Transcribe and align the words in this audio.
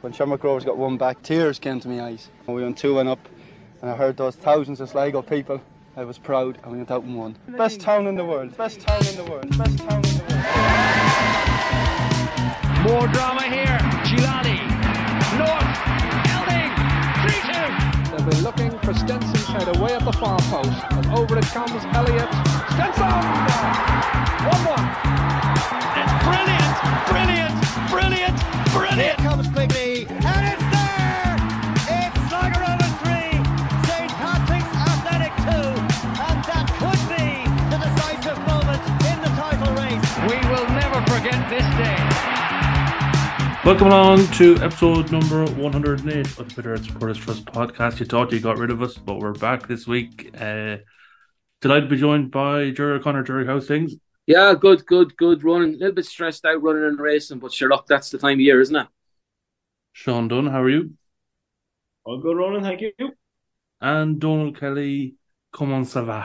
When 0.00 0.14
Shamrock 0.14 0.42
Rovers 0.42 0.64
got 0.64 0.78
one 0.78 0.96
back, 0.96 1.22
tears 1.22 1.58
came 1.58 1.78
to 1.80 1.88
my 1.88 2.00
eyes. 2.02 2.30
We 2.46 2.62
went 2.62 2.78
2 2.78 2.94
1 2.94 3.06
up, 3.06 3.18
and 3.82 3.90
I 3.90 3.96
heard 3.96 4.16
those 4.16 4.34
thousands 4.34 4.80
of 4.80 4.88
Sligo 4.88 5.20
people. 5.20 5.60
I 5.94 6.04
was 6.04 6.16
proud, 6.16 6.58
and 6.62 6.72
we 6.72 6.78
went 6.78 6.90
out 6.90 7.02
and 7.02 7.14
won. 7.14 7.36
Best 7.48 7.80
town 7.80 8.06
in 8.06 8.14
the 8.14 8.24
world, 8.24 8.56
best 8.56 8.80
town 8.80 9.06
in 9.06 9.16
the 9.16 9.24
world, 9.24 9.58
best 9.58 9.76
town 9.76 9.96
in 9.96 10.16
the 10.16 10.24
world. 10.24 10.44
More 12.88 13.06
drama 13.12 13.42
here. 13.42 13.76
Gilani. 14.08 14.64
North. 15.36 15.68
Elding. 16.32 16.72
3 17.28 17.36
2. 17.52 18.16
They'll 18.16 18.24
be 18.30 18.36
looking 18.40 18.72
for 18.78 18.94
Stenson's 18.94 19.46
head 19.48 19.68
away 19.76 19.92
at 19.92 20.04
the 20.06 20.12
far 20.12 20.38
post. 20.48 20.80
And 20.92 21.06
over 21.12 21.36
it 21.36 21.44
comes 21.52 21.84
Elliott. 21.92 22.30
Stenson! 22.72 23.04
1 24.48 24.64
1. 24.64 24.80
It's 26.00 26.14
brilliant. 26.24 26.74
Brilliant. 27.12 27.52
Brilliant. 27.90 28.36
Brilliant. 28.72 29.18
comes 29.18 29.48
quickly, 29.48 29.79
Welcome 43.62 43.88
along 43.88 44.26
to 44.38 44.56
episode 44.62 45.12
number 45.12 45.44
108 45.44 46.26
of 46.38 46.48
the 46.48 46.54
Bitter 46.56 46.78
Supporters 46.78 47.18
Trust 47.18 47.44
podcast. 47.44 48.00
You 48.00 48.06
thought 48.06 48.32
you 48.32 48.40
got 48.40 48.56
rid 48.56 48.70
of 48.70 48.80
us, 48.80 48.96
but 48.96 49.18
we're 49.18 49.34
back 49.34 49.68
this 49.68 49.86
week. 49.86 50.30
Uh, 50.34 50.78
delighted 51.60 51.90
to 51.90 51.94
be 51.94 51.98
joined 51.98 52.30
by 52.30 52.70
Gerry 52.70 52.94
O'Connor. 52.94 53.22
Gerry, 53.22 53.44
how's 53.44 53.68
things? 53.68 53.96
Yeah, 54.26 54.54
good, 54.58 54.86
good, 54.86 55.14
good. 55.18 55.44
Running 55.44 55.74
a 55.74 55.76
little 55.76 55.92
bit 55.92 56.06
stressed 56.06 56.46
out 56.46 56.62
running 56.62 56.84
and 56.84 56.98
racing, 56.98 57.38
but 57.38 57.52
sure, 57.52 57.68
look, 57.68 57.86
that's 57.86 58.08
the 58.08 58.16
time 58.16 58.38
of 58.38 58.40
year, 58.40 58.62
isn't 58.62 58.74
it? 58.74 58.86
Shaun 59.92 60.28
Dunn, 60.28 60.46
how 60.46 60.62
are 60.62 60.70
you? 60.70 60.94
All 62.04 62.18
good, 62.18 62.38
Ronan. 62.38 62.62
Thank 62.62 62.80
you. 62.80 62.92
And 63.82 64.18
Donal 64.18 64.54
Kelly, 64.54 65.16
come 65.52 65.74
on, 65.74 65.84
ça 65.84 66.02
va? 66.02 66.24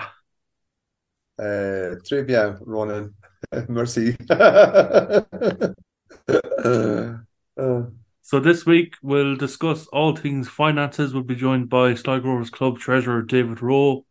Euh, 1.37 1.97
très 1.99 2.25
bien, 2.25 2.57
Ronan. 2.65 3.13
Merci. 3.67 4.15
Euh, 6.29 7.17
euh, 7.59 7.83
So 8.21 8.39
this 8.39 8.65
week 8.65 8.95
we'll 9.03 9.35
discuss 9.35 9.85
all 9.87 10.15
things 10.15 10.49
finances. 10.49 11.13
We'll 11.13 11.23
be 11.23 11.35
joined 11.35 11.69
by 11.69 11.93
Sligo 11.93 12.29
Rovers 12.29 12.49
Club 12.49 12.79
Treasurer 12.79 13.21
David 13.21 13.61
Rowe, 13.61 14.03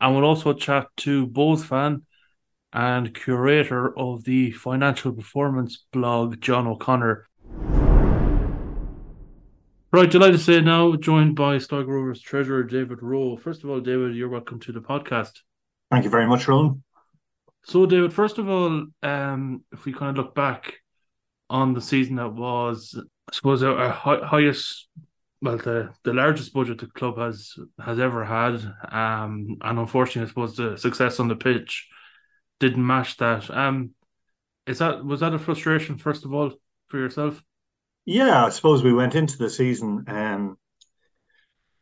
and 0.00 0.14
we'll 0.14 0.24
also 0.24 0.52
chat 0.52 0.88
to 0.98 1.26
Bohs 1.28 1.64
fan 1.64 2.02
and 2.72 3.14
curator 3.14 3.96
of 3.96 4.24
the 4.24 4.50
financial 4.50 5.12
performance 5.12 5.84
blog, 5.92 6.40
John 6.40 6.66
O'Connor. 6.66 7.28
Right, 9.92 10.10
delighted 10.10 10.38
to 10.38 10.42
say 10.42 10.60
now, 10.60 10.96
joined 10.96 11.36
by 11.36 11.58
Sligo 11.58 11.92
Rovers 11.92 12.20
Treasurer 12.20 12.64
David 12.64 13.00
Rowe. 13.00 13.36
First 13.36 13.62
of 13.62 13.70
all, 13.70 13.78
David, 13.78 14.16
you're 14.16 14.28
welcome 14.28 14.58
to 14.60 14.72
the 14.72 14.80
podcast. 14.80 15.42
Thank 15.92 16.02
you 16.02 16.10
very 16.10 16.26
much, 16.26 16.48
Ronan. 16.48 16.82
So, 17.62 17.86
David, 17.86 18.12
first 18.12 18.38
of 18.38 18.48
all, 18.48 18.86
um, 19.04 19.64
if 19.72 19.84
we 19.84 19.92
kind 19.92 20.18
of 20.18 20.24
look 20.24 20.34
back 20.34 20.74
on 21.50 21.74
the 21.74 21.80
season 21.80 22.16
that 22.16 22.32
was, 22.32 22.98
I 22.98 23.34
suppose, 23.34 23.62
our, 23.62 23.76
our 23.76 23.90
hi- 23.90 24.24
highest, 24.24 24.88
well, 25.42 25.58
the, 25.58 25.90
the 26.04 26.14
largest 26.14 26.52
budget 26.52 26.78
the 26.78 26.86
club 26.86 27.18
has 27.18 27.54
has 27.78 27.98
ever 27.98 28.24
had, 28.24 28.54
um, 28.90 29.56
and 29.60 29.78
unfortunately, 29.78 30.26
I 30.26 30.28
suppose 30.28 30.56
the 30.56 30.76
success 30.76 31.20
on 31.20 31.28
the 31.28 31.36
pitch 31.36 31.88
didn't 32.60 32.86
match 32.86 33.16
that. 33.18 33.50
Um, 33.50 33.90
is 34.66 34.78
that 34.78 35.04
was 35.04 35.20
that 35.20 35.34
a 35.34 35.38
frustration 35.38 35.98
first 35.98 36.24
of 36.24 36.32
all 36.32 36.52
for 36.88 36.98
yourself? 36.98 37.42
Yeah, 38.06 38.46
I 38.46 38.48
suppose 38.48 38.82
we 38.82 38.94
went 38.94 39.14
into 39.14 39.36
the 39.36 39.50
season 39.50 40.04
um 40.08 40.56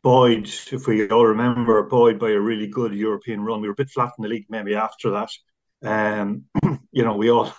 Boyd, 0.03 0.49
if 0.71 0.85
we 0.85 1.07
all 1.07 1.25
remember, 1.25 1.81
Boyd 1.83 2.19
by 2.19 2.31
a 2.31 2.39
really 2.39 2.67
good 2.67 2.93
European 2.93 3.41
run. 3.41 3.61
We 3.61 3.69
were 3.69 3.73
a 3.73 3.75
bit 3.75 3.89
flat 3.89 4.11
in 4.17 4.23
the 4.23 4.27
league 4.27 4.45
maybe 4.49 4.75
after 4.75 5.11
that. 5.11 5.29
Um, 5.81 6.43
you 6.91 7.05
know, 7.05 7.15
we 7.15 7.31
all 7.31 7.53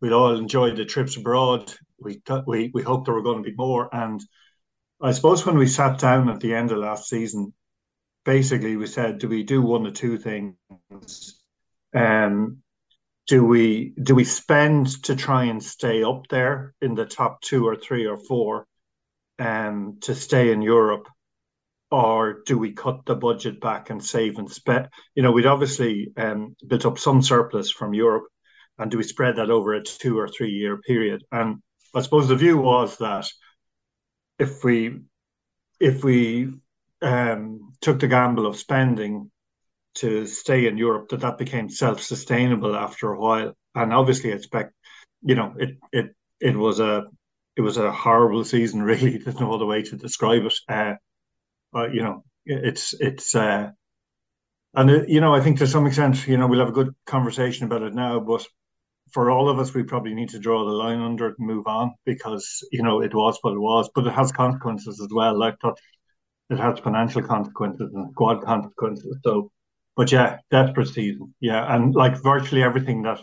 we 0.00 0.12
all 0.12 0.36
enjoyed 0.36 0.76
the 0.76 0.84
trips 0.84 1.16
abroad. 1.16 1.72
We 1.98 2.22
we 2.46 2.70
we 2.72 2.82
hoped 2.82 3.06
there 3.06 3.14
were 3.14 3.22
going 3.22 3.42
to 3.42 3.50
be 3.50 3.56
more. 3.56 3.88
And 3.94 4.20
I 5.00 5.12
suppose 5.12 5.44
when 5.44 5.58
we 5.58 5.66
sat 5.66 5.98
down 5.98 6.28
at 6.28 6.40
the 6.40 6.54
end 6.54 6.70
of 6.70 6.78
last 6.78 7.08
season, 7.08 7.52
basically 8.24 8.76
we 8.76 8.86
said, 8.86 9.18
do 9.18 9.28
we 9.28 9.42
do 9.42 9.62
one 9.62 9.86
or 9.86 9.90
two 9.90 10.18
things? 10.18 10.56
Um, 11.94 12.62
do 13.30 13.44
we 13.44 13.94
do 14.02 14.14
we 14.14 14.24
spend 14.24 15.02
to 15.04 15.14
try 15.14 15.44
and 15.44 15.62
stay 15.62 16.02
up 16.02 16.26
there 16.28 16.74
in 16.80 16.94
the 16.94 17.06
top 17.06 17.40
two 17.42 17.66
or 17.66 17.76
three 17.76 18.06
or 18.06 18.16
four 18.16 18.66
um 19.38 19.98
to 20.00 20.14
stay 20.14 20.50
in 20.52 20.62
Europe 20.62 21.06
or 21.92 22.42
do 22.44 22.58
we 22.58 22.72
cut 22.72 23.06
the 23.06 23.14
budget 23.14 23.60
back 23.60 23.90
and 23.90 24.04
save 24.04 24.38
and 24.38 24.50
spend 24.50 24.88
you 25.14 25.22
know 25.22 25.30
we'd 25.30 25.46
obviously 25.46 26.12
um 26.16 26.56
built 26.66 26.84
up 26.84 26.98
some 26.98 27.22
surplus 27.22 27.70
from 27.70 27.94
Europe 27.94 28.26
and 28.80 28.90
do 28.90 28.98
we 28.98 29.04
spread 29.04 29.36
that 29.36 29.50
over 29.50 29.74
a 29.74 29.82
two 29.82 30.18
or 30.18 30.28
three 30.28 30.50
year 30.50 30.78
period 30.78 31.22
and 31.32 31.62
I 31.94 32.02
suppose 32.02 32.28
the 32.28 32.36
view 32.36 32.58
was 32.58 32.98
that 32.98 33.28
if 34.38 34.64
we 34.64 35.00
if 35.78 36.04
we 36.04 36.52
um 37.02 37.72
took 37.80 38.00
the 38.00 38.08
gamble 38.08 38.46
of 38.46 38.56
spending 38.56 39.30
to 39.96 40.26
stay 40.26 40.66
in 40.66 40.78
Europe 40.78 41.08
that 41.08 41.20
that 41.20 41.38
became 41.38 41.68
self-sustainable 41.68 42.76
after 42.76 43.12
a 43.12 43.18
while. 43.18 43.54
And 43.74 43.92
obviously, 43.92 44.30
expect, 44.30 44.72
you 45.22 45.34
know, 45.34 45.54
it 45.58 45.78
it 45.92 46.14
it 46.40 46.56
was 46.56 46.80
a 46.80 47.04
it 47.56 47.60
was 47.62 47.76
a 47.76 47.92
horrible 47.92 48.44
season. 48.44 48.82
Really, 48.84 49.18
there's 49.18 49.40
no 49.40 49.52
other 49.52 49.66
way 49.66 49.82
to 49.82 49.96
describe 49.96 50.44
it. 50.44 50.54
Uh, 50.68 50.94
but 51.72 51.94
you 51.94 52.02
know, 52.02 52.24
it's 52.46 52.94
it's 52.94 53.34
uh, 53.34 53.70
and 54.74 54.90
uh, 54.90 55.02
you 55.06 55.20
know, 55.20 55.34
I 55.34 55.40
think 55.40 55.58
to 55.58 55.66
some 55.66 55.86
extent, 55.86 56.26
you 56.26 56.36
know, 56.36 56.46
we'll 56.46 56.60
have 56.60 56.68
a 56.68 56.72
good 56.72 56.94
conversation 57.06 57.66
about 57.66 57.82
it 57.82 57.94
now. 57.94 58.20
But 58.20 58.46
for 59.12 59.30
all 59.30 59.48
of 59.48 59.58
us, 59.58 59.74
we 59.74 59.82
probably 59.82 60.14
need 60.14 60.30
to 60.30 60.38
draw 60.38 60.64
the 60.64 60.72
line 60.72 61.00
under 61.00 61.28
it 61.28 61.36
and 61.38 61.46
move 61.48 61.66
on 61.66 61.94
because 62.04 62.66
you 62.72 62.82
know 62.82 63.00
it 63.02 63.14
was 63.14 63.38
what 63.42 63.54
it 63.54 63.60
was. 63.60 63.90
But 63.94 64.06
it 64.06 64.12
has 64.12 64.32
consequences 64.32 65.00
as 65.00 65.08
well. 65.12 65.38
Like 65.38 65.56
that, 65.62 65.74
it 66.50 66.58
has 66.58 66.78
financial 66.80 67.22
consequences 67.22 67.90
and 67.94 68.10
squad 68.12 68.42
consequences. 68.44 69.18
So 69.24 69.50
but 69.96 70.12
yeah, 70.12 70.38
desperate 70.50 70.88
season. 70.88 71.34
Yeah, 71.40 71.74
and 71.74 71.94
like 71.94 72.22
virtually 72.22 72.62
everything 72.62 73.02
that 73.02 73.20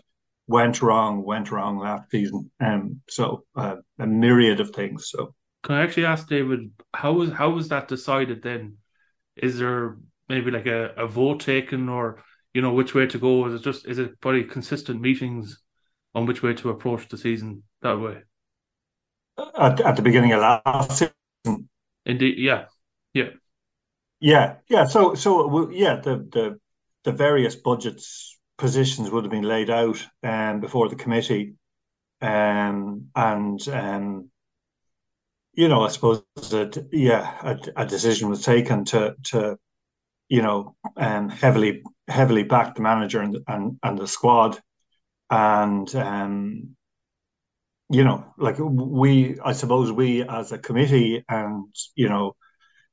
went 0.48 0.82
wrong 0.82 1.24
went 1.24 1.52
wrong 1.52 1.80
last 1.80 2.10
season. 2.12 2.52
Um, 2.60 3.02
so 3.10 3.46
uh, 3.56 3.78
a 4.00 4.08
myriad 4.08 4.60
of 4.60 4.72
things. 4.72 5.10
So 5.10 5.34
Can 5.64 5.76
I 5.76 5.84
actually 5.84 6.06
ask 6.06 6.28
David 6.28 6.72
how 6.94 7.14
was 7.14 7.32
how 7.32 7.50
was 7.50 7.70
that 7.70 7.88
decided 7.88 8.44
then? 8.44 8.78
Is 9.36 9.58
there 9.60 9.98
maybe 10.30 10.52
like 10.52 10.66
a, 10.68 10.94
a 10.98 11.08
vote 11.08 11.40
taken 11.40 11.90
or 11.90 12.24
you 12.54 12.62
know 12.62 12.74
which 12.74 12.94
way 12.94 13.08
to 13.08 13.18
go? 13.18 13.48
Is 13.48 13.56
it 13.56 13.64
just 13.64 13.88
is 13.88 14.00
it 14.00 14.20
probably 14.22 14.44
consistent 14.44 15.02
meetings 15.02 15.60
on 16.18 16.26
which 16.26 16.44
way 16.44 16.54
to 16.56 16.70
approach 16.72 17.08
the 17.08 17.18
season 17.18 17.64
that 17.82 18.00
way? 18.00 18.24
at, 19.58 19.80
at 19.82 19.96
the 19.96 20.02
beginning 20.02 20.34
of 20.34 20.42
last 20.42 20.92
season, 20.98 21.70
Indeed, 22.06 22.38
yeah, 22.40 22.66
yeah, 23.14 23.30
yeah, 24.20 24.56
yeah. 24.70 24.86
So 24.86 25.14
so 25.14 25.70
yeah, 25.70 25.98
the 25.98 26.18
the 26.32 26.60
the 27.04 27.12
various 27.12 27.56
budgets 27.56 28.38
positions 28.58 29.12
would 29.12 29.24
have 29.24 29.32
been 29.32 29.44
laid 29.44 29.70
out 29.70 30.06
um 30.24 30.60
before 30.60 30.90
the 30.90 30.96
committee, 30.96 31.54
um 32.22 33.08
and 33.16 33.68
um 33.70 34.32
you 35.54 35.68
know 35.68 35.84
I 35.84 35.90
suppose 35.90 36.24
that 36.50 36.88
yeah 36.92 37.38
a, 37.44 37.84
a 37.84 37.86
decision 37.86 38.30
was 38.30 38.44
taken 38.44 38.86
to 38.86 39.16
to 39.26 39.58
you 40.30 40.42
know 40.42 40.76
um 40.96 41.30
heavily 41.30 41.84
heavily 42.08 42.44
back 42.44 42.76
the 42.76 42.82
manager 42.82 43.22
and 43.22 43.38
and 43.48 43.80
and 43.84 43.98
the 43.98 44.08
squad 44.08 44.60
and 45.30 45.94
um 45.96 46.76
you 47.90 48.04
know 48.04 48.34
like 48.38 48.58
we 48.60 49.38
I 49.44 49.54
suppose 49.54 49.92
we 49.92 50.24
as 50.24 50.52
a 50.52 50.58
committee 50.58 51.24
and 51.30 51.74
you 51.96 52.10
know 52.10 52.36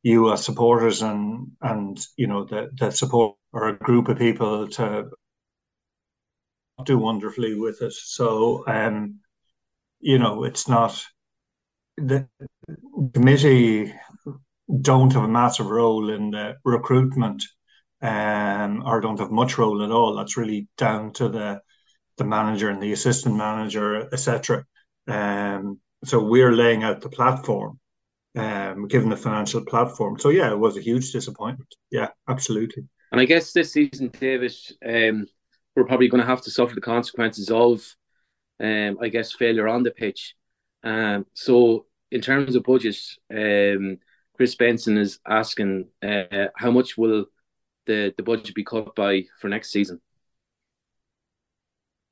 you 0.02 0.32
as 0.32 0.44
supporters 0.44 1.02
and 1.02 1.48
and 1.62 1.98
you 2.16 2.26
know 2.26 2.44
that 2.46 2.70
that 2.78 2.96
support 2.96 3.36
or 3.52 3.68
a 3.68 3.78
group 3.78 4.08
of 4.08 4.18
people 4.18 4.68
to 4.68 5.10
do 6.84 6.98
wonderfully 6.98 7.54
with 7.58 7.80
it. 7.82 7.92
So 7.92 8.64
um, 8.66 9.20
you 10.00 10.18
know, 10.18 10.44
it's 10.44 10.68
not 10.68 11.02
the 11.96 12.28
committee 13.14 13.94
don't 14.80 15.12
have 15.12 15.24
a 15.24 15.28
massive 15.28 15.66
role 15.66 16.10
in 16.10 16.30
the 16.30 16.56
recruitment 16.64 17.44
um 18.02 18.82
or 18.86 19.00
don't 19.00 19.20
have 19.20 19.30
much 19.30 19.58
role 19.58 19.82
at 19.82 19.90
all. 19.90 20.16
That's 20.16 20.36
really 20.36 20.68
down 20.76 21.12
to 21.14 21.28
the 21.28 21.60
the 22.16 22.24
manager 22.24 22.70
and 22.70 22.82
the 22.82 22.92
assistant 22.92 23.36
manager, 23.36 24.08
etc. 24.12 24.64
Um 25.08 25.80
so 26.04 26.22
we're 26.22 26.52
laying 26.52 26.82
out 26.82 27.00
the 27.00 27.08
platform 27.08 27.80
um, 28.36 28.88
given 28.88 29.08
the 29.08 29.16
financial 29.16 29.64
platform. 29.64 30.18
So 30.18 30.30
yeah, 30.30 30.50
it 30.50 30.58
was 30.58 30.76
a 30.76 30.82
huge 30.82 31.12
disappointment. 31.12 31.74
Yeah, 31.90 32.08
absolutely. 32.28 32.84
And 33.12 33.20
I 33.20 33.24
guess 33.26 33.52
this 33.52 33.72
season, 33.72 34.10
David, 34.18 34.54
um, 34.84 35.26
we're 35.76 35.84
probably 35.84 36.08
going 36.08 36.20
to 36.20 36.26
have 36.26 36.42
to 36.42 36.50
suffer 36.50 36.74
the 36.74 36.80
consequences 36.80 37.50
of, 37.50 37.84
um, 38.60 38.98
I 39.00 39.08
guess, 39.08 39.32
failure 39.32 39.68
on 39.68 39.82
the 39.82 39.92
pitch. 39.92 40.34
Um, 40.82 41.26
so 41.34 41.86
in 42.10 42.20
terms 42.20 42.56
of 42.56 42.64
budget, 42.64 42.96
um, 43.32 43.98
Chris 44.36 44.56
Benson 44.56 44.98
is 44.98 45.20
asking 45.26 45.88
uh, 46.02 46.46
how 46.56 46.72
much 46.72 46.96
will 46.98 47.26
the, 47.86 48.12
the 48.16 48.22
budget 48.22 48.54
be 48.54 48.64
cut 48.64 48.94
by 48.96 49.24
for 49.40 49.48
next 49.48 49.70
season? 49.70 50.00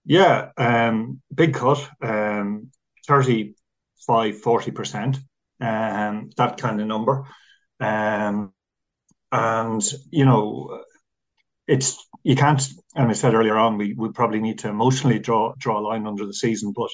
Yeah, 0.05 0.51
um, 0.57 1.21
big 1.33 1.55
cut, 1.55 1.89
um, 2.03 2.71
35, 3.07 4.41
40%, 4.41 5.19
um, 5.61 6.31
that 6.37 6.57
kind 6.59 6.81
of 6.81 6.87
number. 6.87 7.25
Um, 7.81 8.53
and, 9.33 9.83
you 10.11 10.25
know, 10.25 10.83
it's, 11.69 12.05
you 12.25 12.37
can't, 12.37 12.63
and 12.97 13.11
I 13.11 13.13
said 13.15 13.35
earlier 13.35 13.57
on, 13.57 13.79
we, 13.79 13.95
we 13.95 14.11
probably 14.11 14.41
need 14.41 14.61
to 14.61 14.69
emotionally 14.69 15.19
draw, 15.19 15.55
draw 15.59 15.79
a 15.79 15.87
line 15.87 16.07
under 16.07 16.27
the 16.27 16.35
season, 16.35 16.73
but, 16.77 16.91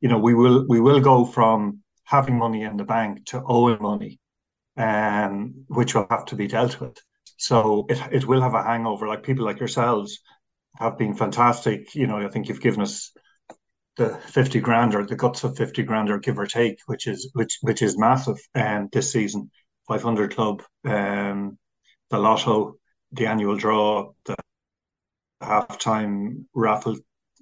you 0.00 0.08
know, 0.08 0.18
we 0.18 0.34
will, 0.34 0.66
we 0.68 0.80
will 0.80 1.00
go 1.00 1.24
from 1.24 1.80
having 2.04 2.38
money 2.38 2.62
in 2.62 2.76
the 2.76 2.84
bank 2.84 3.26
to 3.26 3.42
owing 3.46 3.80
money, 3.82 4.18
um, 4.76 5.64
which 5.68 5.94
will 5.94 6.06
have 6.10 6.26
to 6.26 6.36
be 6.36 6.48
dealt 6.48 6.80
with. 6.80 6.98
So 7.36 7.86
it, 7.88 8.00
it 8.12 8.26
will 8.26 8.40
have 8.42 8.54
a 8.54 8.62
hangover, 8.62 9.06
like 9.08 9.22
people 9.22 9.44
like 9.44 9.60
yourselves 9.60 10.20
have 10.76 10.98
been 10.98 11.14
fantastic. 11.14 11.94
You 11.94 12.06
know, 12.06 12.18
I 12.18 12.28
think 12.28 12.48
you've 12.48 12.60
given 12.60 12.82
us 12.82 13.12
the 13.96 14.16
50 14.16 14.60
grand 14.60 14.94
or 14.94 15.04
the 15.04 15.16
guts 15.16 15.44
of 15.44 15.56
50 15.56 15.82
grand 15.82 16.10
or 16.10 16.18
give 16.18 16.38
or 16.38 16.46
take, 16.46 16.78
which 16.86 17.06
is 17.06 17.30
which 17.34 17.58
which 17.62 17.82
is 17.82 17.98
massive 17.98 18.38
um, 18.54 18.88
this 18.92 19.12
season. 19.12 19.50
500 19.88 20.34
club, 20.34 20.62
um, 20.84 21.58
the 22.10 22.18
lotto, 22.18 22.76
the 23.12 23.26
annual 23.26 23.56
draw, 23.56 24.12
the 24.26 24.36
halftime 25.42 26.44
raffle 26.54 26.96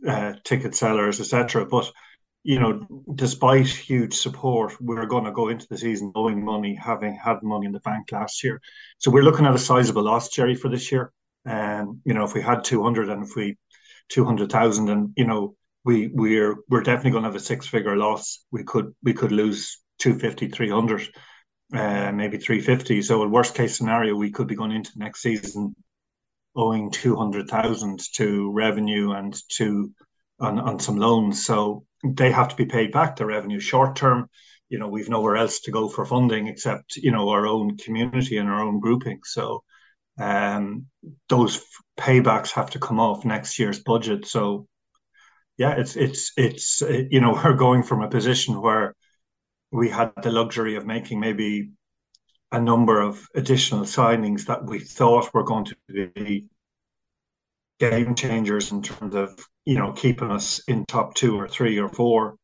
uh, 0.06 0.34
ticket 0.44 0.74
sellers, 0.74 1.20
etc. 1.20 1.66
But 1.66 1.90
you 2.44 2.60
know, 2.60 2.86
despite 3.16 3.66
huge 3.66 4.14
support, 4.14 4.80
we're 4.80 5.06
going 5.06 5.24
to 5.24 5.32
go 5.32 5.48
into 5.48 5.66
the 5.68 5.76
season 5.76 6.12
owing 6.14 6.44
money, 6.44 6.76
having 6.76 7.16
had 7.16 7.42
money 7.42 7.66
in 7.66 7.72
the 7.72 7.80
bank 7.80 8.12
last 8.12 8.44
year. 8.44 8.60
So 8.98 9.10
we're 9.10 9.24
looking 9.24 9.46
at 9.46 9.54
a 9.56 9.58
sizable 9.58 10.04
loss, 10.04 10.28
Gerry, 10.28 10.54
for 10.54 10.68
this 10.68 10.92
year. 10.92 11.12
Um, 11.46 12.00
you 12.04 12.14
know, 12.14 12.24
if 12.24 12.34
we 12.34 12.42
had 12.42 12.64
200 12.64 13.08
and 13.08 13.24
if 13.24 13.30
we 13.36 13.56
200,000 14.08 14.88
and 14.88 15.12
you 15.16 15.26
know, 15.26 15.54
we 15.84 16.08
we're 16.08 16.56
we're 16.68 16.82
definitely 16.82 17.12
going 17.12 17.22
to 17.22 17.28
have 17.28 17.36
a 17.36 17.40
six 17.40 17.66
figure 17.66 17.96
loss. 17.96 18.44
We 18.50 18.64
could 18.64 18.94
we 19.02 19.14
could 19.14 19.32
lose 19.32 19.80
250, 20.00 20.48
300, 20.48 21.08
uh, 21.74 22.12
maybe 22.12 22.38
350. 22.38 23.02
So 23.02 23.22
in 23.22 23.30
worst 23.30 23.54
case 23.54 23.76
scenario, 23.76 24.16
we 24.16 24.30
could 24.30 24.48
be 24.48 24.56
going 24.56 24.72
into 24.72 24.90
next 24.96 25.22
season 25.22 25.74
owing 26.56 26.90
200,000 26.90 28.00
to 28.14 28.50
revenue 28.52 29.12
and 29.12 29.36
to 29.50 29.92
on, 30.40 30.58
on 30.58 30.80
some 30.80 30.96
loans. 30.96 31.44
So 31.44 31.84
they 32.04 32.30
have 32.30 32.48
to 32.48 32.56
be 32.56 32.66
paid 32.66 32.92
back 32.92 33.16
the 33.16 33.26
revenue 33.26 33.60
short 33.60 33.94
term. 33.94 34.28
You 34.68 34.78
know, 34.78 34.88
we've 34.88 35.08
nowhere 35.08 35.36
else 35.36 35.60
to 35.60 35.70
go 35.70 35.88
for 35.88 36.04
funding 36.04 36.48
except, 36.48 36.96
you 36.96 37.12
know, 37.12 37.28
our 37.28 37.46
own 37.46 37.76
community 37.76 38.38
and 38.38 38.48
our 38.48 38.62
own 38.62 38.80
grouping. 38.80 39.20
So 39.24 39.62
um, 40.18 40.86
those 41.28 41.64
paybacks 41.98 42.52
have 42.52 42.70
to 42.70 42.78
come 42.78 43.00
off 43.00 43.24
next 43.24 43.58
year's 43.58 43.80
budget. 43.80 44.26
So, 44.26 44.66
yeah, 45.56 45.72
it's 45.72 45.96
it's 45.96 46.32
it's 46.36 46.80
you 46.80 47.20
know 47.20 47.32
we're 47.44 47.54
going 47.54 47.82
from 47.82 48.02
a 48.02 48.08
position 48.08 48.60
where 48.60 48.94
we 49.72 49.88
had 49.88 50.12
the 50.22 50.30
luxury 50.30 50.76
of 50.76 50.86
making 50.86 51.20
maybe 51.20 51.70
a 52.52 52.60
number 52.60 53.00
of 53.00 53.26
additional 53.34 53.82
signings 53.82 54.46
that 54.46 54.64
we 54.64 54.78
thought 54.78 55.34
were 55.34 55.42
going 55.42 55.64
to 55.64 55.76
be 55.88 56.46
game 57.78 58.14
changers 58.14 58.72
in 58.72 58.82
terms 58.82 59.14
of 59.14 59.38
you 59.66 59.76
know 59.76 59.92
keeping 59.92 60.30
us 60.30 60.60
in 60.68 60.86
top 60.86 61.14
two 61.14 61.38
or 61.38 61.48
three 61.48 61.78
or 61.78 61.88
four 61.88 62.36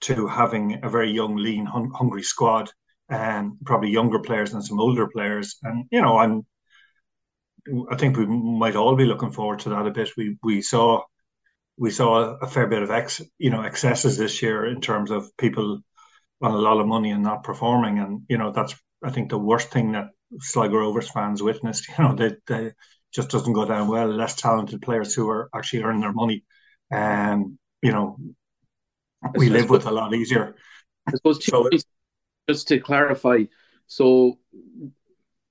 to 0.00 0.26
having 0.26 0.78
a 0.82 0.88
very 0.88 1.10
young, 1.10 1.36
lean, 1.36 1.66
hung- 1.66 1.90
hungry 1.90 2.22
squad 2.22 2.70
and 3.08 3.52
probably 3.64 3.90
younger 3.90 4.18
players 4.20 4.52
and 4.52 4.64
some 4.64 4.80
older 4.80 5.08
players. 5.08 5.56
And 5.62 5.86
you 5.90 6.00
know, 6.00 6.18
I'm 6.18 6.46
I 7.90 7.96
think 7.96 8.16
we 8.16 8.26
might 8.26 8.76
all 8.76 8.96
be 8.96 9.04
looking 9.04 9.32
forward 9.32 9.60
to 9.60 9.70
that 9.70 9.86
a 9.86 9.90
bit. 9.90 10.10
We 10.16 10.36
we 10.42 10.62
saw 10.62 11.02
we 11.76 11.90
saw 11.90 12.36
a 12.36 12.46
fair 12.46 12.66
bit 12.66 12.82
of 12.82 12.90
ex 12.90 13.22
you 13.38 13.50
know 13.50 13.62
excesses 13.62 14.16
this 14.16 14.42
year 14.42 14.66
in 14.66 14.80
terms 14.80 15.10
of 15.10 15.36
people 15.36 15.80
on 16.40 16.52
a 16.52 16.58
lot 16.58 16.80
of 16.80 16.86
money 16.86 17.10
and 17.10 17.22
not 17.22 17.44
performing, 17.44 17.98
and 17.98 18.22
you 18.28 18.38
know 18.38 18.52
that's 18.52 18.74
I 19.02 19.10
think 19.10 19.30
the 19.30 19.38
worst 19.38 19.70
thing 19.70 19.92
that 19.92 20.08
Sligo 20.40 20.76
Rovers 20.76 21.10
fans 21.10 21.42
witnessed. 21.42 21.88
You 21.98 22.04
know 22.04 22.14
they 22.14 22.36
they 22.46 22.72
just 23.12 23.30
doesn't 23.30 23.52
go 23.52 23.64
down 23.64 23.88
well. 23.88 24.08
Less 24.08 24.34
talented 24.36 24.82
players 24.82 25.14
who 25.14 25.28
are 25.30 25.48
actually 25.54 25.82
earning 25.82 26.02
their 26.02 26.12
money, 26.12 26.44
and 26.90 27.42
um, 27.44 27.58
you 27.82 27.92
know 27.92 28.16
we 29.34 29.48
live 29.48 29.70
with 29.70 29.86
a 29.86 29.90
lot 29.90 30.14
easier. 30.14 30.54
I 31.06 31.12
suppose 31.12 31.44
so, 31.44 31.68
just 32.48 32.68
to 32.68 32.78
clarify, 32.78 33.44
so 33.86 34.38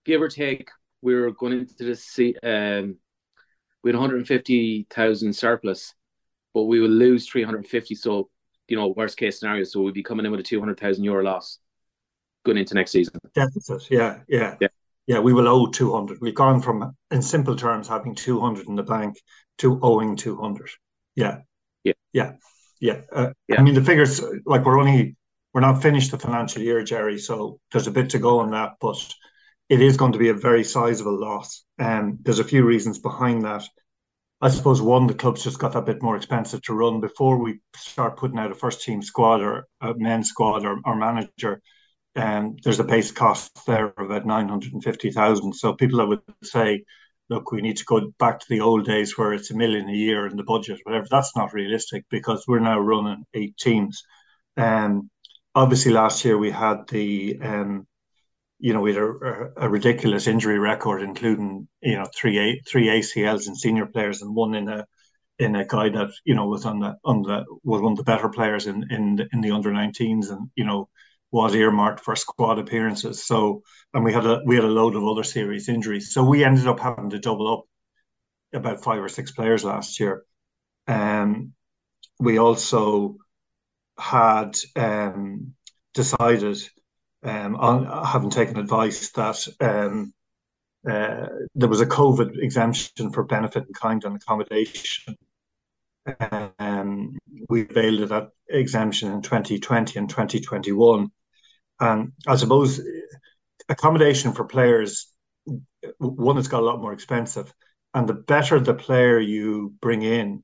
give 0.05 0.21
or 0.21 0.29
take 0.29 0.69
we 1.01 1.15
were 1.15 1.31
going 1.31 1.53
into 1.53 1.73
this 1.83 2.03
see 2.03 2.35
um 2.43 2.97
we 3.83 3.91
had 3.91 3.95
150,000 3.95 5.33
surplus, 5.33 5.93
but 6.53 6.63
we 6.63 6.79
will 6.79 6.89
lose 6.89 7.27
350. 7.27 7.95
So, 7.95 8.29
you 8.67 8.75
know, 8.75 8.87
worst 8.89 9.17
case 9.17 9.39
scenario. 9.39 9.63
So 9.63 9.81
we'll 9.81 9.93
be 9.93 10.03
coming 10.03 10.25
in 10.25 10.31
with 10.31 10.41
a 10.41 10.43
200,000 10.43 11.03
euro 11.03 11.23
loss 11.23 11.59
going 12.43 12.57
into 12.57 12.73
next 12.73 12.91
season. 12.91 13.13
Deficit. 13.33 13.89
Yeah. 13.89 14.19
Yeah. 14.27 14.55
Yeah. 14.59 14.67
Yeah. 15.05 15.19
We 15.19 15.31
will 15.33 15.47
owe 15.47 15.67
200. 15.67 16.19
We've 16.19 16.35
gone 16.35 16.61
from, 16.61 16.95
in 17.11 17.21
simple 17.21 17.55
terms, 17.55 17.87
having 17.87 18.15
200 18.15 18.67
in 18.67 18.75
the 18.75 18.83
bank 18.83 19.21
to 19.59 19.79
owing 19.81 20.15
200. 20.15 20.69
Yeah. 21.15 21.41
Yeah. 21.83 21.93
Yeah. 22.11 22.33
Yeah. 22.81 23.01
Uh, 23.11 23.29
yeah. 23.47 23.59
I 23.59 23.61
mean, 23.61 23.75
the 23.75 23.83
figures, 23.83 24.21
like 24.45 24.65
we're 24.65 24.79
only, 24.79 25.15
we're 25.53 25.61
not 25.61 25.81
finished 25.81 26.11
the 26.11 26.19
financial 26.19 26.61
year, 26.61 26.83
Gerry. 26.83 27.19
So 27.19 27.59
there's 27.71 27.87
a 27.87 27.91
bit 27.91 28.09
to 28.09 28.19
go 28.19 28.39
on 28.39 28.51
that. 28.51 28.73
But, 28.81 28.97
it 29.69 29.81
is 29.81 29.97
going 29.97 30.13
to 30.13 30.19
be 30.19 30.29
a 30.29 30.33
very 30.33 30.63
sizable 30.63 31.19
loss. 31.19 31.63
And 31.77 32.13
um, 32.13 32.19
there's 32.21 32.39
a 32.39 32.43
few 32.43 32.63
reasons 32.65 32.99
behind 32.99 33.43
that. 33.43 33.63
I 34.39 34.49
suppose 34.49 34.81
one, 34.81 35.07
the 35.07 35.15
club's 35.15 35.43
just 35.43 35.59
got 35.59 35.75
a 35.75 35.81
bit 35.81 36.03
more 36.03 36.15
expensive 36.15 36.61
to 36.63 36.73
run. 36.73 37.01
Before 37.01 37.37
we 37.37 37.59
start 37.75 38.17
putting 38.17 38.37
out 38.37 38.51
a 38.51 38.55
first 38.55 38.83
team 38.83 39.01
squad 39.01 39.41
or 39.41 39.67
a 39.81 39.93
men's 39.95 40.29
squad 40.29 40.63
or, 40.63 40.79
or 40.85 40.95
manager, 40.95 41.59
um, 42.15 42.55
there's 42.63 42.79
a 42.79 42.83
base 42.83 43.11
cost 43.11 43.65
there 43.65 43.87
of 43.87 44.05
about 44.05 44.25
nine 44.25 44.47
hundred 44.47 44.73
and 44.73 44.83
fifty 44.83 45.11
thousand. 45.11 45.53
So 45.53 45.73
people 45.73 45.97
that 45.97 46.07
would 46.07 46.21
say, 46.43 46.83
look, 47.29 47.51
we 47.51 47.61
need 47.61 47.77
to 47.77 47.85
go 47.85 48.13
back 48.19 48.39
to 48.39 48.45
the 48.47 48.61
old 48.61 48.85
days 48.85 49.17
where 49.17 49.33
it's 49.33 49.51
a 49.51 49.55
million 49.57 49.89
a 49.89 49.93
year 49.93 50.27
in 50.27 50.37
the 50.37 50.43
budget, 50.43 50.79
whatever. 50.83 51.07
That's 51.09 51.35
not 51.35 51.53
realistic 51.53 52.05
because 52.09 52.45
we're 52.47 52.59
now 52.59 52.79
running 52.79 53.25
eight 53.33 53.57
teams. 53.57 54.03
Um, 54.55 55.09
obviously, 55.55 55.93
last 55.93 56.23
year 56.23 56.37
we 56.37 56.51
had 56.51 56.87
the 56.89 57.39
um, 57.41 57.87
you 58.59 58.73
know, 58.73 58.81
we 58.81 58.93
had 58.93 59.03
a, 59.03 59.51
a, 59.57 59.69
ridiculous 59.69 60.27
injury 60.27 60.57
record, 60.57 61.01
including 61.01 61.67
you 61.81 61.95
know 61.95 62.07
three 62.15 62.37
a, 62.39 62.61
three 62.67 62.87
ACLs 62.87 63.47
in 63.47 63.55
senior 63.55 63.85
players 63.85 64.21
and 64.21 64.35
one 64.35 64.55
in 64.55 64.67
a 64.67 64.85
in 65.39 65.55
a 65.55 65.65
guy 65.65 65.89
that 65.89 66.09
you 66.25 66.33
know 66.35 66.47
was 66.47 66.65
on 66.65 66.79
the 66.79 66.95
on 67.05 67.21
the 67.21 67.45
was 67.63 67.81
one 67.81 67.93
of 67.93 67.97
the 67.97 68.03
better 68.03 68.29
players 68.29 68.67
in 68.67 68.85
in 68.91 69.17
the, 69.17 69.27
in 69.31 69.41
the 69.41 69.51
under 69.51 69.71
19s 69.71 70.31
and 70.31 70.49
you 70.55 70.65
know 70.65 70.89
was 71.31 71.53
earmarked 71.53 71.99
for 71.99 72.15
squad 72.15 72.57
appearances. 72.57 73.25
So 73.25 73.61
and 73.93 74.03
we 74.03 74.13
had 74.13 74.25
a 74.25 74.41
we 74.45 74.55
had 74.55 74.65
a 74.65 74.67
load 74.67 74.95
of 74.95 75.03
other 75.05 75.23
serious 75.23 75.69
injuries. 75.69 76.13
So 76.13 76.23
we 76.23 76.43
ended 76.43 76.67
up 76.67 76.79
having 76.79 77.09
to 77.11 77.19
double 77.19 77.53
up 77.53 77.65
about 78.53 78.83
five 78.83 79.01
or 79.01 79.09
six 79.09 79.31
players 79.31 79.63
last 79.63 79.99
year. 79.99 80.23
Um, 80.87 81.53
we 82.19 82.39
also 82.39 83.17
had 83.99 84.57
um, 84.75 85.53
decided 85.93 86.57
um, 87.23 87.55
on 87.55 88.05
having 88.05 88.29
taken 88.29 88.57
advice 88.57 89.11
that 89.11 89.47
um, 89.59 90.13
uh, 90.89 91.27
there 91.55 91.69
was 91.69 91.81
a 91.81 91.85
COVID 91.85 92.37
exemption 92.41 93.11
for 93.11 93.23
benefit 93.23 93.65
in 93.67 93.73
kind 93.73 94.03
and 94.03 94.15
accommodation. 94.15 95.15
Um, 96.59 97.17
we 97.49 97.63
availed 97.63 98.01
of 98.01 98.09
that 98.09 98.29
exemption 98.49 99.11
in 99.11 99.21
2020 99.21 99.99
and 99.99 100.09
2021. 100.09 101.11
And 101.79 102.13
I 102.25 102.35
suppose 102.37 102.81
accommodation 103.69 104.33
for 104.33 104.45
players, 104.45 105.11
one, 105.97 106.37
it's 106.37 106.47
got 106.47 106.61
a 106.61 106.65
lot 106.65 106.81
more 106.81 106.93
expensive. 106.93 107.53
And 107.93 108.07
the 108.07 108.13
better 108.13 108.59
the 108.59 108.73
player 108.73 109.19
you 109.19 109.73
bring 109.81 110.03
in, 110.03 110.43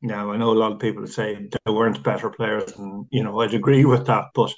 now 0.00 0.32
I 0.32 0.36
know 0.36 0.50
a 0.50 0.54
lot 0.58 0.72
of 0.72 0.80
people 0.80 1.06
say 1.06 1.48
there 1.64 1.74
weren't 1.74 2.02
better 2.02 2.30
players, 2.30 2.72
and 2.72 3.06
you 3.10 3.22
know 3.22 3.40
I'd 3.40 3.54
agree 3.54 3.84
with 3.84 4.06
that. 4.06 4.26
But 4.34 4.52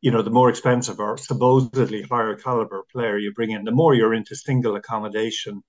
you 0.00 0.10
know, 0.10 0.22
the 0.22 0.30
more 0.30 0.48
expensive 0.48 1.00
or 1.00 1.16
supposedly 1.16 2.02
higher 2.02 2.34
caliber 2.36 2.84
player 2.92 3.18
you 3.18 3.32
bring 3.32 3.50
in, 3.50 3.64
the 3.64 3.70
more 3.70 3.94
you're 3.94 4.14
into 4.14 4.36
single 4.36 4.76
accommodation, 4.76 5.62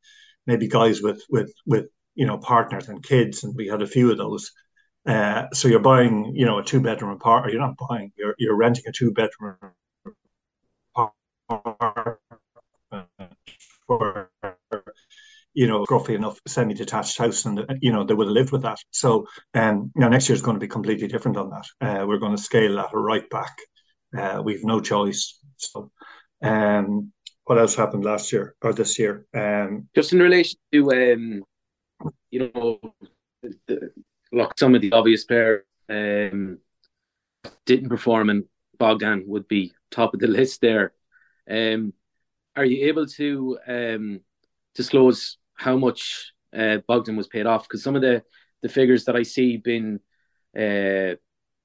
maybe 0.46 0.68
guys 0.68 1.02
with 1.02 1.22
with 1.30 1.52
with 1.66 1.88
you 2.16 2.26
know 2.26 2.38
partners 2.38 2.90
and 2.90 3.04
kids, 3.04 3.44
and 3.44 3.56
we 3.56 3.68
had 3.68 3.82
a 3.82 3.88
few 3.88 4.12
of 4.12 4.18
those. 4.18 4.52
Uh, 5.06 5.46
so 5.54 5.70
you're 5.70 5.80
buying, 5.80 6.34
you 6.36 6.46
know, 6.46 6.60
a 6.60 6.64
two 6.64 6.82
bedroom 6.82 7.12
apartment. 7.12 7.54
You're 7.54 7.62
not 7.62 7.78
buying. 7.90 8.12
You're 8.18 8.36
you're 8.38 8.58
renting 8.58 8.84
a 8.88 8.92
two 8.92 9.12
bedroom 9.14 9.56
apartment 10.96 12.20
for 13.88 14.30
you 15.54 15.66
know, 15.66 15.86
roughly 15.90 16.14
enough 16.14 16.40
semi-detached 16.46 17.18
house, 17.18 17.46
and 17.46 17.66
you 17.82 17.92
know 17.92 18.04
they 18.04 18.14
would 18.14 18.28
have 18.28 18.34
lived 18.34 18.52
with 18.52 18.62
that. 18.62 18.78
So, 18.92 19.26
um, 19.56 19.92
now 19.96 20.08
next 20.08 20.30
year 20.30 20.36
is 20.36 20.42
going 20.44 20.56
to 20.56 20.60
be 20.60 20.68
completely 20.68 21.08
different 21.08 21.36
on 21.36 21.50
that. 21.50 21.66
Uh, 21.82 22.06
we're 22.06 22.20
going 22.20 22.36
to 22.36 22.42
scale 22.42 22.76
that 22.76 22.90
right 22.94 23.28
back 23.32 23.58
Uh, 24.16 24.42
we've 24.44 24.64
no 24.64 24.80
choice. 24.80 25.40
So, 25.58 25.92
um, 26.44 27.12
what 27.46 27.58
else 27.58 27.76
happened 27.76 28.06
last 28.06 28.32
year 28.32 28.56
or 28.62 28.74
this 28.74 29.00
year? 29.00 29.26
Um, 29.34 29.88
Just 29.96 30.14
in 30.14 30.20
relation 30.20 30.60
to 30.72 30.92
um, 30.92 31.44
you 32.30 32.52
know, 32.54 32.80
the, 33.68 33.92
look, 34.32 34.58
some 34.58 34.76
of 34.76 34.82
the 34.82 34.92
obvious 34.92 35.24
players 35.24 35.64
um, 35.90 36.60
didn't 37.66 37.90
perform, 37.90 38.30
and 38.30 38.44
Bogdan 38.78 39.24
would 39.28 39.48
be 39.48 39.74
top 39.92 40.14
of 40.14 40.20
the 40.20 40.28
list 40.40 40.62
there. 40.62 40.94
Um, 41.50 41.94
are 42.56 42.66
you 42.66 42.88
able 42.88 43.06
to 43.06 43.60
um, 43.68 44.20
disclose 44.76 45.38
how 45.56 45.78
much 45.78 46.34
uh, 46.56 46.78
Bogdan 46.88 47.16
was 47.16 47.28
paid 47.28 47.46
off? 47.46 47.64
Because 47.64 47.84
some 47.84 47.96
of 47.96 48.02
the, 48.02 48.24
the 48.62 48.70
figures 48.70 49.06
that 49.06 49.16
I 49.16 49.24
see 49.24 49.58
been 49.58 50.00
uh, 50.58 51.16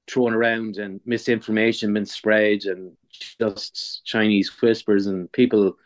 thrown 0.07 0.33
around 0.33 0.77
and 0.77 0.99
misinformation 1.05 1.93
been 1.93 2.05
spread 2.05 2.65
and 2.65 2.95
just 3.39 4.01
Chinese 4.05 4.49
whispers 4.61 5.07
and 5.07 5.31
people 5.31 5.77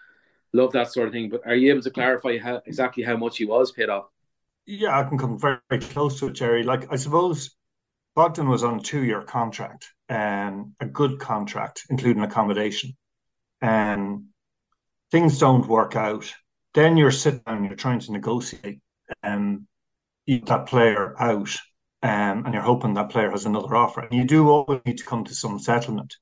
love 0.54 0.72
that 0.72 0.92
sort 0.92 1.08
of 1.08 1.14
thing. 1.14 1.30
But 1.30 1.46
are 1.46 1.56
you 1.56 1.72
able 1.72 1.84
to 1.84 1.92
clarify 1.92 2.38
how, 2.38 2.62
exactly 2.66 3.04
how 3.04 3.18
much 3.18 3.38
he 3.38 3.46
was 3.46 3.72
paid 3.72 3.90
off? 3.90 4.06
Yeah, 4.66 5.00
I 5.00 5.04
can 5.04 5.18
come 5.18 5.40
very, 5.40 5.60
close 5.80 6.20
to 6.20 6.28
it, 6.28 6.34
Gerry. 6.34 6.64
Like 6.64 6.92
I 6.92 6.96
suppose 6.98 7.56
Bogdan 8.16 8.50
was 8.50 8.64
on 8.64 8.80
a 8.80 8.82
two-year 8.82 9.22
contract, 9.22 9.94
and 10.10 10.56
um, 10.56 10.76
a 10.80 10.86
good 10.86 11.20
contract, 11.20 11.84
including 11.90 12.24
accommodation. 12.24 12.98
And 13.62 14.02
um, 14.02 14.28
things 15.12 15.40
don't 15.40 15.68
work 15.68 15.96
out. 15.96 16.34
Then 16.74 16.98
you're 16.98 17.12
sitting 17.12 17.42
down, 17.46 17.66
you're 17.66 17.76
trying 17.76 18.00
to 18.00 18.12
negotiate 18.12 18.80
um, 19.24 19.68
that 20.28 20.66
player 20.66 21.16
out, 21.20 21.56
um, 22.08 22.46
and 22.46 22.54
you're 22.54 22.64
hoping 22.64 22.94
that 22.94 23.10
player 23.10 23.32
has 23.32 23.46
another 23.46 23.76
offer. 23.76 24.00
And 24.00 24.14
you 24.14 24.24
do 24.24 24.50
always 24.50 24.80
need 24.86 24.98
to 25.00 25.04
come 25.04 25.26
to 25.26 25.36
some 25.36 25.60
settlement. 25.60 26.16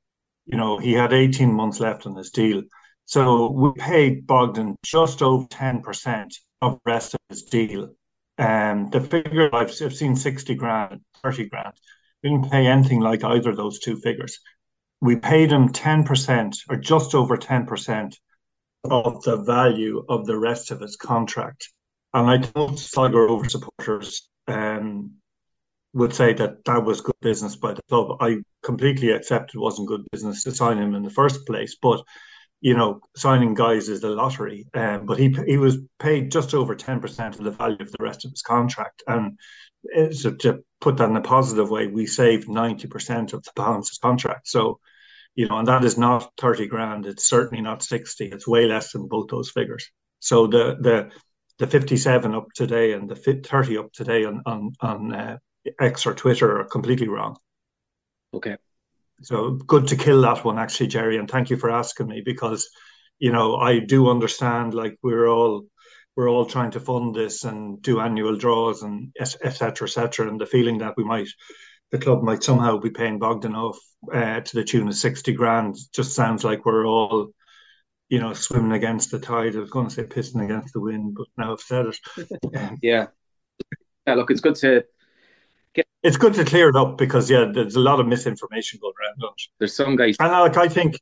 You 0.46 0.58
know, 0.58 0.80
he 0.80 0.94
had 0.94 1.14
18 1.14 1.54
months 1.54 1.80
left 1.80 2.08
on 2.08 2.16
his 2.16 2.32
deal. 2.32 2.64
So 3.06 3.52
we 3.52 3.72
paid 3.74 4.26
Bogdan 4.26 4.78
just 4.84 5.22
over 5.22 5.46
10% 5.46 6.34
of 6.64 6.74
the 6.74 6.80
rest 6.92 7.14
of 7.14 7.20
his 7.30 7.44
deal. 7.44 7.94
And 8.40 8.86
um, 8.86 8.90
the 8.90 9.08
figure 9.08 9.54
I've, 9.54 9.70
I've 9.80 9.96
seen 9.96 10.16
60 10.16 10.56
grand, 10.56 11.02
30 11.22 11.50
grand. 11.50 11.76
We 12.24 12.32
didn't 12.32 12.50
pay 12.50 12.66
anything 12.66 13.02
like 13.02 13.24
either 13.24 13.52
of 13.52 13.58
those 13.58 13.78
two 13.78 13.98
figures. 13.98 14.40
We 15.02 15.18
paid 15.18 15.52
him 15.52 15.70
10% 15.70 16.58
or 16.68 16.78
just 16.78 17.14
over 17.14 17.38
10% 17.38 18.16
of 18.86 19.22
the 19.22 19.38
value 19.38 20.04
of 20.10 20.26
the 20.26 20.38
rest 20.38 20.72
of 20.72 20.80
his 20.80 20.96
contract. 20.96 21.70
And 22.12 22.28
I 22.28 22.40
told 22.40 22.80
Sligo 22.80 23.20
Rovers 23.20 23.52
supporters 23.52 24.28
um, 24.48 25.12
would 25.96 26.14
say 26.14 26.34
that 26.34 26.64
that 26.66 26.84
was 26.84 27.02
good 27.02 27.16
business 27.22 27.56
by 27.56 27.74
the 27.74 27.82
club. 27.90 28.18
I 28.20 28.38
completely 28.64 29.12
accept 29.12 29.56
it 29.56 29.60
wasn't 29.60 29.88
good 29.88 30.06
business 30.12 30.44
to 30.44 30.52
sign 30.52 30.78
him 30.78 30.94
in 30.94 31.04
the 31.04 31.10
first 31.10 31.48
place, 31.48 31.78
but 31.82 32.04
you 32.62 32.76
know, 32.76 33.00
signing 33.16 33.54
guys 33.54 33.90
is 33.90 34.02
the 34.02 34.10
lottery. 34.10 34.68
Um, 34.74 35.06
but 35.06 35.18
he 35.18 35.36
he 35.48 35.58
was 35.58 35.78
paid 36.00 36.32
just 36.32 36.54
over 36.54 36.76
ten 36.76 37.00
percent 37.00 37.38
of 37.38 37.46
the 37.46 37.52
value 37.52 37.78
of 37.80 37.92
the 37.92 38.04
rest 38.04 38.26
of 38.26 38.32
his 38.32 38.42
contract, 38.42 39.04
and 39.08 39.40
so 40.14 40.32
to 40.36 40.64
put 40.82 40.98
that 40.98 41.10
in 41.10 41.16
a 41.16 41.22
positive 41.22 41.70
way, 41.70 41.88
we 41.88 42.06
saved 42.08 42.50
ninety 42.50 42.88
percent 42.88 43.34
of 43.34 43.44
the 43.44 43.52
balance 43.56 43.92
of 43.92 44.02
contract. 44.02 44.48
So, 44.48 44.80
you 45.36 45.48
know, 45.48 45.60
and 45.60 45.68
that 45.68 45.86
is 45.86 45.98
not 45.98 46.32
thirty 46.38 46.68
grand. 46.68 47.06
It's 47.06 47.30
certainly 47.30 47.62
not 47.62 47.84
sixty. 47.84 48.26
It's 48.26 48.48
way 48.48 48.66
less 48.66 48.92
than 48.92 49.08
both 49.08 49.30
those 49.30 49.52
figures. 49.52 49.90
So 50.20 50.48
the 50.48 50.76
the 50.80 51.12
the 51.60 51.68
fifty 51.68 51.98
seven 51.98 52.36
up 52.36 52.48
today 52.54 52.94
and 52.94 53.10
the 53.10 53.16
thirty 53.16 53.78
up 53.78 53.94
today 53.94 54.26
on 54.26 54.42
on 54.46 54.72
on 54.82 55.14
uh, 55.14 55.38
X 55.80 56.06
or 56.06 56.14
Twitter 56.14 56.60
are 56.60 56.66
completely 56.66 57.08
wrong. 57.08 57.38
Okay. 58.34 58.58
So 59.22 59.52
good 59.52 59.88
to 59.88 59.96
kill 59.96 60.22
that 60.22 60.44
one, 60.44 60.60
actually, 60.60 60.88
Gerry. 60.88 61.18
And 61.18 61.30
thank 61.30 61.50
you 61.50 61.58
for 61.58 61.72
asking 61.72 62.08
me 62.08 62.22
because, 62.24 62.70
you 63.20 63.32
know, 63.32 63.56
I 63.56 63.80
do 63.80 64.10
understand 64.10 64.74
like 64.74 64.98
we're 65.02 65.28
all 65.28 65.66
we're 66.16 66.30
all 66.30 66.46
trying 66.46 66.72
to 66.72 66.80
fund 66.80 67.14
this 67.14 67.44
and 67.44 67.82
do 67.82 68.00
annual 68.00 68.38
draws 68.38 68.84
and 68.84 69.14
etc. 69.20 69.88
etc. 69.88 70.30
and 70.30 70.40
the 70.40 70.46
feeling 70.46 70.78
that 70.80 70.96
we 70.98 71.04
might 71.04 71.28
the 71.92 71.98
club 71.98 72.24
might 72.24 72.44
somehow 72.44 72.78
be 72.78 72.90
paying 72.90 73.20
Bogdan 73.20 73.56
off 73.56 73.78
uh, 74.14 74.42
to 74.42 74.56
the 74.56 74.64
tune 74.64 74.88
of 74.88 74.96
sixty 74.96 75.34
grand 75.34 75.76
just 75.94 76.14
sounds 76.14 76.44
like 76.44 76.66
we're 76.66 76.86
all 76.86 77.32
you 78.10 78.20
know 78.20 78.34
swimming 78.34 78.74
against 78.74 79.12
the 79.12 79.20
tide. 79.20 79.56
I 79.56 79.60
was 79.60 79.72
going 79.72 79.88
to 79.88 79.94
say 79.94 80.04
pissing 80.04 80.44
against 80.44 80.74
the 80.74 80.82
wind, 80.82 81.16
but 81.16 81.28
now 81.38 81.54
I've 81.54 81.62
said 81.62 81.86
it. 81.88 81.98
yeah, 82.82 83.08
yeah. 84.08 84.14
Look, 84.14 84.32
it's 84.32 84.42
good 84.42 84.56
to 84.56 84.84
it's 86.06 86.18
good 86.18 86.36
to 86.36 86.46
clear 86.46 86.70
it 86.70 86.76
up 86.76 86.98
because 87.00 87.32
yeah, 87.32 87.46
there's 87.52 87.76
a 87.76 87.80
lot 87.80 88.00
of 88.00 88.06
misinformation 88.06 88.80
going 88.80 88.94
around. 89.02 89.34
There's 89.58 89.76
some 89.76 89.96
guys, 89.96 90.16
and 90.20 90.32
like 90.32 90.56
I 90.56 90.68
think, 90.68 91.00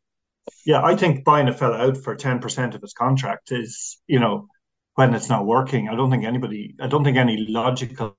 yeah, 0.65 0.81
I 0.81 0.95
think 0.95 1.25
buying 1.25 1.49
a 1.49 1.53
fella 1.53 1.77
out 1.77 1.97
for 1.97 2.15
ten 2.15 2.39
percent 2.39 2.73
of 2.73 2.81
his 2.81 2.93
contract 2.93 3.51
is, 3.51 4.01
you 4.07 4.19
know, 4.19 4.47
when 4.95 5.13
it's 5.13 5.27
not 5.27 5.45
working. 5.45 5.89
I 5.89 5.95
don't 5.95 6.09
think 6.09 6.23
anybody, 6.23 6.75
I 6.79 6.87
don't 6.87 7.03
think 7.03 7.17
any 7.17 7.45
logical 7.49 8.17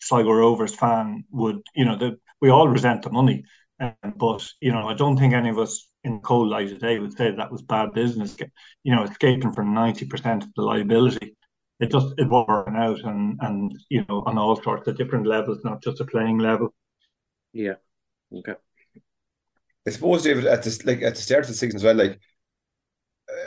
Sligo 0.00 0.32
Rovers 0.32 0.74
fan 0.74 1.24
would, 1.30 1.62
you 1.74 1.86
know, 1.86 1.96
the, 1.96 2.18
we 2.42 2.50
all 2.50 2.68
resent 2.68 3.02
the 3.02 3.10
money, 3.10 3.44
um, 3.80 3.94
but 4.16 4.46
you 4.60 4.70
know, 4.70 4.86
I 4.86 4.94
don't 4.94 5.16
think 5.16 5.32
any 5.32 5.48
of 5.48 5.58
us 5.58 5.88
in 6.04 6.20
cold 6.20 6.48
light 6.48 6.68
today 6.68 6.98
would 6.98 7.16
say 7.16 7.30
that 7.30 7.50
was 7.50 7.62
bad 7.62 7.94
business. 7.94 8.36
You 8.84 8.94
know, 8.94 9.04
escaping 9.04 9.52
from 9.52 9.72
ninety 9.72 10.04
percent 10.04 10.44
of 10.44 10.50
the 10.56 10.62
liability 10.62 11.36
it 11.82 11.90
just 11.90 12.14
it 12.16 12.30
working 12.30 12.76
out 12.76 13.00
and 13.00 13.38
and 13.40 13.76
you 13.88 14.04
know 14.08 14.22
on 14.24 14.38
all 14.38 14.54
sorts 14.62 14.86
of 14.86 14.96
different 14.96 15.26
levels, 15.26 15.64
not 15.64 15.82
just 15.82 16.00
a 16.00 16.04
playing 16.04 16.38
level. 16.38 16.72
Yeah. 17.52 17.74
Okay. 18.32 18.54
I 19.86 19.90
suppose 19.90 20.22
David 20.22 20.46
at 20.46 20.62
this 20.62 20.84
like 20.86 21.02
at 21.02 21.16
the 21.16 21.20
start 21.20 21.42
of 21.42 21.48
the 21.48 21.54
season 21.54 21.76
as 21.76 21.84
well, 21.84 21.96
like 21.96 22.20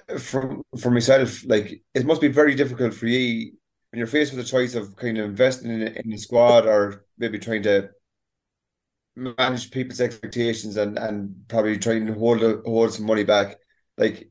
uh, 0.10 0.18
for 0.18 0.62
for 0.78 0.92
myself, 0.92 1.46
like 1.46 1.82
it 1.94 2.06
must 2.06 2.20
be 2.20 2.28
very 2.28 2.56
difficult 2.56 2.94
for 2.94 3.08
you 3.08 3.54
when 3.90 4.00
you're 4.00 4.08
faced 4.08 4.34
with 4.34 4.46
a 4.46 4.50
choice 4.50 4.76
of 4.76 4.98
kind 4.98 5.18
of 5.18 5.26
investing 5.26 5.72
in, 5.72 5.82
in 5.88 6.10
the 6.10 6.18
squad 6.18 6.66
or 6.68 7.06
maybe 7.18 7.40
trying 7.40 7.64
to 7.64 7.90
manage 9.16 9.72
people's 9.72 10.02
expectations 10.02 10.76
and 10.76 11.00
and 11.00 11.48
probably 11.48 11.78
trying 11.78 12.06
to 12.06 12.14
hold 12.14 12.42
hold 12.66 12.92
some 12.92 13.06
money 13.06 13.24
back. 13.24 13.56
Like, 13.98 14.30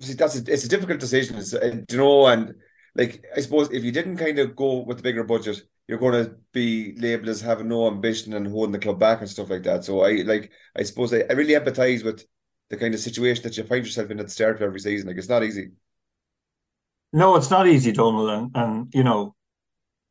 see, 0.00 0.14
that's 0.14 0.36
a, 0.40 0.50
it's 0.50 0.64
a 0.64 0.70
difficult 0.70 1.00
decision, 1.00 1.36
it's, 1.36 1.52
uh, 1.52 1.82
you 1.90 1.98
know, 1.98 2.26
and 2.28 2.54
like 2.96 3.24
I 3.36 3.40
suppose 3.40 3.70
if 3.70 3.84
you 3.84 3.92
didn't 3.92 4.16
kind 4.16 4.38
of 4.38 4.56
go 4.56 4.82
with 4.82 4.98
the 4.98 5.02
bigger 5.02 5.24
budget, 5.24 5.62
you're 5.86 5.98
going 5.98 6.24
to 6.24 6.36
be 6.52 6.96
labeled 6.98 7.28
as 7.28 7.40
having 7.40 7.68
no 7.68 7.86
ambition 7.86 8.32
and 8.34 8.46
holding 8.46 8.72
the 8.72 8.78
club 8.78 8.98
back 8.98 9.20
and 9.20 9.28
stuff 9.28 9.50
like 9.50 9.62
that. 9.64 9.84
So 9.84 10.00
I 10.00 10.22
like 10.22 10.50
I 10.76 10.82
suppose 10.82 11.12
I, 11.12 11.24
I 11.28 11.34
really 11.34 11.54
empathize 11.54 12.04
with 12.04 12.24
the 12.70 12.76
kind 12.76 12.94
of 12.94 13.00
situation 13.00 13.42
that 13.44 13.56
you 13.56 13.64
find 13.64 13.84
yourself 13.84 14.10
in 14.10 14.18
at 14.18 14.26
the 14.26 14.32
start 14.32 14.56
of 14.56 14.62
every 14.62 14.80
season. 14.80 15.08
Like 15.08 15.18
it's 15.18 15.28
not 15.28 15.44
easy. 15.44 15.70
No, 17.12 17.36
it's 17.36 17.50
not 17.50 17.68
easy, 17.68 17.92
Donal, 17.92 18.30
and 18.30 18.50
and 18.54 18.94
you 18.94 19.04
know, 19.04 19.34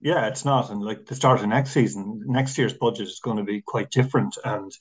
yeah, 0.02 0.28
it's 0.28 0.46
not. 0.46 0.70
And 0.70 0.82
like 0.82 1.06
the 1.06 1.16
start 1.16 1.42
of 1.42 1.48
next 1.48 1.72
season, 1.72 2.22
next 2.26 2.58
year's 2.58 2.74
budget 2.74 3.08
is 3.08 3.20
going 3.20 3.38
to 3.38 3.44
be 3.44 3.62
quite 3.62 3.92
different. 3.92 4.38
And 4.46 4.72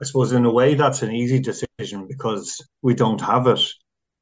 I 0.00 0.04
suppose 0.04 0.32
in 0.32 0.44
a 0.44 0.52
way 0.52 0.74
that's 0.74 1.02
an 1.02 1.12
easy 1.12 1.40
decision 1.40 2.06
because 2.08 2.66
we 2.82 2.94
don't 2.94 3.20
have 3.20 3.46
it. 3.46 3.60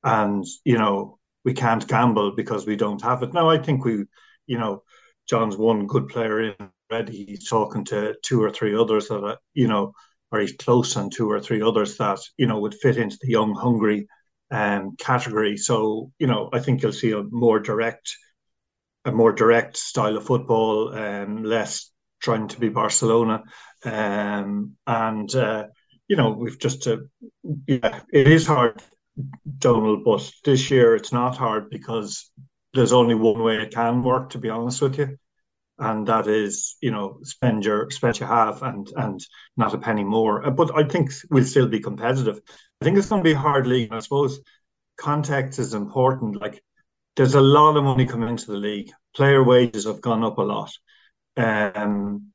And 0.04 0.44
you 0.64 0.78
know, 0.78 1.18
we 1.44 1.54
can't 1.54 1.86
gamble 1.86 2.34
because 2.34 2.66
we 2.66 2.76
don't 2.76 3.02
have 3.02 3.22
it. 3.22 3.32
Now, 3.34 3.50
I 3.50 3.58
think 3.58 3.84
we, 3.84 4.04
you 4.46 4.58
know, 4.58 4.82
John's 5.28 5.56
one 5.56 5.86
good 5.86 6.08
player 6.08 6.40
in 6.40 6.54
already. 6.90 7.24
He's 7.24 7.48
talking 7.48 7.84
to 7.86 8.14
two 8.22 8.42
or 8.42 8.50
three 8.50 8.74
others 8.76 9.08
that, 9.08 9.22
are, 9.22 9.38
you 9.52 9.68
know, 9.68 9.92
or 10.30 10.40
he's 10.40 10.56
close 10.56 10.96
on 10.96 11.10
two 11.10 11.30
or 11.30 11.40
three 11.40 11.62
others 11.62 11.96
that, 11.98 12.18
you 12.36 12.46
know, 12.46 12.60
would 12.60 12.74
fit 12.74 12.96
into 12.96 13.18
the 13.20 13.28
young, 13.28 13.54
hungry 13.54 14.08
um, 14.50 14.96
category. 14.98 15.56
So, 15.56 16.10
you 16.18 16.26
know, 16.26 16.50
I 16.52 16.60
think 16.60 16.82
you'll 16.82 16.92
see 16.92 17.12
a 17.12 17.22
more 17.22 17.60
direct, 17.60 18.16
a 19.04 19.12
more 19.12 19.32
direct 19.32 19.76
style 19.76 20.16
of 20.16 20.26
football, 20.26 20.94
um, 20.94 21.44
less 21.44 21.90
trying 22.20 22.48
to 22.48 22.60
be 22.60 22.68
Barcelona. 22.68 23.42
Um, 23.84 24.76
and, 24.86 25.34
uh, 25.34 25.66
you 26.08 26.16
know, 26.16 26.30
we've 26.30 26.58
just 26.58 26.82
to, 26.84 27.08
yeah, 27.66 28.00
it 28.12 28.28
is 28.28 28.46
hard 28.46 28.82
Donal, 29.58 30.02
but 30.04 30.30
this 30.44 30.70
year 30.70 30.94
it's 30.96 31.12
not 31.12 31.36
hard 31.36 31.70
because 31.70 32.30
there's 32.72 32.92
only 32.92 33.14
one 33.14 33.42
way 33.42 33.56
it 33.56 33.72
can 33.72 34.02
work, 34.02 34.30
to 34.30 34.38
be 34.38 34.50
honest 34.50 34.82
with 34.82 34.98
you. 34.98 35.16
And 35.78 36.06
that 36.06 36.26
is, 36.28 36.76
you 36.80 36.90
know, 36.90 37.18
spend 37.22 37.64
your 37.64 37.90
spend 37.90 38.20
your 38.20 38.28
half 38.28 38.62
and 38.62 38.88
and 38.96 39.20
not 39.56 39.74
a 39.74 39.78
penny 39.78 40.04
more. 40.04 40.46
Uh, 40.46 40.50
but 40.50 40.76
I 40.76 40.84
think 40.84 41.10
we'll 41.30 41.44
still 41.44 41.68
be 41.68 41.80
competitive. 41.80 42.40
I 42.80 42.84
think 42.84 42.96
it's 42.96 43.08
going 43.08 43.22
to 43.22 43.28
be 43.28 43.34
hard 43.34 43.66
league. 43.66 43.92
I 43.92 43.98
suppose 44.00 44.40
context 44.96 45.58
is 45.58 45.74
important. 45.74 46.40
Like 46.40 46.62
there's 47.16 47.34
a 47.34 47.40
lot 47.40 47.76
of 47.76 47.84
money 47.84 48.06
coming 48.06 48.28
into 48.28 48.46
the 48.46 48.56
league. 48.56 48.90
Player 49.14 49.42
wages 49.42 49.84
have 49.84 50.00
gone 50.00 50.24
up 50.24 50.38
a 50.38 50.42
lot. 50.42 50.72
Um, 51.36 52.32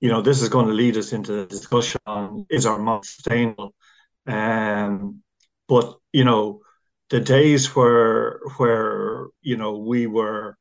you 0.00 0.08
know, 0.08 0.22
this 0.22 0.40
is 0.42 0.48
going 0.48 0.66
to 0.66 0.72
lead 0.72 0.96
us 0.96 1.12
into 1.12 1.32
the 1.32 1.46
discussion 1.46 2.00
on 2.06 2.46
is 2.50 2.66
our 2.66 2.78
model 2.78 3.02
sustainable. 3.02 3.74
Um, 4.26 5.22
but 5.70 5.96
you 6.12 6.24
know, 6.24 6.60
the 7.10 7.20
days 7.20 7.74
where 7.76 8.40
where 8.58 9.28
you 9.42 9.56
know 9.56 9.78
we 9.78 10.06
were, 10.08 10.56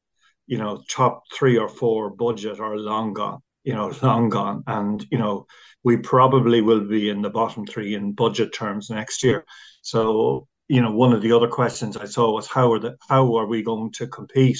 you 0.47 0.59
know, 0.59 0.83
top 0.89 1.23
three 1.33 1.57
or 1.57 1.69
four 1.69 2.11
budget 2.11 2.59
are 2.61 2.77
long 2.77 3.13
gone. 3.13 3.41
you 3.63 3.73
know, 3.75 3.93
long 4.03 4.29
gone. 4.29 4.63
And, 4.67 5.05
you 5.11 5.17
know, 5.17 5.45
we 5.83 5.97
probably 5.97 6.61
will 6.61 6.85
be 6.87 7.09
in 7.09 7.21
the 7.21 7.29
bottom 7.29 7.65
three 7.65 7.93
in 7.95 8.13
budget 8.13 8.53
terms 8.53 8.89
next 8.89 9.23
year. 9.23 9.45
So, 9.81 10.47
you 10.67 10.81
know, 10.81 10.91
one 10.91 11.13
of 11.13 11.21
the 11.21 11.31
other 11.33 11.47
questions 11.47 11.97
I 11.97 12.05
saw 12.05 12.33
was 12.33 12.47
how 12.47 12.73
are 12.73 12.79
the 12.79 12.97
how 13.09 13.35
are 13.37 13.47
we 13.47 13.63
going 13.63 13.91
to 13.93 14.07
compete? 14.07 14.59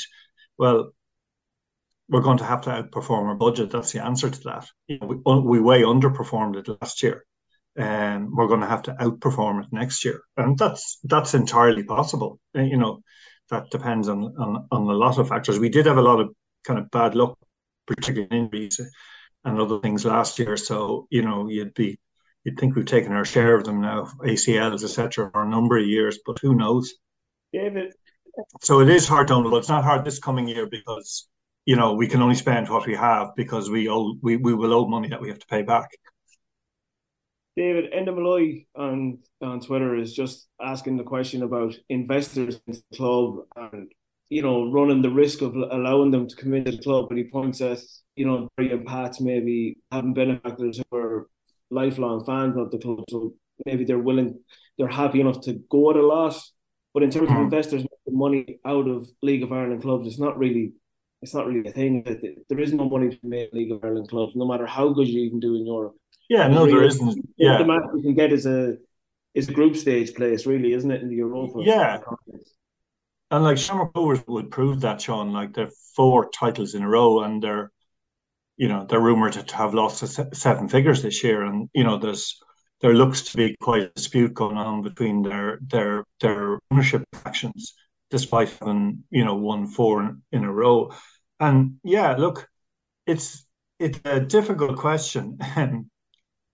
Well, 0.58 0.91
we're 2.10 2.22
going 2.22 2.39
to 2.39 2.46
have 2.46 2.62
to 2.63 2.70
outperform 2.72 3.27
our 3.27 3.36
budget. 3.36 3.72
That's 3.72 3.91
the 3.91 4.03
answer 4.03 4.29
to 4.29 4.39
that. 4.46 4.68
You 4.88 5.00
know, 5.00 5.08
we, 5.08 5.39
we 5.41 5.60
way 5.60 5.82
underperformed 5.84 6.56
it 6.58 6.68
last 6.82 7.03
year, 7.03 7.25
um, 7.79 8.36
we're 8.36 8.48
going 8.48 8.59
to 8.59 8.67
have 8.67 8.83
to 8.83 8.93
outperform 8.93 9.63
it 9.63 9.69
next 9.71 10.03
year, 10.03 10.21
and 10.38 10.57
that's 10.57 11.00
that's 11.03 11.33
entirely 11.33 11.83
possible. 11.83 12.39
You 12.53 12.77
know, 12.77 13.01
that 13.50 13.69
depends 13.71 14.09
on 14.09 14.24
on, 14.38 14.67
on 14.71 14.81
a 14.83 14.93
lot 14.93 15.17
of 15.17 15.29
factors. 15.29 15.59
We 15.59 15.69
did 15.69 15.86
have 15.86 15.98
a 15.98 16.01
lot 16.01 16.19
of 16.19 16.29
kind 16.65 16.79
of 16.79 16.91
bad 16.91 17.15
luck, 17.15 17.38
particularly 17.88 18.27
in 18.31 18.45
injuries 18.45 18.81
and 19.45 19.59
other 19.59 19.79
things 19.79 20.05
last 20.05 20.38
year. 20.39 20.57
So 20.57 21.07
you 21.09 21.21
know, 21.21 21.48
you'd 21.50 21.74
be 21.74 21.98
you'd 22.43 22.59
think 22.59 22.75
we've 22.75 22.86
taken 22.86 23.13
our 23.13 23.25
share 23.25 23.55
of 23.55 23.63
them 23.63 23.81
now, 23.81 24.12
ACLs, 24.24 24.83
etc., 24.83 25.29
for 25.31 25.43
a 25.43 25.50
number 25.50 25.77
of 25.77 25.86
years, 25.86 26.19
but 26.25 26.38
who 26.41 26.55
knows? 26.55 26.93
David. 27.53 27.93
So 28.62 28.81
it 28.81 28.89
is 28.89 29.07
hard 29.07 29.27
to 29.29 29.41
know. 29.41 29.55
It's 29.55 29.69
not 29.69 29.83
hard 29.83 30.05
this 30.05 30.19
coming 30.19 30.48
year 30.48 30.67
because 30.67 31.27
you 31.65 31.75
know, 31.75 31.93
we 31.93 32.07
can 32.07 32.21
only 32.21 32.36
spend 32.36 32.67
what 32.67 32.88
we 32.88 32.95
have 32.95 33.36
because 33.36 33.69
we 33.69 33.88
owe 33.89 34.15
we, 34.21 34.38
we 34.38 34.53
will 34.55 34.74
owe 34.74 34.88
money 34.88 35.07
that 35.09 35.21
we 35.21 35.29
have 35.29 35.39
to 35.39 35.48
pay 35.48 35.62
back. 35.62 35.89
David 37.59 37.91
Enda 37.91 38.15
Malloy 38.15 38.63
on 38.73 39.19
on 39.41 39.59
Twitter 39.59 39.93
is 39.93 40.13
just 40.13 40.47
asking 40.61 40.95
the 40.95 41.03
question 41.03 41.43
about 41.43 41.75
investors 41.89 42.61
in 42.65 42.73
the 42.73 42.95
club 42.95 43.39
and 43.57 43.91
you 44.29 44.41
know 44.41 44.71
running 44.71 45.01
the 45.01 45.09
risk 45.09 45.41
of 45.41 45.53
allowing 45.55 46.09
them 46.09 46.25
to 46.25 46.35
come 46.37 46.53
into 46.53 46.71
the 46.71 46.81
club. 46.81 47.07
And 47.09 47.17
he 47.17 47.25
points 47.25 47.59
at 47.59 47.79
you 48.15 48.25
know 48.25 48.47
Derry 48.57 48.71
and 48.71 48.85
Pats 48.85 49.19
maybe 49.19 49.75
having 49.91 50.13
benefactors 50.13 50.79
who 50.79 50.97
are 50.97 51.27
lifelong 51.69 52.23
fans 52.23 52.55
of 52.55 52.71
the 52.71 52.77
club, 52.77 53.03
so 53.09 53.33
maybe 53.65 53.83
they're 53.83 54.07
willing, 54.09 54.39
they're 54.77 54.87
happy 54.87 55.19
enough 55.19 55.41
to 55.41 55.59
go 55.69 55.89
at 55.89 55.97
a 55.97 56.01
loss. 56.01 56.53
But 56.93 57.03
in 57.03 57.11
terms 57.11 57.27
mm-hmm. 57.27 57.39
of 57.39 57.43
investors 57.43 57.81
making 57.81 58.17
money 58.17 58.59
out 58.65 58.87
of 58.87 59.09
League 59.21 59.43
of 59.43 59.51
Ireland 59.51 59.81
clubs, 59.81 60.07
it's 60.07 60.17
not 60.17 60.37
really 60.37 60.71
it's 61.21 61.33
not 61.33 61.47
really 61.47 61.67
a 61.67 61.71
thing. 61.71 62.03
That 62.03 62.21
there 62.47 62.59
is 62.59 62.73
no 62.73 62.89
money 62.89 63.09
to 63.09 63.19
make 63.23 63.53
League 63.53 63.71
of 63.71 63.83
Ireland 63.83 64.09
clubs, 64.09 64.35
no 64.35 64.47
matter 64.47 64.65
how 64.65 64.89
good 64.89 65.07
you 65.07 65.21
even 65.21 65.39
do 65.39 65.55
in 65.55 65.65
Europe. 65.65 65.95
Yeah, 66.29 66.47
no, 66.47 66.65
really, 66.65 66.73
there 66.73 66.83
isn't. 66.88 67.29
Yeah, 67.38 67.57
the 67.57 67.65
max 67.65 67.85
you 67.95 68.01
can 68.01 68.13
get 68.13 68.31
is 68.31 68.45
a 68.45 68.77
is 69.33 69.49
a 69.49 69.53
group 69.53 69.75
stage 69.75 70.13
place, 70.13 70.45
really, 70.45 70.73
isn't 70.73 70.91
it, 70.91 71.01
in 71.01 71.09
the 71.09 71.15
Europa? 71.15 71.59
Yeah, 71.61 71.99
and 73.31 73.43
like 73.43 73.57
Shamrock 73.57 73.91
Rovers 73.95 74.23
would 74.27 74.51
prove 74.51 74.81
that, 74.81 75.01
Shaun. 75.01 75.33
Like 75.33 75.53
they're 75.53 75.71
four 75.95 76.29
titles 76.29 76.73
in 76.73 76.83
a 76.83 76.89
row, 76.89 77.23
and 77.23 77.41
they're, 77.41 77.71
you 78.57 78.67
know, 78.67 78.85
they're 78.88 79.01
rumored 79.01 79.33
to 79.33 79.55
have 79.55 79.73
lost 79.73 80.05
seven 80.35 80.67
figures 80.69 81.01
this 81.01 81.23
year, 81.23 81.43
and 81.43 81.69
you 81.73 81.83
know, 81.83 81.97
there's 81.97 82.39
there 82.81 82.93
looks 82.93 83.23
to 83.23 83.38
be 83.38 83.55
quite 83.61 83.83
a 83.83 83.89
dispute 83.89 84.33
going 84.33 84.57
on 84.57 84.81
between 84.81 85.21
their 85.21 85.59
their 85.67 86.05
their 86.21 86.59
ownership 86.71 87.03
actions 87.25 87.73
despite 88.09 88.49
having 88.59 89.03
you 89.09 89.25
know 89.25 89.35
won 89.35 89.67
four 89.67 90.17
in 90.31 90.43
a 90.43 90.51
row. 90.51 90.91
And 91.39 91.77
yeah, 91.83 92.15
look, 92.15 92.47
it's 93.05 93.45
it's 93.79 93.99
a 94.05 94.19
difficult 94.19 94.77
question, 94.77 95.37
and 95.55 95.85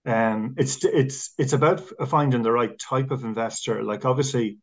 um, 0.05 0.55
it's 0.57 0.83
it's 0.85 1.33
it's 1.37 1.53
about 1.53 1.81
finding 2.07 2.43
the 2.43 2.51
right 2.51 2.77
type 2.77 3.11
of 3.11 3.23
investor. 3.23 3.83
Like 3.83 4.05
obviously, 4.05 4.59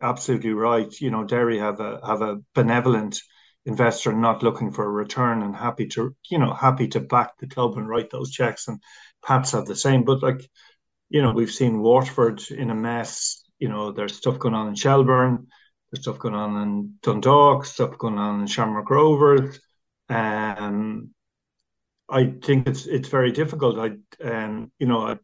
absolutely 0.00 0.52
right. 0.52 0.92
You 1.00 1.10
know, 1.10 1.24
Derry 1.24 1.58
have 1.58 1.80
a 1.80 2.00
have 2.06 2.22
a 2.22 2.40
benevolent 2.54 3.20
investor 3.64 4.12
not 4.12 4.42
looking 4.42 4.72
for 4.72 4.84
a 4.84 4.90
return 4.90 5.42
and 5.42 5.54
happy 5.54 5.86
to 5.86 6.14
you 6.28 6.38
know 6.38 6.52
happy 6.52 6.88
to 6.88 7.00
back 7.00 7.38
the 7.38 7.46
club 7.46 7.76
and 7.76 7.88
write 7.88 8.10
those 8.10 8.30
checks 8.32 8.66
and 8.68 8.80
Pats 9.24 9.52
have 9.52 9.66
the 9.66 9.76
same 9.76 10.02
but 10.02 10.20
like 10.22 10.40
you 11.10 11.22
know 11.22 11.32
we've 11.32 11.52
seen 11.52 11.80
Waterford 11.80 12.42
in 12.50 12.70
a 12.70 12.74
mess 12.74 13.44
you 13.60 13.68
know 13.68 13.92
there's 13.92 14.16
stuff 14.16 14.40
going 14.40 14.54
on 14.54 14.66
in 14.68 14.74
Shelbourne 14.74 15.46
stuff 15.94 16.18
going 16.18 16.34
on 16.34 16.62
in 16.62 16.94
Dundalk, 17.02 17.64
stuff 17.64 17.98
going 17.98 18.18
on 18.18 18.40
in 18.40 18.46
Shamrock 18.46 18.90
Rovers. 18.90 19.60
Um, 20.08 21.10
I 22.08 22.34
think 22.42 22.68
it's 22.68 22.86
it's 22.86 23.08
very 23.08 23.32
difficult. 23.32 23.78
I 23.78 23.96
um, 24.24 24.70
you 24.78 24.86
know, 24.86 25.06
I, 25.06 25.18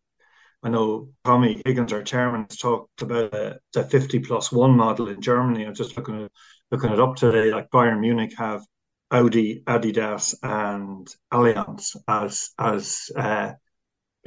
I 0.62 0.70
know 0.70 1.11
Tommy 1.24 1.62
Higgins, 1.64 1.92
our 1.92 2.02
chairman, 2.02 2.46
has 2.48 2.59
talked 2.59 3.02
about 3.02 3.31
the, 3.33 3.59
the 3.72 3.85
50 3.85 4.20
plus 4.20 4.50
one 4.50 4.76
model 4.76 5.09
in 5.09 5.20
Germany. 5.20 5.64
I'm 5.64 5.74
just 5.74 5.96
looking 5.96 6.24
at 6.24 6.31
looking 6.70 6.90
it 6.90 7.00
up 7.00 7.16
today. 7.16 7.52
Like 7.52 7.70
Bayern 7.70 8.00
Munich 8.00 8.33
have 8.38 8.62
Audi, 9.11 9.62
Adidas, 9.66 10.35
and 10.42 11.07
Allianz 11.33 11.96
as 12.07 12.50
as 12.59 13.11
uh, 13.16 13.52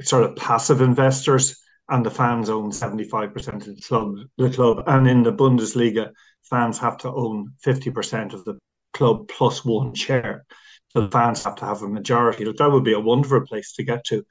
sort 0.00 0.24
of 0.24 0.36
passive 0.36 0.80
investors, 0.80 1.60
and 1.88 2.04
the 2.06 2.10
fans 2.10 2.48
own 2.48 2.70
75% 2.70 3.36
of 3.54 3.64
the 3.64 3.82
club. 3.86 4.16
The 4.38 4.50
club, 4.50 4.84
and 4.86 5.08
in 5.08 5.22
the 5.22 5.32
Bundesliga, 5.32 6.12
fans 6.48 6.78
have 6.78 6.98
to 6.98 7.12
own 7.12 7.52
50% 7.64 8.32
of 8.32 8.44
the 8.44 8.58
club 8.92 9.28
plus 9.28 9.64
one 9.64 9.94
share. 9.94 10.44
So 10.90 11.02
the 11.02 11.10
fans 11.10 11.44
have 11.44 11.56
to 11.56 11.64
have 11.64 11.82
a 11.82 11.88
majority. 11.88 12.44
Look, 12.44 12.58
that 12.58 12.70
would 12.70 12.84
be 12.84 12.92
a 12.92 13.00
wonderful 13.00 13.46
place 13.46 13.72
to 13.74 13.84
get 13.84 14.04
to. 14.06 14.24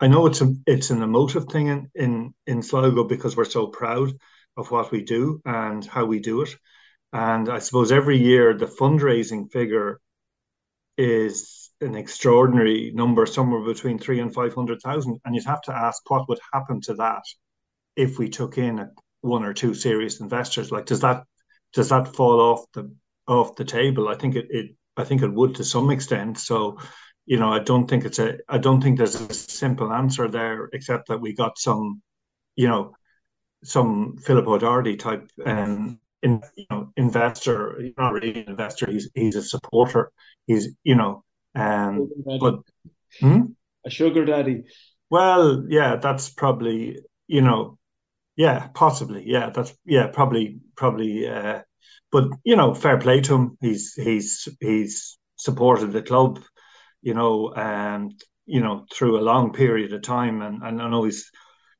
I 0.00 0.08
know 0.08 0.26
it's 0.26 0.40
a, 0.40 0.52
it's 0.66 0.90
an 0.90 1.02
emotive 1.02 1.46
thing 1.46 1.68
in, 1.68 1.90
in, 1.94 2.34
in 2.46 2.62
Sligo 2.62 3.04
because 3.04 3.36
we're 3.36 3.44
so 3.44 3.68
proud 3.68 4.12
of 4.56 4.70
what 4.70 4.90
we 4.90 5.02
do 5.02 5.40
and 5.44 5.84
how 5.84 6.04
we 6.04 6.18
do 6.18 6.42
it. 6.42 6.54
And 7.12 7.48
I 7.48 7.58
suppose 7.60 7.90
every 7.92 8.18
year 8.18 8.54
the 8.54 8.66
fundraising 8.66 9.50
figure 9.50 10.00
is 10.96 11.70
an 11.80 11.94
extraordinary 11.94 12.90
number, 12.94 13.24
somewhere 13.24 13.62
between 13.62 13.98
three 13.98 14.20
and 14.20 14.34
five 14.34 14.54
hundred 14.54 14.80
thousand. 14.82 15.20
And 15.24 15.34
you'd 15.34 15.46
have 15.46 15.62
to 15.62 15.74
ask 15.74 16.02
what 16.10 16.28
would 16.28 16.40
happen 16.52 16.80
to 16.82 16.94
that 16.94 17.22
if 17.96 18.18
we 18.18 18.28
took 18.28 18.58
in 18.58 18.90
one 19.20 19.44
or 19.44 19.54
two 19.54 19.74
serious 19.74 20.20
investors. 20.20 20.70
Like, 20.70 20.86
does 20.86 21.00
that 21.00 21.24
does 21.72 21.88
that 21.90 22.14
fall 22.14 22.40
off 22.40 22.64
the 22.72 22.90
off 23.26 23.56
the 23.56 23.64
table? 23.64 24.08
I 24.08 24.14
think 24.14 24.36
it, 24.36 24.46
it 24.50 24.76
I 24.96 25.04
think 25.04 25.22
it 25.22 25.32
would 25.32 25.54
to 25.56 25.64
some 25.64 25.90
extent. 25.90 26.38
So, 26.38 26.78
you 27.26 27.38
know, 27.38 27.52
I 27.52 27.60
don't 27.60 27.88
think 27.88 28.04
it's 28.04 28.18
a 28.18 28.38
I 28.48 28.58
don't 28.58 28.82
think 28.82 28.98
there's 28.98 29.20
a 29.20 29.32
simple 29.34 29.92
answer 29.92 30.28
there, 30.28 30.68
except 30.72 31.08
that 31.08 31.20
we 31.20 31.34
got 31.34 31.58
some, 31.58 32.02
you 32.56 32.68
know, 32.68 32.94
some 33.64 34.16
Philip 34.18 34.46
O'Doherty 34.46 34.96
type 34.96 35.28
um 35.44 36.00
in, 36.22 36.42
you 36.56 36.66
know 36.70 36.92
investor. 36.96 37.78
He's 37.80 37.94
not 37.96 38.12
really 38.12 38.30
an 38.42 38.48
investor. 38.48 38.90
He's 38.90 39.10
he's 39.14 39.36
a 39.36 39.42
supporter. 39.42 40.10
He's 40.46 40.68
you 40.84 40.94
know 40.94 41.24
um 41.54 42.10
but 42.40 42.60
hmm? 43.20 43.42
a 43.84 43.90
sugar 43.90 44.24
daddy. 44.24 44.64
Well, 45.10 45.64
yeah, 45.68 45.96
that's 45.96 46.28
probably 46.28 47.00
you 47.26 47.42
know 47.42 47.78
yeah, 48.38 48.68
possibly. 48.68 49.24
Yeah, 49.26 49.50
that's 49.50 49.74
yeah, 49.84 50.06
probably 50.06 50.60
probably. 50.78 51.28
Uh, 51.28 51.60
but 52.10 52.28
you 52.44 52.56
know, 52.56 52.72
fair 52.74 52.98
play 52.98 53.20
to 53.22 53.34
him. 53.34 53.58
He's 53.60 53.92
he's 53.94 54.48
he's 54.60 55.18
supported 55.36 55.92
the 55.92 56.02
club, 56.02 56.40
you 57.02 57.14
know, 57.14 57.52
and 57.54 58.12
you 58.46 58.60
know 58.60 58.86
through 58.92 59.18
a 59.18 59.28
long 59.28 59.52
period 59.52 59.92
of 59.92 60.02
time. 60.02 60.40
And, 60.40 60.62
and 60.62 60.80
I 60.80 60.88
know 60.88 61.04
he's 61.04 61.30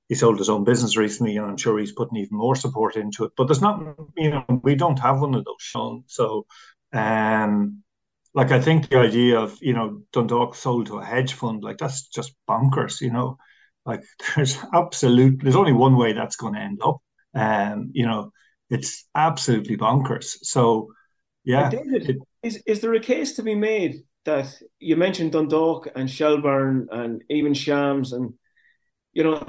he 0.09 0.15
sold 0.15 0.39
his 0.39 0.51
own 0.51 0.65
business 0.65 0.97
recently, 0.97 1.37
and 1.37 1.47
I'm 1.47 1.57
sure 1.57 1.79
he's 1.79 1.93
putting 1.93 2.19
even 2.19 2.37
more 2.37 2.57
support 2.57 2.97
into 2.97 3.25
it. 3.25 3.33
But 3.37 3.47
there's 3.47 3.63
not, 3.63 3.81
you 4.17 4.31
know, 4.31 4.45
we 4.63 4.75
don't 4.75 4.99
have 4.99 5.21
one 5.21 5.35
of 5.35 5.45
those, 5.45 5.57
Shaun. 5.61 6.05
So, 6.07 6.47
um, 6.93 7.83
like 8.35 8.51
I 8.53 8.61
think 8.61 8.89
the 8.89 8.99
idea 8.99 9.39
of 9.39 9.57
you 9.63 9.73
know 9.73 10.03
Dundalk 10.13 10.55
sold 10.55 10.87
to 10.89 10.99
a 10.99 11.05
hedge 11.05 11.33
fund, 11.35 11.63
like 11.63 11.79
that's 11.79 12.09
just 12.09 12.35
bonkers, 12.49 13.01
you 13.01 13.11
know. 13.13 13.39
Like 13.87 14.03
there's 14.37 14.59
absolute, 14.75 15.41
there's 15.43 15.57
only 15.57 15.73
one 15.73 15.97
way 15.97 16.13
that's 16.13 16.37
going 16.37 16.55
to 16.55 16.61
end 16.61 16.81
up. 16.85 16.99
Um, 17.35 17.91
you 17.93 18.07
know, 18.07 18.33
it's 18.71 19.07
absolutely 19.15 19.77
bonkers. 19.77 20.37
So, 20.43 20.89
yeah. 21.45 21.71
David, 21.71 22.11
it, 22.11 22.17
is 22.43 22.63
is 22.67 22.81
there 22.81 22.95
a 22.95 23.01
case 23.01 23.35
to 23.37 23.43
be 23.43 23.55
made 23.55 24.03
that 24.25 24.55
you 24.79 24.97
mentioned 24.97 25.33
Dundalk 25.33 25.89
and 25.95 26.11
Shelbourne 26.11 26.89
and 26.91 27.23
even 27.31 27.55
Shams 27.55 28.13
and 28.13 28.35
you 29.13 29.25
know 29.25 29.43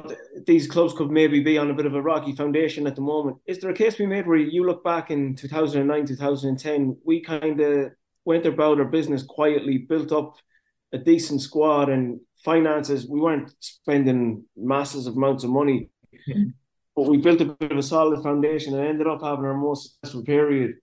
these 0.48 0.68
clubs 0.68 0.94
could 0.94 1.12
maybe 1.12 1.42
be 1.42 1.58
on 1.58 1.70
a 1.70 1.74
bit 1.74 1.86
of 1.86 1.94
a 1.94 2.02
rocky 2.02 2.34
foundation 2.34 2.88
at 2.88 2.96
the 2.96 3.02
moment. 3.02 3.38
Is 3.46 3.60
there 3.60 3.70
a 3.70 3.74
case 3.74 3.94
to 3.96 4.04
be 4.04 4.08
made 4.08 4.26
where 4.26 4.38
you 4.38 4.66
look 4.66 4.84
back 4.84 5.12
in 5.12 5.36
2009, 5.36 6.06
2010, 6.06 6.98
we 7.06 7.22
kind 7.22 7.60
of 7.60 7.92
went 8.26 8.46
about 8.46 8.80
our 8.80 8.86
business 8.86 9.24
quietly, 9.24 9.78
built 9.78 10.12
up 10.12 10.36
a 10.94 10.98
decent 10.98 11.42
squad 11.42 11.90
and 11.90 12.20
finances. 12.44 13.08
We 13.08 13.20
weren't 13.20 13.52
spending 13.60 14.46
masses 14.56 15.08
of 15.08 15.16
amounts 15.18 15.44
of 15.44 15.52
money, 15.52 15.90
mm-hmm. 16.28 16.50
But 17.00 17.08
we 17.08 17.16
built 17.16 17.40
a 17.40 17.46
bit 17.46 17.72
of 17.72 17.78
a 17.78 17.82
solid 17.82 18.22
foundation 18.22 18.74
and 18.78 18.86
ended 18.86 19.08
up 19.08 19.22
having 19.24 19.46
our 19.46 19.54
most 19.56 19.94
successful 19.94 20.22
period 20.22 20.76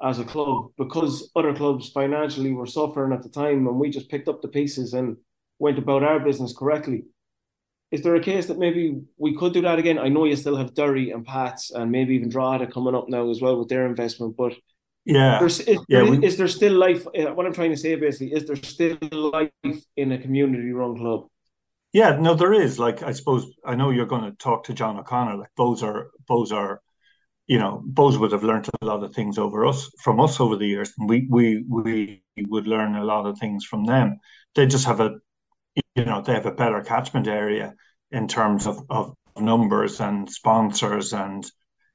as 0.00 0.20
a 0.20 0.24
club 0.24 0.68
because 0.78 1.32
other 1.34 1.52
clubs 1.52 1.88
financially 1.88 2.52
were 2.52 2.64
suffering 2.64 3.12
at 3.12 3.24
the 3.24 3.28
time 3.28 3.66
and 3.66 3.80
we 3.80 3.90
just 3.90 4.08
picked 4.08 4.28
up 4.28 4.40
the 4.40 4.46
pieces 4.46 4.94
and 4.94 5.16
went 5.58 5.76
about 5.76 6.04
our 6.04 6.20
business 6.20 6.56
correctly. 6.56 7.02
Is 7.90 8.02
there 8.02 8.14
a 8.14 8.20
case 8.20 8.46
that 8.46 8.58
maybe 8.58 9.00
we 9.18 9.34
could 9.36 9.52
do 9.52 9.62
that 9.62 9.80
again? 9.80 9.98
I 9.98 10.10
know 10.10 10.26
you 10.26 10.36
still 10.36 10.54
have 10.54 10.74
Derry 10.74 11.10
and 11.10 11.26
Pats 11.26 11.72
and 11.72 11.90
maybe 11.90 12.14
even 12.14 12.28
Drogheda 12.28 12.68
coming 12.70 12.94
up 12.94 13.08
now 13.08 13.28
as 13.28 13.40
well 13.40 13.58
with 13.58 13.68
their 13.68 13.86
investment, 13.86 14.36
but 14.36 14.52
Yeah, 15.04 15.44
is, 15.44 15.58
yeah. 15.66 15.82
there, 15.88 16.04
We, 16.04 16.24
is 16.24 16.36
there 16.36 16.46
still 16.46 16.74
life? 16.74 17.04
uh, 17.08 17.34
What 17.34 17.46
I'm 17.46 17.52
trying 17.52 17.72
to 17.72 17.76
say 17.76 17.96
basically 17.96 18.32
is 18.32 18.46
there 18.46 18.54
still 18.54 18.96
life 19.10 19.50
in 19.96 20.12
a 20.12 20.18
community-run 20.18 20.98
club? 20.98 21.26
Yeah, 21.94 22.16
no, 22.20 22.34
there 22.34 22.52
is. 22.52 22.78
Like, 22.78 23.02
I 23.02 23.12
suppose 23.12 23.46
I 23.64 23.76
know 23.76 23.90
you're 23.90 24.04
going 24.04 24.30
to 24.30 24.36
talk 24.36 24.64
to 24.64 24.74
John 24.74 24.98
O'Connor. 24.98 25.36
Like, 25.36 25.50
those 25.56 25.82
are, 25.82 26.10
those 26.28 26.52
are, 26.52 26.82
you 27.46 27.58
know, 27.58 27.82
Bohs 27.86 28.18
would 28.20 28.32
have 28.32 28.44
learned 28.44 28.68
a 28.82 28.86
lot 28.86 29.04
of 29.04 29.14
things 29.14 29.38
over 29.38 29.64
us 29.66 29.90
from 30.02 30.20
us 30.20 30.40
over 30.40 30.56
the 30.56 30.66
years, 30.66 30.92
and 30.98 31.08
we 31.08 31.28
we 31.30 31.64
we 31.68 32.22
would 32.48 32.66
learn 32.66 32.96
a 32.96 33.04
lot 33.04 33.26
of 33.26 33.38
things 33.38 33.64
from 33.64 33.84
them. 33.86 34.18
They 34.56 34.66
just 34.66 34.86
have 34.86 35.00
a, 35.00 35.12
you 35.96 36.04
know, 36.06 36.22
they 36.22 36.34
have 36.34 36.46
a 36.46 36.52
better 36.52 36.82
catchment 36.82 37.28
area 37.28 37.74
in 38.12 38.28
terms 38.28 38.66
of 38.66 38.84
of 38.90 39.14
numbers 39.38 40.00
and 40.00 40.28
sponsors, 40.30 41.12
and 41.14 41.44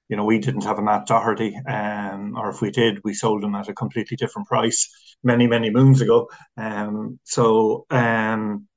you 0.10 0.18
know, 0.18 0.26
we 0.26 0.40
didn't 0.40 0.64
have 0.66 0.80
a 0.80 0.84
Matt 0.84 1.08
Doherty, 1.08 1.56
um, 1.68 2.38
or 2.38 2.50
if 2.52 2.62
we 2.62 2.72
did, 2.72 3.00
we 3.04 3.14
sold 3.14 3.44
him 3.44 3.56
at 3.56 3.70
a 3.70 3.74
completely 3.76 4.18
different 4.18 4.48
price 4.48 4.90
many 5.24 5.48
many 5.48 5.70
moons 5.72 6.02
ago. 6.02 6.30
Um, 6.58 7.20
so 7.26 7.86
um, 7.90 8.69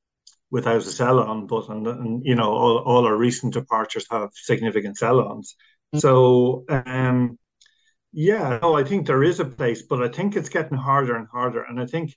without 0.52 0.76
a 0.76 0.82
sell 0.82 1.18
on, 1.18 1.46
but 1.46 1.68
and, 1.70 1.86
and 1.86 2.24
you 2.24 2.36
know, 2.36 2.52
all 2.52 2.78
all 2.78 3.06
our 3.06 3.16
recent 3.16 3.54
departures 3.54 4.06
have 4.10 4.30
significant 4.34 4.98
sell 4.98 5.20
ons. 5.20 5.56
So, 5.96 6.64
um, 6.68 7.38
yeah, 8.12 8.58
no, 8.62 8.76
I 8.76 8.84
think 8.84 9.06
there 9.06 9.24
is 9.24 9.40
a 9.40 9.44
place, 9.46 9.82
but 9.82 10.02
I 10.02 10.08
think 10.08 10.36
it's 10.36 10.50
getting 10.50 10.78
harder 10.78 11.16
and 11.16 11.26
harder. 11.28 11.62
And 11.62 11.80
I 11.80 11.86
think 11.86 12.14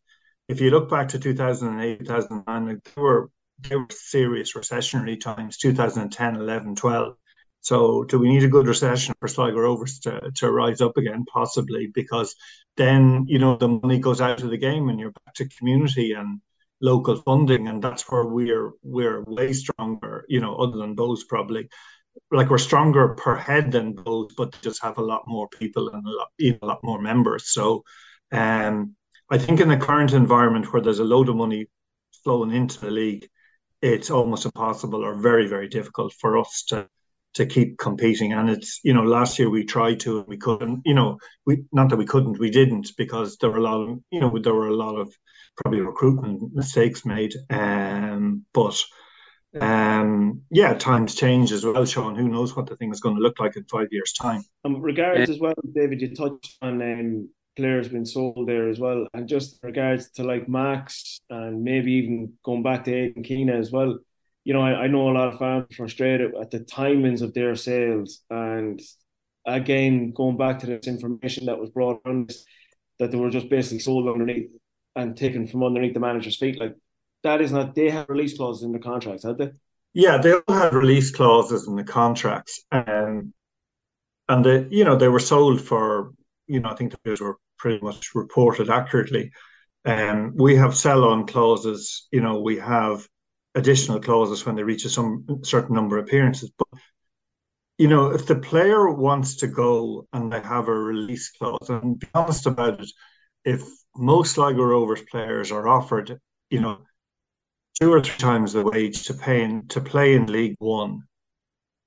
if 0.50 0.62
you 0.62 0.70
look 0.70 0.90
back 0.90 1.10
to 1.10 1.20
2008, 1.20 2.00
2009, 2.00 2.68
like, 2.68 2.84
there 2.84 3.04
were 3.04 3.32
there 3.60 3.80
were 3.80 3.88
serious 3.90 4.54
recessionary 4.54 5.20
times, 5.20 5.58
2010, 5.58 6.36
11, 6.36 6.76
12. 6.76 7.16
So 7.62 8.04
do 8.04 8.20
we 8.20 8.30
need 8.30 8.44
a 8.44 8.50
good 8.50 8.68
recession 8.68 9.16
for 9.20 9.28
Sligo 9.28 9.58
Rovers 9.58 10.00
to, 10.02 10.32
to 10.36 10.52
rise 10.52 10.82
up 10.82 10.98
again? 10.98 11.26
Possibly, 11.26 11.90
because 11.94 12.36
then, 12.78 13.26
you 13.28 13.40
know, 13.40 13.56
the 13.56 13.70
money 13.70 13.98
goes 14.00 14.22
out 14.22 14.44
of 14.44 14.50
the 14.52 14.58
game 14.58 14.90
and 14.90 15.00
you're 15.00 15.14
back 15.26 15.34
to 15.36 15.50
community 15.50 16.12
and 16.14 16.42
local 16.82 17.16
funding. 17.18 17.68
And 17.68 17.82
that's 17.82 18.10
where 18.10 18.26
we're 18.26 18.72
we're 18.84 19.24
way 19.24 19.54
stronger, 19.54 20.26
you 20.28 20.40
know, 20.42 20.56
other 20.56 20.78
than 20.78 20.96
Bohs 20.96 21.22
probably 21.28 21.70
like 22.32 22.50
we're 22.50 22.58
stronger 22.58 23.10
per 23.10 23.36
head 23.36 23.72
than 23.72 23.96
Bohs, 23.96 24.32
but 24.38 24.60
just 24.62 24.82
have 24.82 24.98
a 24.98 25.04
lot 25.04 25.24
more 25.28 25.48
people 25.50 25.90
and 25.90 26.06
a 26.06 26.10
lot, 26.10 26.28
even 26.40 26.60
a 26.62 26.66
lot 26.66 26.84
more 26.84 27.02
members. 27.02 27.52
So, 27.52 27.84
um, 28.32 28.96
I 29.30 29.38
think 29.38 29.60
in 29.60 29.70
the 29.70 29.78
current 29.78 30.14
environment 30.14 30.72
where 30.72 30.82
there's 30.82 31.00
a 31.00 31.04
load 31.04 31.30
of 31.30 31.36
money 31.36 31.68
flowing 32.24 32.52
into 32.52 32.80
the 32.80 32.92
league, 32.92 33.28
it's 33.82 34.12
almost 34.12 34.46
impossible 34.46 35.04
or 35.04 35.16
very, 35.16 35.48
very 35.48 35.68
difficult 35.68 36.14
for 36.14 36.38
us 36.38 36.64
to 36.70 36.88
to 37.36 37.46
keep 37.46 37.78
competing. 37.78 38.34
And 38.34 38.50
it's 38.50 38.80
you 38.84 38.94
know 38.94 39.04
last 39.04 39.38
year 39.38 39.50
we 39.50 39.64
tried 39.64 40.00
to 40.02 40.26
we 40.28 40.38
couldn't. 40.38 40.82
You 40.86 40.94
know 40.94 41.18
we 41.46 41.64
not 41.72 41.90
that 41.90 41.98
we 41.98 42.06
couldn't, 42.06 42.40
we 42.40 42.50
didn't 42.50 42.92
because 42.98 43.38
there 43.38 43.52
were 43.52 43.58
a 43.58 43.64
lot 43.64 43.82
of 43.82 44.00
you 44.12 44.20
know 44.20 44.38
there 44.40 44.54
were 44.54 44.70
a 44.70 44.76
lot 44.76 44.96
of 44.96 45.14
probably 45.58 45.82
recruitment 45.82 46.54
mistakes 46.54 47.06
made. 47.06 47.34
Um, 47.50 48.46
but 48.54 48.82
um, 49.62 50.42
yeah, 50.52 50.74
times 50.74 51.16
change 51.16 51.52
as 51.52 51.66
well, 51.66 51.86
Shaun. 51.86 52.16
Who 52.16 52.28
knows 52.28 52.56
what 52.56 52.68
the 52.68 52.76
thing 52.76 52.92
is 52.92 53.00
going 53.00 53.16
to 53.16 53.22
look 53.22 53.40
like 53.40 53.56
in 53.56 53.64
five 53.66 53.88
years' 53.92 54.14
time? 54.14 54.44
Um, 54.66 54.82
regards 54.82 55.30
as 55.30 55.40
well, 55.40 55.54
David, 55.74 56.02
you 56.02 56.14
touched 56.14 56.58
on 56.62 56.82
um, 56.82 57.30
players 57.56 57.88
being 57.88 58.06
sold 58.06 58.48
there 58.48 58.70
as 58.70 58.80
well, 58.80 59.08
and 59.14 59.28
just 59.30 59.60
regards 59.64 60.12
to 60.12 60.24
like 60.24 60.50
Max 60.50 61.22
and 61.30 61.64
maybe 61.64 61.94
even 61.94 62.34
going 62.44 62.64
back 62.64 62.84
to 62.86 62.94
Aidan 62.94 63.24
Keena 63.24 63.54
as 63.54 63.72
well. 63.72 63.98
You 64.46 64.54
know, 64.54 64.62
I, 64.62 64.84
I 64.84 64.88
know 64.88 65.10
a 65.10 65.12
lot 65.12 65.34
of 65.34 65.40
fans 65.40 65.76
frustrated 65.76 66.34
at 66.40 66.52
the 66.52 66.62
timings 66.62 67.22
of 67.22 67.34
their 67.34 67.56
sales, 67.56 68.22
and 68.30 68.80
again, 69.46 70.12
going 70.12 70.38
back 70.38 70.60
to 70.60 70.68
this 70.68 70.88
information 70.88 71.48
that 71.48 71.60
was 71.60 71.70
brought 71.72 72.02
on, 72.06 72.28
that 73.00 73.12
they 73.12 73.18
were 73.18 73.30
just 73.30 73.50
basically 73.50 73.80
sold 73.80 74.08
underneath 74.08 74.50
and 74.96 75.18
taken 75.18 75.48
from 75.48 75.64
underneath 75.64 75.94
the 75.94 76.00
manager's 76.00 76.38
feet. 76.38 76.60
Like 76.60 76.76
that 77.24 77.42
is 77.42 77.52
not. 77.52 77.76
They 77.76 77.90
have 77.90 78.08
release 78.08 78.38
clauses 78.38 78.64
in 78.64 78.72
the 78.72 78.80
contracts, 78.80 79.24
have 79.24 79.38
they? 79.38 79.50
Yeah, 79.94 80.18
they 80.18 80.34
all 80.34 80.56
had 80.56 80.74
release 80.74 81.10
clauses 81.12 81.68
in 81.68 81.76
the 81.76 81.84
contracts, 81.84 82.64
And, 82.72 83.34
and 84.28 84.46
they, 84.46 84.68
you 84.70 84.84
know, 84.84 84.98
they 84.98 85.08
were 85.08 85.20
sold 85.20 85.62
for, 85.62 86.12
you 86.48 86.60
know, 86.60 86.70
I 86.70 86.76
think 86.76 86.94
those 87.04 87.22
were 87.22 87.38
pretty 87.58 87.84
much 87.84 88.14
reported 88.14 88.70
accurately. 88.70 89.32
Um, 89.86 90.34
we 90.36 90.56
have 90.58 90.76
sell-on 90.76 91.28
clauses. 91.28 92.08
You 92.12 92.22
know, 92.22 92.42
we 92.42 92.58
have 92.58 93.08
additional 93.56 94.00
clauses 94.00 94.46
when 94.46 94.56
they 94.56 94.64
reach 94.64 94.86
a 94.86 94.90
some 94.90 95.26
certain 95.44 95.76
number 95.76 95.98
of 95.98 96.06
appearances. 96.06 96.52
But 96.58 96.80
you 97.78 97.88
know, 97.88 98.12
if 98.12 98.26
the 98.26 98.36
player 98.36 98.90
wants 98.90 99.36
to 99.38 99.48
go 99.48 100.08
and 100.14 100.32
they 100.32 100.40
have 100.40 100.68
a 100.68 100.74
release 100.74 101.32
clause, 101.32 101.70
and 101.70 102.00
be 102.00 102.08
honest 102.14 102.46
about 102.46 102.82
it, 102.82 102.90
if 103.44 103.64
most 103.96 104.34
Sligo 104.34 104.64
Rovers 104.64 105.02
players 105.12 105.52
are 105.52 105.68
offered, 105.68 106.20
you 106.50 106.62
know, 106.62 106.80
two 107.80 107.92
or 107.92 108.02
three 108.02 108.18
times 108.18 108.54
the 108.54 108.64
wage 108.64 109.04
to 109.04 109.14
pay 109.14 109.44
in, 109.44 109.68
to 109.68 109.82
play 109.82 110.16
in 110.16 110.32
League 110.32 110.56
One. 110.60 111.04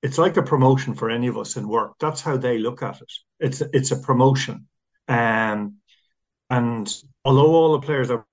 It's 0.01 0.17
like 0.17 0.37
a 0.37 0.43
promotion 0.43 0.93
for 0.93 1.09
any 1.09 1.27
of 1.27 1.37
us 1.37 1.57
in 1.57 1.67
work. 1.67 1.93
That's 1.99 2.21
how 2.21 2.37
they 2.37 2.57
look 2.57 2.81
at 2.81 3.01
it. 3.01 3.11
It's 3.39 3.61
it's 3.73 3.91
a 3.91 3.97
promotion, 3.97 4.67
um, 5.09 5.75
and 6.49 6.95
although 7.25 7.53
all 7.53 7.73
the 7.73 7.85
players 7.85 8.09
were 8.09 8.25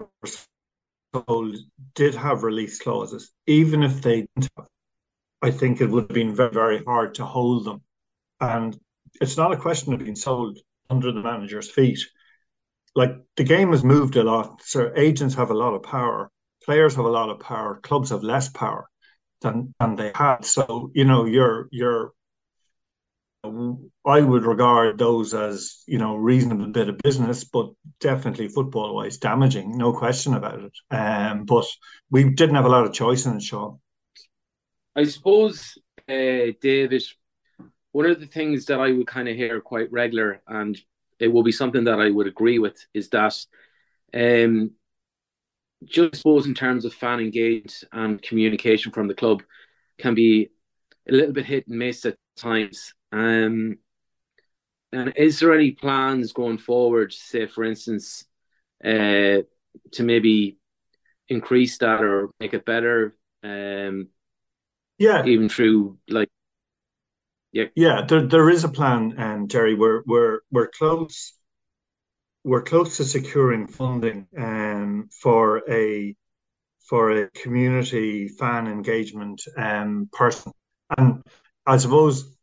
sold 1.12 1.57
did 1.95 2.14
have 2.14 2.42
release 2.42 2.81
clauses, 2.81 3.33
even 3.47 3.83
if 3.83 4.03
they 4.03 4.27
didn't 4.35 4.51
have, 4.57 4.66
I 5.42 5.51
think 5.51 5.81
it 5.81 5.87
would 5.87 6.05
have 6.05 6.14
been 6.14 6.35
very 6.35 6.53
very 6.53 6.85
hard 6.85 7.14
to 7.16 7.25
hold 7.25 7.64
them. 7.64 7.83
And 8.40 8.79
it's 9.21 9.37
not 9.37 9.53
a 9.53 9.57
question 9.57 9.92
of 9.92 10.01
being 10.01 10.16
sold 10.16 10.59
under 10.90 11.12
the 11.12 11.23
manager's 11.23 11.71
feet. 11.71 12.01
Like 12.95 13.14
the 13.37 13.45
game 13.45 13.73
has 13.73 13.85
moved 13.85 14.16
a 14.16 14.25
lot, 14.25 14.62
so 14.62 14.92
agents 14.97 15.35
have 15.35 15.51
a 15.51 15.55
lot 15.55 15.75
of 15.75 15.83
power 15.83 16.31
players 16.66 16.97
have 16.97 17.05
a 17.05 17.09
lot 17.09 17.31
of 17.31 17.40
power, 17.40 17.81
clubs 17.83 18.11
have 18.11 18.23
less 18.23 18.49
power 18.49 18.90
than 19.40 19.75
than 19.81 19.95
they 19.95 20.12
had. 20.14 20.45
So 20.45 20.90
you 20.95 21.05
know, 21.05 21.25
you're 21.25 21.69
you're. 21.71 22.12
I 24.05 24.21
would 24.21 24.45
regard 24.45 24.99
those 24.99 25.35
as 25.35 25.83
you 25.87 25.99
know 25.99 26.17
reasonable 26.17 26.67
bit 26.67 26.89
of 26.89 26.99
business, 26.99 27.45
but 27.45 27.71
definitely 28.01 28.49
football 28.49 28.95
wise 28.95 29.19
damaging, 29.19 29.77
no 29.77 29.93
question 29.93 30.35
about 30.35 30.61
it. 30.61 30.73
Um, 30.91 31.45
but 31.45 31.67
we 32.11 32.31
didn't 32.31 32.57
have 32.57 32.65
a 32.65 32.71
lot 32.71 32.87
of 32.87 32.93
choice 32.93 33.27
in 33.27 33.37
it, 33.37 33.43
Shaun. 33.43 33.79
I 34.95 35.05
suppose, 35.05 35.77
uh, 36.09 36.53
David, 36.61 37.03
one 37.93 38.07
of 38.07 38.21
the 38.21 38.27
things 38.27 38.67
that 38.67 38.81
I 38.81 38.93
would 38.93 39.07
kind 39.07 39.29
of 39.29 39.37
hear 39.37 39.61
quite 39.61 39.93
regular, 39.93 40.43
and 40.47 40.79
it 41.19 41.29
will 41.29 41.43
be 41.43 41.53
something 41.53 41.85
that 41.85 42.01
I 42.01 42.11
would 42.11 42.27
agree 42.27 42.59
with, 42.59 42.79
is 42.95 43.09
that 43.11 43.35
um, 44.15 44.71
just 45.85 46.17
suppose 46.17 46.47
in 46.47 46.55
terms 46.55 46.85
of 46.85 46.95
fan 46.95 47.21
engagement 47.21 47.85
and 47.93 48.23
communication 48.23 48.93
from 48.93 49.09
the 49.09 49.15
club 49.15 49.43
can 49.99 50.15
be 50.15 50.49
a 51.09 51.13
little 51.13 51.33
bit 51.33 51.47
hit 51.47 51.67
and 51.69 51.79
miss 51.79 52.05
at 52.05 52.17
times. 52.37 52.95
Um, 53.12 53.79
and 54.92 55.12
is 55.16 55.40
there 55.40 55.55
any 55.55 55.73
plans 55.73 56.33
going 56.33 56.59
forward, 56.59 57.12
say 57.12 57.47
for 57.47 57.64
instance, 57.64 58.25
uh, 58.85 59.42
to 59.92 60.03
maybe 60.03 60.59
increase 61.29 61.79
that 61.79 62.03
or 62.03 62.31
make 62.40 62.55
it 62.55 62.64
better? 62.64 63.16
Um, 63.42 64.09
yeah, 64.99 65.25
even 65.25 65.49
through 65.49 65.99
like, 66.09 66.29
yeah, 67.53 67.66
yeah. 67.75 68.07
There, 68.07 68.27
there 68.27 68.51
is 68.51 68.64
a 68.64 68.69
plan, 68.69 69.14
um, 69.19 69.49
Gerry. 69.49 69.75
We're 69.75 70.03
we're 70.07 70.40
we're 70.51 70.69
close 70.69 71.33
we're 72.45 72.62
close 72.62 72.97
to 72.97 73.05
securing 73.05 73.66
funding 73.66 74.29
um, 74.38 75.09
for 75.21 75.69
a 75.69 76.14
for 76.88 77.11
a 77.11 77.31
community 77.31 78.29
fan 78.29 78.69
engagement 78.69 79.42
um, 79.57 80.09
person. 80.12 80.53
And 80.97 81.23
I 81.66 81.77
suppose 81.79 82.36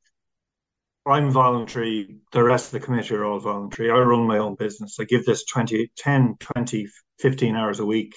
I'm 1.06 1.32
voluntary. 1.32 2.18
The 2.32 2.44
rest 2.44 2.68
of 2.68 2.80
the 2.80 2.86
committee 2.86 3.16
are 3.16 3.26
all 3.26 3.40
voluntary. 3.40 3.92
I 3.92 4.00
run 4.00 4.26
my 4.26 4.38
own 4.38 4.56
business. 4.56 4.98
I 5.00 5.04
give 5.04 5.26
this 5.26 5.44
20, 5.46 5.92
10, 5.98 6.36
20, 6.40 6.88
15 7.20 7.56
hours 7.56 7.80
a 7.80 7.86
week, 7.86 8.14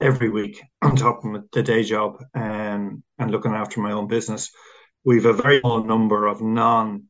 every 0.00 0.28
week 0.28 0.62
on 0.82 0.96
top 0.96 1.24
of 1.24 1.44
the 1.52 1.62
day 1.62 1.82
job 1.82 2.22
um, 2.34 3.02
and 3.18 3.30
looking 3.30 3.52
after 3.52 3.80
my 3.80 3.92
own 3.92 4.06
business. 4.06 4.50
We've 5.04 5.26
a 5.26 5.32
very 5.32 5.60
small 5.60 5.84
number 5.84 6.26
of 6.26 6.40
non 6.40 7.04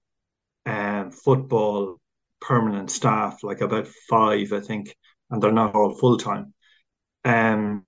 um, 0.65 1.11
football 1.11 1.99
permanent 2.41 2.91
staff, 2.91 3.43
like 3.43 3.61
about 3.61 3.89
five, 4.09 4.53
I 4.53 4.61
think, 4.61 4.95
and 5.31 5.43
they're 5.43 5.53
not 5.53 5.75
all 5.75 5.95
full 5.95 6.19
time. 6.19 6.55
Um, 7.25 7.87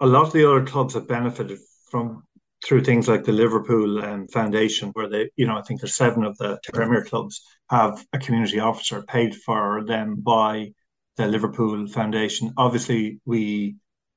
a 0.00 0.06
lot 0.06 0.26
of 0.26 0.32
the 0.32 0.48
other 0.48 0.66
clubs 0.66 0.94
have 0.94 1.08
benefited 1.08 1.58
from 1.90 2.24
through 2.64 2.82
things 2.82 3.08
like 3.08 3.24
the 3.24 3.32
Liverpool 3.32 4.02
um, 4.02 4.26
Foundation, 4.28 4.90
where 4.94 5.08
they, 5.08 5.30
you 5.36 5.46
know, 5.46 5.56
I 5.56 5.62
think 5.62 5.80
there's 5.80 5.94
seven 5.94 6.24
of 6.24 6.36
the 6.38 6.58
Premier 6.72 7.04
clubs 7.04 7.42
have 7.70 8.04
a 8.12 8.18
community 8.18 8.58
officer 8.58 9.02
paid 9.02 9.34
for 9.34 9.84
them 9.84 10.16
by 10.16 10.72
the 11.16 11.26
Liverpool 11.26 11.86
Foundation. 11.86 12.52
Obviously, 12.56 13.20
we 13.24 13.76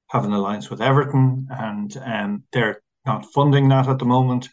have 0.10 0.26
an 0.26 0.34
alliance 0.34 0.70
with 0.70 0.82
Everton, 0.82 1.48
and 1.50 1.98
um, 2.04 2.44
they're 2.54 2.82
not 3.06 3.26
funding 3.34 3.70
that 3.70 3.88
at 3.88 4.00
the 4.00 4.06
moment. 4.06 4.50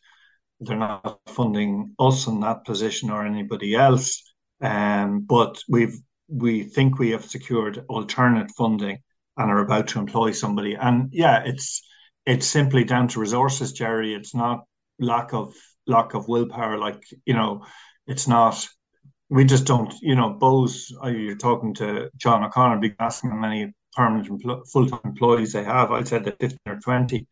They're 0.60 0.76
not 0.76 1.20
funding 1.26 1.94
us 1.98 2.26
in 2.26 2.40
that 2.40 2.64
position 2.64 3.10
or 3.10 3.24
anybody 3.24 3.74
else. 3.74 4.22
Um, 4.60 5.20
but 5.20 5.62
we've 5.68 5.96
we 6.28 6.62
think 6.62 6.98
we 6.98 7.10
have 7.10 7.24
secured 7.24 7.84
alternate 7.88 8.50
funding 8.52 8.98
and 9.36 9.50
are 9.50 9.60
about 9.60 9.88
to 9.88 9.98
employ 9.98 10.32
somebody. 10.32 10.74
And 10.74 11.10
yeah, 11.12 11.42
it's 11.44 11.82
it's 12.26 12.46
simply 12.46 12.84
down 12.84 13.08
to 13.08 13.20
resources, 13.20 13.72
Gerry. 13.72 14.14
It's 14.14 14.34
not 14.34 14.64
lack 14.98 15.32
of 15.32 15.54
lack 15.86 16.14
of 16.14 16.28
willpower. 16.28 16.78
Like 16.78 17.02
you 17.24 17.34
know, 17.34 17.64
it's 18.06 18.28
not. 18.28 18.66
We 19.30 19.44
just 19.44 19.66
don't. 19.66 19.92
You 20.00 20.14
know, 20.14 20.36
Bohs. 20.40 20.92
Uh, 21.02 21.08
you're 21.08 21.36
talking 21.36 21.74
to 21.74 22.10
John 22.16 22.44
O'Connor, 22.44 22.78
be 22.78 22.94
asking 22.98 23.30
how 23.30 23.36
many 23.36 23.72
permanent 23.94 24.28
empl- 24.28 24.68
full 24.70 24.88
time 24.88 25.00
employees 25.04 25.52
they 25.52 25.64
have. 25.64 25.90
I 25.90 26.02
said 26.02 26.24
that 26.24 26.38
fifteen 26.40 26.58
or 26.66 26.78
twenty, 26.80 27.26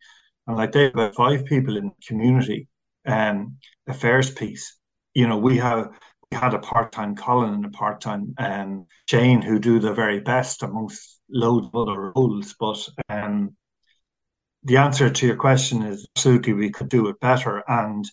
and 0.47 0.57
like 0.57 0.71
they 0.71 0.83
have 0.85 0.93
about 0.93 1.15
five 1.15 1.45
people 1.45 1.77
in 1.77 1.91
community 2.07 2.67
um, 3.05 3.57
affairs 3.87 4.31
piece. 4.31 4.77
You 5.13 5.27
know, 5.27 5.37
we 5.37 5.57
have 5.57 5.89
we 6.31 6.37
had 6.37 6.53
a 6.53 6.59
part 6.59 6.91
time 6.91 7.15
Colin 7.15 7.53
and 7.53 7.65
a 7.65 7.69
part 7.69 8.01
time 8.01 8.33
um, 8.37 8.85
Jane 9.07 9.41
who 9.41 9.59
do 9.59 9.79
the 9.79 9.93
very 9.93 10.19
best 10.19 10.63
amongst 10.63 11.19
loads 11.29 11.67
of 11.67 11.75
other 11.75 12.11
roles, 12.15 12.55
but 12.59 12.87
um, 13.09 13.55
the 14.63 14.77
answer 14.77 15.09
to 15.09 15.27
your 15.27 15.35
question 15.35 15.83
is 15.83 16.07
absolutely 16.15 16.53
we 16.53 16.69
could 16.69 16.89
do 16.89 17.07
it 17.09 17.19
better. 17.19 17.63
And 17.67 18.05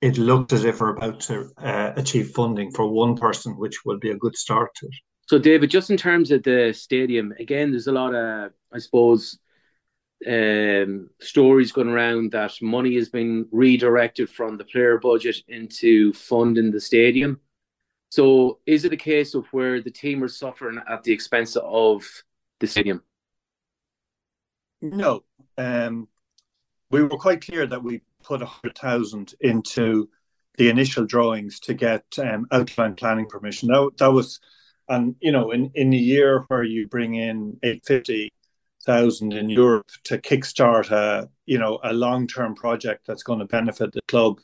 it 0.00 0.18
looked 0.18 0.52
as 0.52 0.64
if 0.64 0.80
we're 0.80 0.96
about 0.96 1.20
to 1.20 1.50
uh, 1.58 1.92
achieve 1.96 2.30
funding 2.30 2.70
for 2.72 2.88
one 2.88 3.16
person, 3.16 3.56
which 3.56 3.84
will 3.84 3.98
be 3.98 4.10
a 4.10 4.16
good 4.16 4.36
start 4.36 4.74
to 4.76 4.86
it. 4.86 4.94
So, 5.28 5.38
David, 5.38 5.70
just 5.70 5.90
in 5.90 5.96
terms 5.96 6.30
of 6.30 6.42
the 6.42 6.72
stadium, 6.72 7.34
again, 7.38 7.70
there's 7.70 7.86
a 7.86 7.92
lot 7.92 8.14
of, 8.14 8.52
I 8.72 8.78
suppose, 8.78 9.38
um, 10.26 11.10
stories 11.20 11.70
going 11.70 11.88
around 11.88 12.32
that 12.32 12.54
money 12.62 12.94
has 12.96 13.08
been 13.08 13.46
redirected 13.52 14.30
from 14.30 14.56
the 14.56 14.64
player 14.64 14.98
budget 14.98 15.36
into 15.48 16.12
funding 16.12 16.70
the 16.70 16.80
stadium. 16.80 17.40
So, 18.10 18.60
is 18.66 18.84
it 18.84 18.94
a 18.94 18.96
case 18.96 19.34
of 19.34 19.46
where 19.48 19.82
the 19.82 19.90
team 19.90 20.24
are 20.24 20.28
suffering 20.28 20.80
at 20.88 21.02
the 21.02 21.12
expense 21.12 21.56
of 21.56 22.04
the 22.60 22.66
stadium? 22.66 23.02
No, 24.80 25.24
um, 25.58 26.08
we 26.90 27.02
were 27.02 27.18
quite 27.18 27.44
clear 27.44 27.66
that 27.66 27.82
we 27.82 28.00
put 28.22 28.40
a 28.42 28.46
hundred 28.46 28.78
thousand 28.78 29.34
into 29.40 30.08
the 30.56 30.68
initial 30.68 31.04
drawings 31.04 31.60
to 31.60 31.74
get 31.74 32.04
um, 32.18 32.46
outline 32.50 32.94
planning 32.94 33.26
permission. 33.26 33.68
That, 33.68 33.90
that 33.98 34.12
was, 34.12 34.40
and 34.88 35.16
you 35.20 35.32
know, 35.32 35.50
in 35.50 35.70
in 35.74 35.92
a 35.92 35.96
year 35.96 36.44
where 36.48 36.62
you 36.62 36.88
bring 36.88 37.14
in 37.14 37.58
eight 37.62 37.84
fifty 37.84 38.32
thousand 38.86 39.32
in 39.34 39.50
Europe 39.50 39.90
to 40.04 40.18
kickstart 40.18 40.90
a 40.90 41.28
you 41.46 41.58
know 41.58 41.78
a 41.82 41.92
long 41.92 42.26
term 42.26 42.54
project 42.54 43.06
that's 43.06 43.22
going 43.22 43.40
to 43.40 43.44
benefit 43.44 43.92
the 43.92 44.02
club 44.08 44.40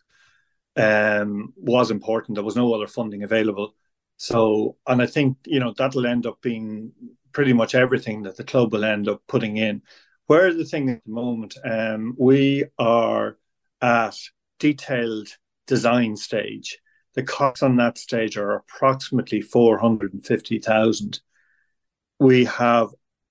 um, 0.76 1.52
was 1.56 1.90
important. 1.90 2.34
There 2.34 2.44
was 2.44 2.56
no 2.56 2.74
other 2.74 2.86
funding 2.86 3.22
available, 3.22 3.74
so 4.16 4.76
and 4.86 5.00
I 5.00 5.06
think 5.06 5.38
you 5.46 5.60
know 5.60 5.72
that'll 5.76 6.06
end 6.06 6.26
up 6.26 6.40
being 6.42 6.92
pretty 7.32 7.52
much 7.52 7.74
everything 7.74 8.22
that 8.22 8.36
the 8.36 8.44
club 8.44 8.72
will 8.72 8.84
end 8.84 9.08
up 9.08 9.22
putting 9.26 9.56
in. 9.56 9.82
Where 10.26 10.52
the 10.54 10.64
thing 10.64 10.88
at 10.90 11.04
the 11.04 11.10
moment, 11.10 11.56
um, 11.64 12.14
we 12.18 12.64
are 12.78 13.36
at 13.82 14.16
detailed 14.58 15.28
design 15.66 16.16
stage. 16.16 16.78
The 17.14 17.22
costs 17.22 17.62
on 17.62 17.76
that 17.76 17.98
stage 17.98 18.36
are 18.36 18.52
approximately 18.52 19.40
450,000. 19.40 21.20
We 22.18 22.44
have 22.46 22.88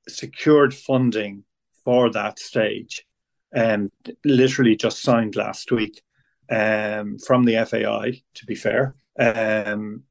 secured 0.08 0.74
funding 0.74 1.44
for 1.84 2.12
that 2.12 2.40
stage 2.40 3.06
and 3.52 3.92
um, 4.08 4.16
literally 4.24 4.76
just 4.76 5.02
signed 5.02 5.36
last 5.36 5.72
week 5.72 6.02
um, 6.50 7.18
from 7.20 7.44
the 7.44 7.66
FAI, 7.66 8.22
to 8.36 8.46
be 8.46 8.56
fair. 8.56 8.96
Um, 9.20 10.04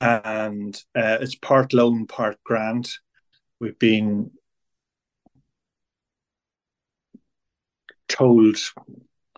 and 0.00 0.74
uh, 0.94 1.18
it's 1.20 1.34
part 1.34 1.72
loan, 1.72 2.06
part 2.06 2.42
grant. 2.44 2.90
We've 3.60 3.78
been 3.78 4.30
told 8.08 8.56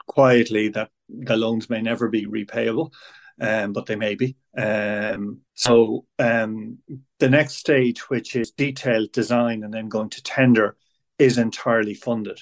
quietly 0.06 0.68
that 0.68 0.90
the 1.08 1.36
loans 1.36 1.70
may 1.70 1.80
never 1.80 2.08
be 2.08 2.26
repayable, 2.26 2.92
um, 3.40 3.72
but 3.72 3.86
they 3.86 3.96
may 3.96 4.14
be. 4.14 4.36
Um, 4.56 5.40
so 5.54 6.04
um, 6.18 6.78
the 7.18 7.30
next 7.30 7.54
stage, 7.54 8.08
which 8.10 8.36
is 8.36 8.50
detailed 8.50 9.12
design 9.12 9.64
and 9.64 9.72
then 9.72 9.88
going 9.88 10.10
to 10.10 10.22
tender, 10.22 10.76
is 11.18 11.38
entirely 11.38 11.94
funded. 11.94 12.40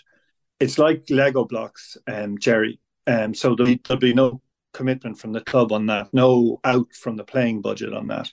It's 0.58 0.78
like 0.78 1.04
Lego 1.10 1.44
blocks, 1.44 1.96
um, 2.06 2.38
Gerry. 2.38 2.80
Um, 3.06 3.34
so 3.34 3.54
there'll 3.54 3.74
be, 3.74 3.80
there'll 3.86 4.00
be 4.00 4.14
no 4.14 4.40
commitment 4.72 5.18
from 5.18 5.32
the 5.32 5.40
club 5.40 5.72
on 5.72 5.86
that, 5.86 6.12
no 6.12 6.60
out 6.64 6.92
from 6.92 7.16
the 7.16 7.24
playing 7.24 7.62
budget 7.62 7.92
on 7.92 8.08
that. 8.08 8.30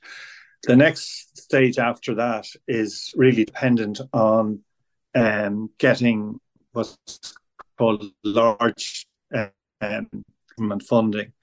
The 0.63 0.75
next 0.75 1.37
stage 1.37 1.77
after 1.77 2.15
that 2.15 2.47
is 2.67 3.13
really 3.15 3.43
dependent 3.43 3.99
on 4.13 4.61
um, 5.13 5.69
getting 5.77 6.39
what's 6.71 7.35
called 7.83 8.05
large 8.23 9.05
um, 9.35 10.23
government 10.55 10.83
funding. 10.83 11.33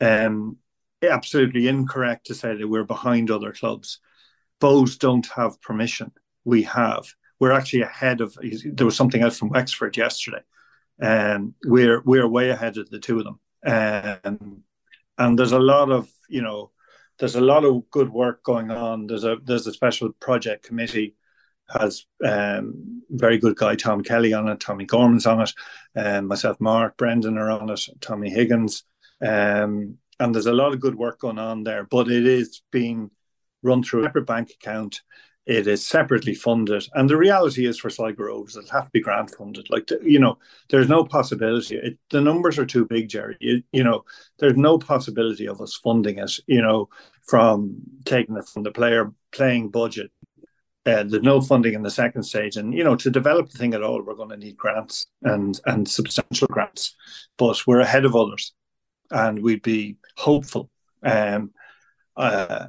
Um, 0.00 0.56
absolutely 1.02 1.68
incorrect 1.68 2.26
to 2.26 2.34
say 2.34 2.56
that 2.56 2.68
we're 2.68 2.84
behind 2.84 3.30
other 3.30 3.52
clubs. 3.52 4.00
Bohs 4.60 4.98
don't 4.98 5.26
have 5.36 5.60
permission. 5.60 6.10
We 6.44 6.64
have. 6.64 7.04
We're 7.38 7.52
actually 7.52 7.82
ahead 7.82 8.20
of. 8.20 8.36
There 8.64 8.86
was 8.86 8.96
something 8.96 9.22
out 9.22 9.34
from 9.34 9.50
Wexford 9.50 9.96
yesterday, 9.96 10.42
and 10.98 11.36
um, 11.36 11.54
we're 11.64 12.00
we're 12.04 12.28
way 12.28 12.50
ahead 12.50 12.76
of 12.78 12.90
the 12.90 12.98
two 12.98 13.20
of 13.20 13.24
them. 13.24 13.40
Um, 13.64 14.62
and 15.18 15.38
there's 15.38 15.52
a 15.52 15.58
lot 15.58 15.90
of 15.90 16.08
you 16.28 16.42
know, 16.42 16.70
there's 17.18 17.36
a 17.36 17.40
lot 17.52 17.64
of 17.64 17.88
good 17.90 18.10
work 18.10 18.42
going 18.42 18.70
on. 18.70 19.06
There's 19.06 19.24
a 19.24 19.36
there's 19.44 19.66
a 19.66 19.72
special 19.72 20.10
project 20.12 20.64
committee 20.64 21.14
has 21.68 22.06
um, 22.24 23.02
very 23.10 23.38
good 23.38 23.56
guy 23.56 23.74
Tom 23.74 24.02
Kelly 24.02 24.32
on 24.32 24.48
it, 24.48 24.60
Tommy 24.60 24.84
Gorman's 24.84 25.26
on 25.26 25.42
it, 25.42 25.52
um, 25.96 26.26
myself, 26.26 26.60
Mark, 26.60 26.96
Brendan 26.96 27.38
are 27.38 27.50
on 27.50 27.70
it, 27.70 27.80
Tommy 28.00 28.30
Higgins, 28.30 28.84
um, 29.20 29.98
and 30.20 30.34
there's 30.34 30.46
a 30.46 30.52
lot 30.52 30.72
of 30.72 30.80
good 30.80 30.94
work 30.94 31.20
going 31.20 31.38
on 31.38 31.64
there. 31.64 31.84
But 31.84 32.08
it 32.08 32.26
is 32.26 32.62
being 32.70 33.10
run 33.62 33.82
through 33.82 34.02
a 34.02 34.04
separate 34.04 34.26
bank 34.26 34.50
account. 34.50 35.00
It 35.46 35.66
is 35.66 35.86
separately 35.86 36.34
funded, 36.34 36.88
and 36.94 37.08
the 37.08 37.18
reality 37.18 37.66
is 37.66 37.78
for 37.78 37.90
Sligo 37.90 38.24
Rovers, 38.24 38.56
it'll 38.56 38.70
have 38.70 38.86
to 38.86 38.90
be 38.92 39.02
grant 39.02 39.30
funded. 39.30 39.68
Like 39.68 39.90
you 40.02 40.18
know, 40.18 40.38
there's 40.70 40.88
no 40.88 41.04
possibility. 41.04 41.76
It, 41.76 41.98
the 42.10 42.22
numbers 42.22 42.58
are 42.58 42.64
too 42.64 42.86
big, 42.86 43.10
Gerry. 43.10 43.36
You 43.40 43.84
know, 43.84 44.04
there's 44.38 44.56
no 44.56 44.78
possibility 44.78 45.46
of 45.46 45.60
us 45.60 45.74
funding 45.74 46.18
it. 46.18 46.38
You 46.46 46.62
know, 46.62 46.88
from 47.26 47.76
taking 48.06 48.38
it 48.38 48.48
from 48.48 48.62
the 48.62 48.70
player 48.70 49.12
playing 49.32 49.68
budget 49.68 50.10
uh, 50.86 51.02
there's 51.04 51.22
no 51.22 51.40
funding 51.40 51.74
in 51.74 51.82
the 51.82 51.90
second 51.90 52.22
stage, 52.22 52.56
and 52.56 52.74
you 52.74 52.84
know 52.84 52.96
to 52.96 53.10
develop 53.10 53.48
the 53.48 53.58
thing 53.58 53.74
at 53.74 53.82
all, 53.82 54.02
we're 54.02 54.14
going 54.14 54.28
to 54.28 54.36
need 54.36 54.56
grants 54.56 55.06
and 55.22 55.58
and 55.66 55.88
substantial 55.88 56.46
grants. 56.48 56.94
But 57.38 57.66
we're 57.66 57.80
ahead 57.80 58.04
of 58.04 58.14
others, 58.14 58.52
and 59.10 59.42
we'd 59.42 59.62
be 59.62 59.96
hopeful. 60.16 60.70
Um, 61.02 61.52
uh, 62.16 62.66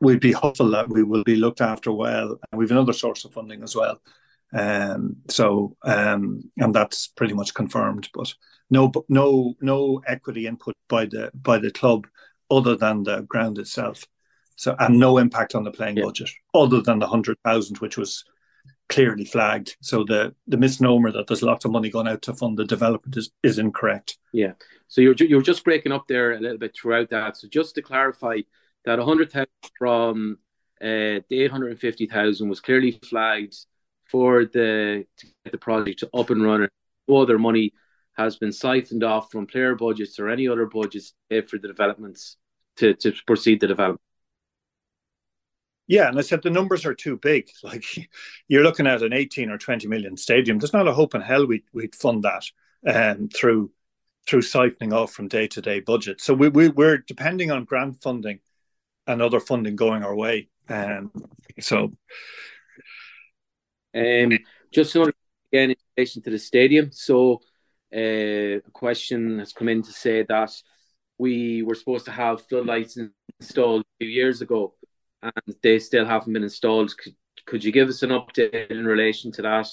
we'd 0.00 0.20
be 0.20 0.32
hopeful 0.32 0.70
that 0.70 0.88
we 0.88 1.02
will 1.02 1.24
be 1.24 1.36
looked 1.36 1.60
after 1.60 1.92
well, 1.92 2.38
and 2.50 2.58
we've 2.58 2.70
another 2.70 2.92
source 2.92 3.24
of 3.24 3.32
funding 3.32 3.62
as 3.62 3.74
well. 3.74 4.00
Um, 4.52 5.16
so 5.28 5.76
um, 5.82 6.50
and 6.56 6.74
that's 6.74 7.08
pretty 7.08 7.34
much 7.34 7.54
confirmed. 7.54 8.08
But 8.14 8.32
no, 8.70 8.92
no, 9.08 9.54
no 9.60 10.02
equity 10.06 10.46
input 10.46 10.74
by 10.88 11.06
the 11.06 11.30
by 11.34 11.58
the 11.58 11.70
club 11.72 12.06
other 12.50 12.76
than 12.76 13.02
the 13.02 13.22
ground 13.22 13.58
itself. 13.58 14.06
So 14.60 14.76
and 14.78 14.98
no 14.98 15.16
impact 15.16 15.54
on 15.54 15.64
the 15.64 15.70
playing 15.70 15.96
yeah. 15.96 16.04
budget 16.04 16.28
other 16.52 16.82
than 16.82 16.98
the 16.98 17.06
hundred 17.06 17.38
thousand, 17.42 17.78
which 17.78 17.96
was 17.96 18.26
clearly 18.90 19.24
flagged. 19.24 19.74
So 19.80 20.04
the 20.04 20.34
the 20.48 20.58
misnomer 20.58 21.10
that 21.12 21.28
there's 21.28 21.42
lots 21.42 21.64
of 21.64 21.70
money 21.70 21.88
going 21.88 22.06
out 22.06 22.20
to 22.22 22.34
fund 22.34 22.58
the 22.58 22.66
development 22.66 23.16
is, 23.16 23.30
is 23.42 23.58
incorrect. 23.58 24.18
Yeah. 24.34 24.52
So 24.86 25.00
you're 25.00 25.14
you're 25.14 25.40
just 25.40 25.64
breaking 25.64 25.92
up 25.92 26.04
there 26.08 26.32
a 26.32 26.40
little 26.40 26.58
bit 26.58 26.76
throughout 26.76 27.08
that. 27.08 27.38
So 27.38 27.48
just 27.48 27.74
to 27.76 27.82
clarify, 27.82 28.40
that 28.84 28.98
hundred 28.98 29.32
thousand 29.32 29.48
from 29.78 30.36
uh, 30.78 31.24
the 31.30 31.40
eight 31.40 31.50
hundred 31.50 31.70
and 31.70 31.80
fifty 31.80 32.04
thousand 32.04 32.50
was 32.50 32.60
clearly 32.60 33.00
flagged 33.08 33.56
for 34.10 34.44
the 34.44 35.06
to 35.16 35.26
get 35.42 35.52
the 35.52 35.58
project 35.58 36.00
to 36.00 36.10
up 36.12 36.28
and 36.28 36.44
running. 36.44 36.68
No 37.08 37.16
other 37.16 37.38
money 37.38 37.72
has 38.12 38.36
been 38.36 38.52
siphoned 38.52 39.04
off 39.04 39.32
from 39.32 39.46
player 39.46 39.74
budgets 39.74 40.18
or 40.18 40.28
any 40.28 40.48
other 40.48 40.66
budgets 40.66 41.14
for 41.48 41.56
the 41.58 41.68
developments 41.68 42.36
to, 42.76 42.92
to 42.92 43.14
proceed 43.26 43.60
the 43.60 43.66
development. 43.66 44.02
Yeah, 45.90 46.06
and 46.06 46.16
I 46.16 46.22
said 46.22 46.42
the 46.42 46.50
numbers 46.50 46.86
are 46.86 46.94
too 46.94 47.16
big. 47.16 47.50
Like 47.64 47.84
you're 48.46 48.62
looking 48.62 48.86
at 48.86 49.02
an 49.02 49.12
18 49.12 49.50
or 49.50 49.58
20 49.58 49.88
million 49.88 50.16
stadium. 50.16 50.58
There's 50.60 50.72
not 50.72 50.86
a 50.86 50.92
hope 50.92 51.16
in 51.16 51.20
hell 51.20 51.46
we'd, 51.46 51.64
we'd 51.72 51.96
fund 51.96 52.22
that 52.22 52.44
um, 52.86 53.28
through 53.28 53.72
through 54.28 54.42
siphoning 54.42 54.92
off 54.92 55.12
from 55.12 55.26
day 55.26 55.48
to 55.48 55.60
day 55.60 55.80
budget. 55.80 56.20
So 56.20 56.32
we, 56.32 56.48
we 56.48 56.68
we're 56.68 56.98
depending 56.98 57.50
on 57.50 57.64
grant 57.64 58.00
funding 58.00 58.38
and 59.08 59.20
other 59.20 59.40
funding 59.40 59.74
going 59.74 60.04
our 60.04 60.14
way. 60.14 60.48
Um, 60.68 61.10
so, 61.58 61.90
um, 63.92 64.38
just 64.72 64.94
again 64.94 65.70
in 65.70 65.76
relation 65.96 66.22
to 66.22 66.30
the 66.30 66.38
stadium. 66.38 66.92
So, 66.92 67.40
uh, 67.92 68.58
a 68.58 68.70
question 68.72 69.40
has 69.40 69.52
come 69.52 69.68
in 69.68 69.82
to 69.82 69.90
say 69.92 70.22
that 70.22 70.52
we 71.18 71.64
were 71.64 71.74
supposed 71.74 72.04
to 72.04 72.12
have 72.12 72.46
floodlights 72.46 72.96
installed 73.40 73.82
a 73.82 74.04
few 74.04 74.08
years 74.08 74.40
ago 74.40 74.74
and 75.22 75.56
they 75.62 75.78
still 75.78 76.06
haven't 76.06 76.32
been 76.32 76.42
installed. 76.42 76.96
Could, 76.96 77.14
could 77.46 77.64
you 77.64 77.72
give 77.72 77.88
us 77.88 78.02
an 78.02 78.10
update 78.10 78.70
in 78.70 78.84
relation 78.84 79.32
to 79.32 79.42
that? 79.42 79.68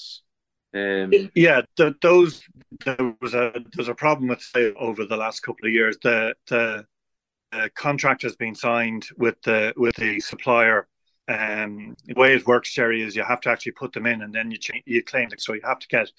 Um, 0.74 1.30
yeah, 1.34 1.62
the, 1.76 1.94
those 2.02 2.42
there 2.84 3.14
was 3.20 3.34
a 3.34 3.52
there's 3.72 3.88
a 3.88 3.94
problem 3.94 4.28
with 4.28 4.42
say 4.42 4.72
over 4.74 5.06
the 5.06 5.16
last 5.16 5.40
couple 5.40 5.66
of 5.66 5.72
years. 5.72 5.96
The 6.02 6.34
the 6.48 6.84
uh, 7.52 7.68
contract 7.74 8.22
has 8.22 8.36
been 8.36 8.54
signed 8.54 9.06
with 9.16 9.40
the 9.42 9.72
with 9.76 9.96
the 9.96 10.20
supplier. 10.20 10.86
Um, 11.26 11.94
the 12.06 12.14
way 12.14 12.34
it 12.34 12.46
works, 12.46 12.72
Gerry, 12.72 13.02
is 13.02 13.14
you 13.14 13.22
have 13.22 13.40
to 13.42 13.50
actually 13.50 13.72
put 13.72 13.92
them 13.92 14.06
in, 14.06 14.22
and 14.22 14.32
then 14.32 14.50
you 14.50 14.58
change, 14.58 14.82
you 14.86 15.02
claim 15.02 15.28
it. 15.32 15.40
So 15.40 15.52
you 15.52 15.60
have 15.64 15.78
to 15.78 15.88
get 15.88 16.10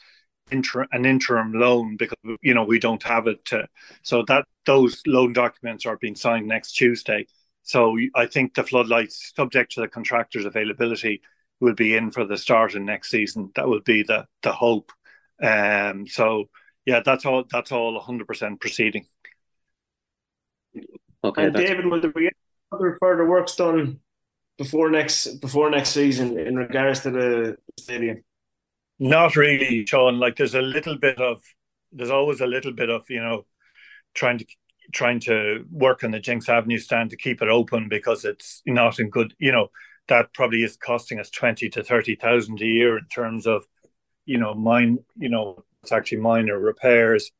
inter, 0.51 0.85
an 0.91 1.05
interim 1.05 1.53
loan 1.53 1.97
because 1.97 2.17
you 2.41 2.53
know 2.53 2.63
we 2.63 2.79
don't 2.79 3.03
have 3.03 3.27
it. 3.27 3.43
To, 3.45 3.67
so 4.01 4.23
that 4.27 4.45
those 4.65 5.01
loan 5.05 5.33
documents 5.33 5.85
are 5.85 5.97
being 5.97 6.15
signed 6.15 6.47
next 6.47 6.73
Tuesday. 6.73 7.27
So 7.69 7.95
I 8.15 8.25
think 8.25 8.55
the 8.55 8.63
floodlights, 8.63 9.31
subject 9.35 9.73
to 9.73 9.81
the 9.81 9.87
contractor's 9.87 10.45
availability, 10.45 11.21
will 11.59 11.75
be 11.75 11.95
in 11.95 12.09
for 12.09 12.25
the 12.25 12.35
start 12.35 12.73
of 12.73 12.81
next 12.81 13.11
season. 13.11 13.51
That 13.53 13.67
will 13.67 13.81
be 13.81 14.01
the 14.01 14.25
the 14.41 14.51
hope. 14.51 14.91
Um, 15.39 16.07
so 16.07 16.49
yeah, 16.87 17.01
that's 17.05 17.27
all. 17.27 17.43
That's 17.51 17.71
all 17.71 17.93
100 17.93 18.25
percent 18.25 18.59
proceeding. 18.59 19.05
Okay, 21.23 21.43
and 21.43 21.53
David, 21.53 21.85
will 21.85 22.01
there 22.01 22.11
be 22.11 22.31
other 22.71 22.97
further 22.99 23.27
works 23.27 23.55
done 23.55 23.99
before 24.57 24.89
next 24.89 25.39
before 25.39 25.69
next 25.69 25.89
season 25.89 26.39
in 26.39 26.55
regards 26.55 27.01
to 27.01 27.11
the 27.11 27.57
stadium? 27.77 28.23
Not 28.97 29.35
really, 29.35 29.85
Shaun. 29.85 30.17
Like 30.17 30.37
there's 30.37 30.55
a 30.55 30.61
little 30.63 30.97
bit 30.97 31.21
of 31.21 31.43
there's 31.91 32.09
always 32.09 32.41
a 32.41 32.47
little 32.47 32.73
bit 32.73 32.89
of 32.89 33.07
you 33.11 33.21
know 33.21 33.45
trying 34.15 34.39
to 34.39 34.45
trying 34.91 35.19
to 35.21 35.65
work 35.71 36.03
on 36.03 36.11
the 36.11 36.19
Jinks 36.19 36.49
Avenue 36.49 36.77
stand 36.77 37.09
to 37.11 37.17
keep 37.17 37.41
it 37.41 37.49
open 37.49 37.89
because 37.89 38.25
it's 38.25 38.61
not 38.65 38.99
in 38.99 39.09
good 39.09 39.33
you 39.39 39.51
know 39.51 39.69
that 40.07 40.33
probably 40.33 40.63
is 40.63 40.77
costing 40.77 41.19
us 41.19 41.29
twenty 41.29 41.69
to 41.69 41.83
thirty 41.83 42.15
thousand 42.15 42.61
a 42.61 42.65
year 42.65 42.97
in 42.97 43.05
terms 43.05 43.45
of 43.47 43.65
you 44.25 44.37
know 44.37 44.53
mine 44.53 44.99
you 45.17 45.29
know 45.29 45.63
it's 45.83 45.91
actually 45.91 46.19
minor 46.19 46.59
repairs 46.59 47.31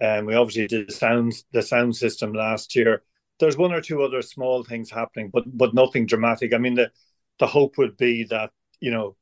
and 0.00 0.20
um, 0.20 0.26
we 0.26 0.34
obviously 0.34 0.66
did 0.68 0.88
the 0.88 0.92
sound 0.92 1.34
the 1.52 1.62
sound 1.62 1.96
system 1.96 2.32
last 2.32 2.76
year 2.76 3.02
there's 3.38 3.56
one 3.56 3.72
or 3.72 3.80
two 3.80 4.02
other 4.02 4.22
small 4.22 4.64
things 4.64 4.90
happening, 4.90 5.30
but 5.32 5.44
but 5.56 5.74
nothing 5.74 6.06
dramatic. 6.06 6.52
I 6.52 6.58
mean, 6.58 6.74
the 6.74 6.90
the 7.38 7.46
hope 7.46 7.78
would 7.78 7.96
be 7.96 8.24
that 8.24 8.50
you 8.80 8.90
know 8.90 9.16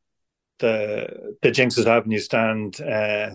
the 0.59 1.37
the 1.43 1.51
Jinks's 1.51 1.87
Avenue 1.87 2.19
stand 2.19 2.81
uh, 2.81 3.31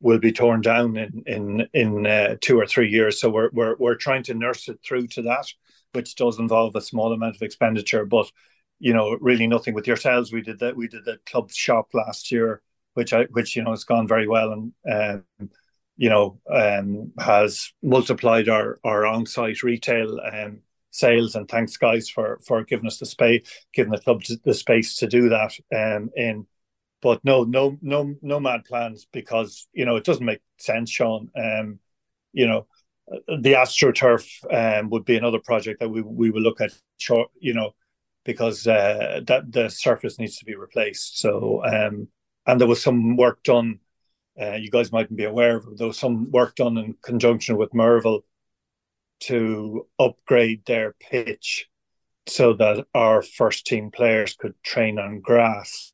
will 0.00 0.18
be 0.18 0.32
torn 0.32 0.60
down 0.60 0.96
in 0.96 1.22
in 1.26 1.68
in 1.72 2.06
uh, 2.06 2.36
two 2.40 2.58
or 2.58 2.66
three 2.66 2.88
years. 2.88 3.20
So 3.20 3.30
we're 3.30 3.50
we're 3.52 3.76
we're 3.76 3.94
trying 3.94 4.22
to 4.24 4.34
nurse 4.34 4.68
it 4.68 4.80
through 4.84 5.08
to 5.08 5.22
that, 5.22 5.46
which 5.92 6.14
does 6.14 6.38
involve 6.38 6.76
a 6.76 6.80
small 6.80 7.12
amount 7.12 7.36
of 7.36 7.42
expenditure, 7.42 8.04
but 8.04 8.30
you 8.78 8.92
know, 8.92 9.16
really 9.20 9.46
nothing 9.46 9.74
with 9.74 9.86
yourselves. 9.86 10.32
We 10.32 10.42
did 10.42 10.58
that. 10.58 10.76
We 10.76 10.88
did 10.88 11.04
the 11.04 11.18
club 11.24 11.50
shop 11.50 11.88
last 11.94 12.30
year, 12.30 12.62
which 12.94 13.12
I 13.12 13.24
which 13.30 13.56
you 13.56 13.62
know 13.62 13.70
has 13.70 13.84
gone 13.84 14.08
very 14.08 14.28
well 14.28 14.52
and. 14.52 14.72
Um, 15.40 15.50
you 15.98 16.10
know, 16.10 16.38
um, 16.52 17.12
has 17.18 17.72
multiplied 17.82 18.50
our 18.50 18.78
our 18.84 19.06
on-site 19.06 19.62
retail 19.62 20.20
um, 20.20 20.60
sales. 20.90 21.34
And 21.34 21.48
thanks, 21.48 21.76
guys, 21.76 22.08
for 22.08 22.38
for 22.44 22.64
giving 22.64 22.86
us 22.86 22.98
the 22.98 23.06
space, 23.06 23.48
giving 23.72 23.92
the 23.92 23.98
club 23.98 24.22
the 24.44 24.54
space 24.54 24.96
to 24.96 25.06
do 25.06 25.30
that. 25.30 25.56
Um, 25.74 26.10
in, 26.14 26.46
but 27.02 27.24
no, 27.24 27.44
no, 27.44 27.78
no, 27.82 28.14
no 28.22 28.40
mad 28.40 28.64
plans 28.64 29.06
because 29.12 29.68
you 29.72 29.84
know 29.84 29.96
it 29.96 30.04
doesn't 30.04 30.24
make 30.24 30.40
sense, 30.58 30.90
Shaun. 30.90 31.30
Um, 31.36 31.78
you 32.32 32.46
know, 32.46 32.66
the 33.08 33.54
AstroTurf 33.54 34.80
um, 34.80 34.90
would 34.90 35.04
be 35.04 35.16
another 35.16 35.38
project 35.38 35.80
that 35.80 35.88
we 35.88 36.02
we 36.02 36.30
will 36.30 36.42
look 36.42 36.60
at 36.60 36.72
short. 36.98 37.30
You 37.38 37.54
know, 37.54 37.74
because 38.24 38.66
uh, 38.66 39.20
that 39.26 39.52
the 39.52 39.68
surface 39.68 40.18
needs 40.18 40.36
to 40.38 40.44
be 40.44 40.56
replaced. 40.56 41.18
So, 41.20 41.64
um, 41.64 42.08
and 42.46 42.60
there 42.60 42.68
was 42.68 42.82
some 42.82 43.16
work 43.16 43.42
done 43.42 43.80
uh, 44.40 44.54
you 44.54 44.70
guys 44.70 44.92
mightn't 44.92 45.16
be 45.16 45.24
aware 45.24 45.56
of, 45.56 45.78
there 45.78 45.86
was 45.86 45.98
some 45.98 46.30
work 46.30 46.56
done 46.56 46.76
in 46.76 46.94
conjunction 47.02 47.56
with 47.56 47.72
Merville 47.72 48.24
to 49.20 49.86
upgrade 49.98 50.64
their 50.66 50.94
pitch 51.00 51.68
so 52.26 52.52
that 52.52 52.86
our 52.94 53.22
first 53.22 53.66
team 53.66 53.90
players 53.90 54.34
could 54.34 54.54
train 54.62 54.98
on 54.98 55.20
grass. 55.20 55.92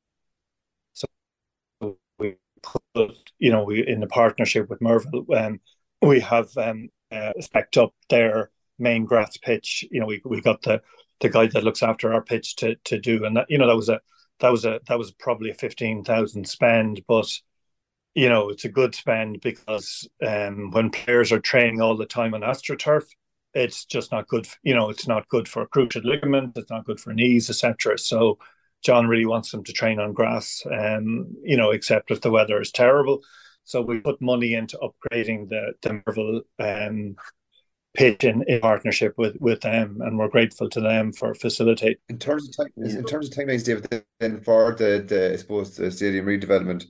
Put, 2.63 3.17
you 3.39 3.51
know, 3.51 3.65
we 3.65 3.87
in 3.87 4.01
the 4.01 4.07
partnership 4.07 4.69
with 4.71 4.81
Merville, 4.81 5.27
um, 5.37 5.61
we 6.01 6.21
have 6.21 6.49
um, 6.57 6.89
uh, 7.11 7.33
spec 7.41 7.77
up 7.77 7.95
their 8.09 8.51
main 8.79 9.05
grass 9.05 9.37
pitch. 9.37 9.85
You 9.91 10.01
know, 10.01 10.07
we 10.07 10.21
we 10.25 10.41
got 10.41 10.63
the 10.63 10.83
the 11.21 11.29
guy 11.29 11.47
that 11.47 11.65
looks 11.65 11.83
after 11.83 12.13
our 12.13 12.23
pitch 12.23 12.57
to 12.57 12.77
to 12.85 12.99
do, 12.99 13.25
and 13.25 13.37
that 13.37 13.47
you 13.49 13.59
know 13.59 13.67
that 13.67 13.77
was 13.77 13.89
a 13.89 14.01
that 14.41 14.51
was 14.51 14.65
a 14.65 14.81
that 14.89 14.99
was 14.99 15.13
probably 15.13 15.51
a 15.51 15.55
fifteen 15.55 16.05
thousand 16.05 16.49
spend, 16.49 17.03
but 17.07 17.29
you 18.15 18.29
know, 18.29 18.51
it's 18.51 18.65
a 18.65 18.69
good 18.69 18.95
spend 18.95 19.41
because 19.41 20.09
um, 20.27 20.71
when 20.71 20.91
players 20.91 21.33
are 21.33 21.41
training 21.41 21.81
all 21.81 21.97
the 21.97 22.07
time 22.07 22.35
on 22.35 22.43
AstroTurf, 22.43 23.05
it's 23.55 23.85
just 23.85 24.13
not 24.13 24.29
good. 24.29 24.47
You 24.63 24.75
know, 24.75 24.91
it's 24.91 25.09
not 25.09 25.29
good 25.29 25.49
for 25.49 25.67
cruciate 25.67 26.05
ligament. 26.05 26.57
It's 26.57 26.71
not 26.71 26.85
good 26.85 27.01
for 27.01 27.13
knees, 27.13 27.49
etc. 27.49 27.99
So, 27.99 28.39
John 28.83 29.07
really 29.07 29.27
wants 29.27 29.51
them 29.51 29.65
to 29.65 29.73
train 29.73 29.99
on 29.99 30.13
grass. 30.13 30.63
Um, 30.71 31.35
you 31.43 31.57
know, 31.57 31.71
except 31.71 32.11
if 32.11 32.21
the 32.21 32.31
weather 32.31 32.61
is 32.61 32.71
terrible. 32.71 33.23
So 33.65 33.81
we 33.81 34.01
put 34.01 34.21
money 34.21 34.55
into 34.55 34.79
upgrading 34.79 35.49
the 35.49 35.75
the 35.83 36.03
Merville 36.07 36.43
um, 36.59 37.17
pitch 37.95 38.25
in, 38.25 38.43
in 38.49 38.61
partnership 38.61 39.15
with 39.17 39.37
with 39.41 39.61
them, 39.61 40.01
and 40.01 40.19
we're 40.19 40.29
grateful 40.29 40.69
to 40.71 40.81
them 40.81 41.13
for 41.13 41.35
facilitating. 41.35 41.99
In 42.09 42.19
terms 42.19 42.49
of 42.59 42.67
in 42.77 43.05
terms 43.05 43.29
of 43.29 43.35
timelines, 43.35 43.65
David, 43.65 44.05
then 44.19 44.41
for 44.41 44.75
the 44.75 45.05
the 45.07 45.33
I 45.33 45.37
suppose 45.37 45.77
the 45.77 45.91
stadium 45.91 46.27
redevelopment 46.27 46.87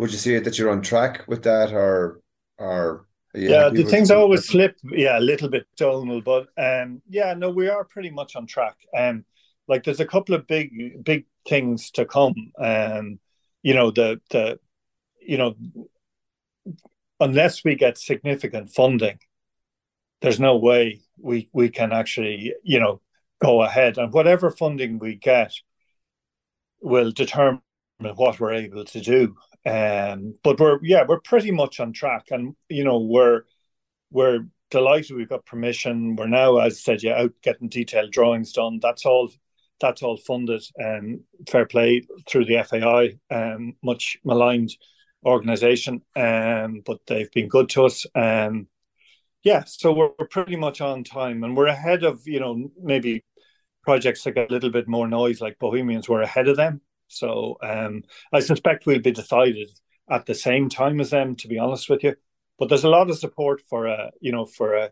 would 0.00 0.12
you 0.12 0.18
say 0.18 0.38
that 0.38 0.58
you're 0.58 0.70
on 0.70 0.82
track 0.82 1.24
with 1.28 1.42
that, 1.42 1.72
or 1.72 2.20
or 2.58 3.06
yeah, 3.34 3.68
the 3.68 3.84
things 3.84 4.10
always 4.10 4.46
slip, 4.46 4.76
yeah, 4.84 5.18
a 5.18 5.20
little 5.20 5.48
bit 5.48 5.66
Donal, 5.76 6.20
but 6.20 6.48
um, 6.58 7.00
yeah, 7.08 7.34
no, 7.34 7.50
we 7.50 7.68
are 7.68 7.84
pretty 7.84 8.10
much 8.10 8.34
on 8.34 8.46
track. 8.46 8.76
Um, 8.96 9.24
like 9.70 9.84
there's 9.84 10.00
a 10.00 10.06
couple 10.06 10.34
of 10.34 10.46
big 10.46 11.04
big 11.04 11.26
things 11.48 11.90
to 11.92 12.04
come. 12.04 12.52
Um, 12.58 13.18
you 13.62 13.74
know 13.74 13.90
the 13.90 14.20
the 14.30 14.58
you 15.20 15.38
know 15.38 15.56
unless 17.18 17.64
we 17.64 17.74
get 17.74 17.98
significant 17.98 18.70
funding, 18.70 19.18
there's 20.20 20.40
no 20.40 20.56
way 20.56 21.02
we 21.18 21.48
we 21.52 21.70
can 21.70 21.92
actually 21.92 22.54
you 22.62 22.80
know 22.80 23.00
go 23.42 23.62
ahead 23.62 23.96
and 23.96 24.12
whatever 24.12 24.50
funding 24.50 24.98
we 24.98 25.14
get 25.14 25.54
will 26.82 27.10
determine 27.10 27.62
what 28.16 28.40
we're 28.40 28.54
able 28.54 28.84
to 28.84 29.00
do 29.00 29.36
um, 29.66 30.34
but 30.42 30.58
we're 30.58 30.78
yeah, 30.82 31.04
we're 31.06 31.20
pretty 31.20 31.50
much 31.50 31.80
on 31.80 31.92
track, 31.92 32.28
and 32.30 32.56
you 32.68 32.84
know 32.84 32.98
we're 32.98 33.42
we're 34.10 34.46
delighted 34.70 35.16
we've 35.16 35.28
got 35.28 35.44
permission. 35.44 36.16
We're 36.16 36.28
now, 36.28 36.58
as 36.58 36.74
I 36.74 36.76
said, 36.76 37.02
yeah, 37.02 37.20
out 37.20 37.32
getting 37.42 37.68
detailed 37.68 38.12
drawings 38.12 38.52
done. 38.52 38.78
That's 38.80 39.04
all. 39.04 39.30
That's 39.80 40.02
all 40.02 40.16
funded. 40.16 40.62
Um, 40.82 41.20
fair 41.48 41.66
play 41.66 42.02
through 42.28 42.46
the 42.46 42.62
FAI. 42.62 43.18
Um, 43.34 43.74
much 43.82 44.18
maligned 44.24 44.70
organisation, 45.24 46.02
um, 46.16 46.82
but 46.84 46.98
they've 47.06 47.30
been 47.32 47.48
good 47.48 47.68
to 47.70 47.84
us. 47.84 48.06
Um, 48.14 48.68
yeah, 49.42 49.64
so 49.66 49.92
we're, 49.92 50.10
we're 50.18 50.26
pretty 50.26 50.56
much 50.56 50.80
on 50.80 51.04
time, 51.04 51.44
and 51.44 51.56
we're 51.56 51.66
ahead 51.66 52.04
of 52.04 52.22
you 52.26 52.40
know 52.40 52.70
maybe 52.80 53.24
projects 53.82 54.24
that 54.24 54.32
get 54.32 54.50
a 54.50 54.52
little 54.52 54.70
bit 54.70 54.88
more 54.88 55.08
noise, 55.08 55.40
like 55.40 55.58
Bohemians. 55.58 56.08
We're 56.08 56.22
ahead 56.22 56.48
of 56.48 56.56
them. 56.56 56.80
So 57.08 57.56
um, 57.62 58.02
I 58.32 58.40
suspect 58.40 58.86
we'll 58.86 59.00
be 59.00 59.10
decided 59.10 59.70
at 60.10 60.26
the 60.26 60.34
same 60.34 60.68
time 60.68 61.00
as 61.00 61.10
them, 61.10 61.36
to 61.36 61.48
be 61.48 61.58
honest 61.58 61.88
with 61.88 62.04
you. 62.04 62.14
But 62.58 62.68
there's 62.68 62.84
a 62.84 62.90
lot 62.90 63.10
of 63.10 63.18
support 63.18 63.62
for 63.68 63.86
a, 63.86 64.10
you 64.20 64.32
know, 64.32 64.44
for 64.44 64.74
a, 64.74 64.90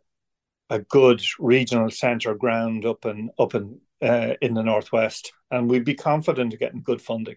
a 0.70 0.78
good 0.78 1.22
regional 1.38 1.90
centre 1.90 2.34
ground 2.34 2.84
up 2.84 3.04
and 3.04 3.30
up 3.38 3.54
in 3.54 3.80
uh, 4.02 4.34
in 4.40 4.54
the 4.54 4.62
northwest, 4.62 5.32
and 5.50 5.70
we'd 5.70 5.84
be 5.84 5.94
confident 5.94 6.52
of 6.52 6.60
getting 6.60 6.82
good 6.82 7.02
funding. 7.02 7.36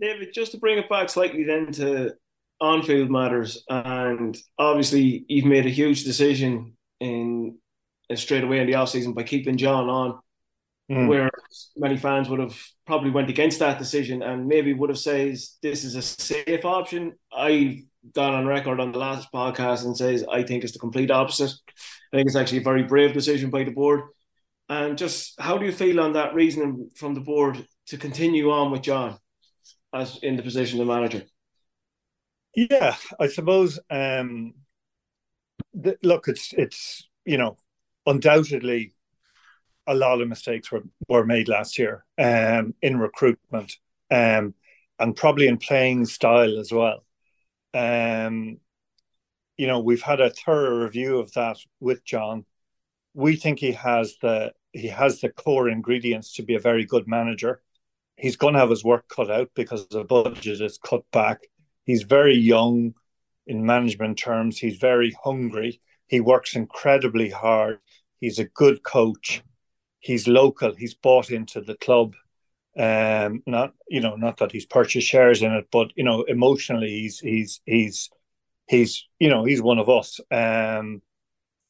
David, 0.00 0.32
just 0.34 0.52
to 0.52 0.58
bring 0.58 0.78
it 0.78 0.88
back 0.88 1.08
slightly 1.08 1.44
then 1.44 1.72
to 1.72 2.14
on-field 2.60 3.10
matters, 3.10 3.64
and 3.68 4.36
obviously 4.58 5.24
you've 5.28 5.44
made 5.44 5.66
a 5.66 5.70
huge 5.70 6.04
decision 6.04 6.76
in 7.00 7.58
uh, 8.10 8.16
straight 8.16 8.44
away 8.44 8.60
in 8.60 8.66
the 8.66 8.74
off 8.74 8.88
season 8.88 9.12
by 9.12 9.22
keeping 9.22 9.56
John 9.56 9.88
on 9.88 10.20
mm. 10.90 11.08
where 11.08 11.30
many 11.76 11.96
fans 11.96 12.28
would 12.28 12.40
have 12.40 12.58
probably 12.86 13.10
went 13.10 13.30
against 13.30 13.58
that 13.60 13.78
decision 13.78 14.22
and 14.22 14.46
maybe 14.46 14.72
would 14.72 14.90
have 14.90 14.98
said 14.98 15.36
this 15.62 15.84
is 15.84 15.94
a 15.94 16.02
safe 16.02 16.64
option. 16.64 17.12
I've 17.34 17.78
gone 18.14 18.34
on 18.34 18.46
record 18.46 18.80
on 18.80 18.92
the 18.92 18.98
last 18.98 19.28
podcast 19.32 19.84
and 19.84 19.96
says 19.96 20.24
I 20.30 20.42
think 20.42 20.64
it's 20.64 20.72
the 20.72 20.78
complete 20.78 21.10
opposite. 21.10 21.52
I 22.12 22.16
think 22.16 22.26
it's 22.26 22.36
actually 22.36 22.58
a 22.58 22.62
very 22.62 22.82
brave 22.82 23.12
decision 23.12 23.50
by 23.50 23.64
the 23.64 23.70
board. 23.70 24.02
And 24.72 24.96
just 24.96 25.38
how 25.38 25.58
do 25.58 25.66
you 25.66 25.72
feel 25.72 26.00
on 26.00 26.14
that 26.14 26.32
reasoning 26.32 26.88
from 26.94 27.12
the 27.12 27.20
board 27.20 27.66
to 27.88 27.98
continue 27.98 28.50
on 28.50 28.70
with 28.70 28.80
John 28.80 29.18
as 29.92 30.18
in 30.22 30.36
the 30.36 30.42
position 30.42 30.80
of 30.80 30.86
manager? 30.86 31.24
Yeah, 32.56 32.96
I 33.20 33.26
suppose. 33.26 33.78
Um, 33.90 34.54
the, 35.74 35.98
look, 36.02 36.26
it's 36.26 36.54
it's 36.54 37.06
you 37.26 37.36
know 37.36 37.58
undoubtedly 38.06 38.94
a 39.86 39.94
lot 39.94 40.22
of 40.22 40.28
mistakes 40.28 40.72
were, 40.72 40.84
were 41.06 41.26
made 41.26 41.48
last 41.48 41.78
year 41.78 42.06
um, 42.16 42.72
in 42.80 42.96
recruitment 42.96 43.76
um, 44.10 44.54
and 44.98 45.14
probably 45.14 45.48
in 45.48 45.58
playing 45.58 46.06
style 46.06 46.58
as 46.58 46.72
well. 46.72 47.04
Um, 47.74 48.56
you 49.58 49.66
know, 49.66 49.80
we've 49.80 50.00
had 50.00 50.22
a 50.22 50.30
thorough 50.30 50.82
review 50.84 51.18
of 51.18 51.30
that 51.32 51.58
with 51.78 52.02
John. 52.06 52.46
We 53.12 53.36
think 53.36 53.58
he 53.58 53.72
has 53.72 54.16
the 54.22 54.52
he 54.72 54.88
has 54.88 55.20
the 55.20 55.28
core 55.28 55.68
ingredients 55.68 56.34
to 56.34 56.42
be 56.42 56.54
a 56.54 56.60
very 56.60 56.84
good 56.84 57.06
manager. 57.06 57.62
He's 58.16 58.36
going 58.36 58.54
to 58.54 58.60
have 58.60 58.70
his 58.70 58.84
work 58.84 59.08
cut 59.08 59.30
out 59.30 59.50
because 59.54 59.86
the 59.88 60.04
budget 60.04 60.60
is 60.60 60.78
cut 60.78 61.02
back. 61.12 61.40
He's 61.84 62.02
very 62.02 62.36
young 62.36 62.94
in 63.46 63.66
management 63.66 64.18
terms. 64.18 64.58
He's 64.58 64.76
very 64.76 65.14
hungry. 65.24 65.80
He 66.06 66.20
works 66.20 66.54
incredibly 66.54 67.30
hard. 67.30 67.80
He's 68.20 68.38
a 68.38 68.44
good 68.44 68.82
coach. 68.82 69.42
He's 69.98 70.28
local. 70.28 70.74
He's 70.74 70.94
bought 70.94 71.30
into 71.30 71.60
the 71.60 71.74
club. 71.76 72.14
Um, 72.76 73.42
not 73.46 73.74
you 73.88 74.00
know, 74.00 74.16
not 74.16 74.38
that 74.38 74.52
he's 74.52 74.64
purchased 74.64 75.06
shares 75.06 75.42
in 75.42 75.52
it, 75.52 75.68
but 75.70 75.92
you 75.94 76.04
know, 76.04 76.22
emotionally, 76.22 76.88
he's 76.88 77.18
he's 77.18 77.60
he's 77.66 78.10
he's 78.66 79.06
you 79.18 79.28
know 79.28 79.44
he's 79.44 79.60
one 79.60 79.78
of 79.78 79.88
us. 79.88 80.20
Um, 80.30 81.02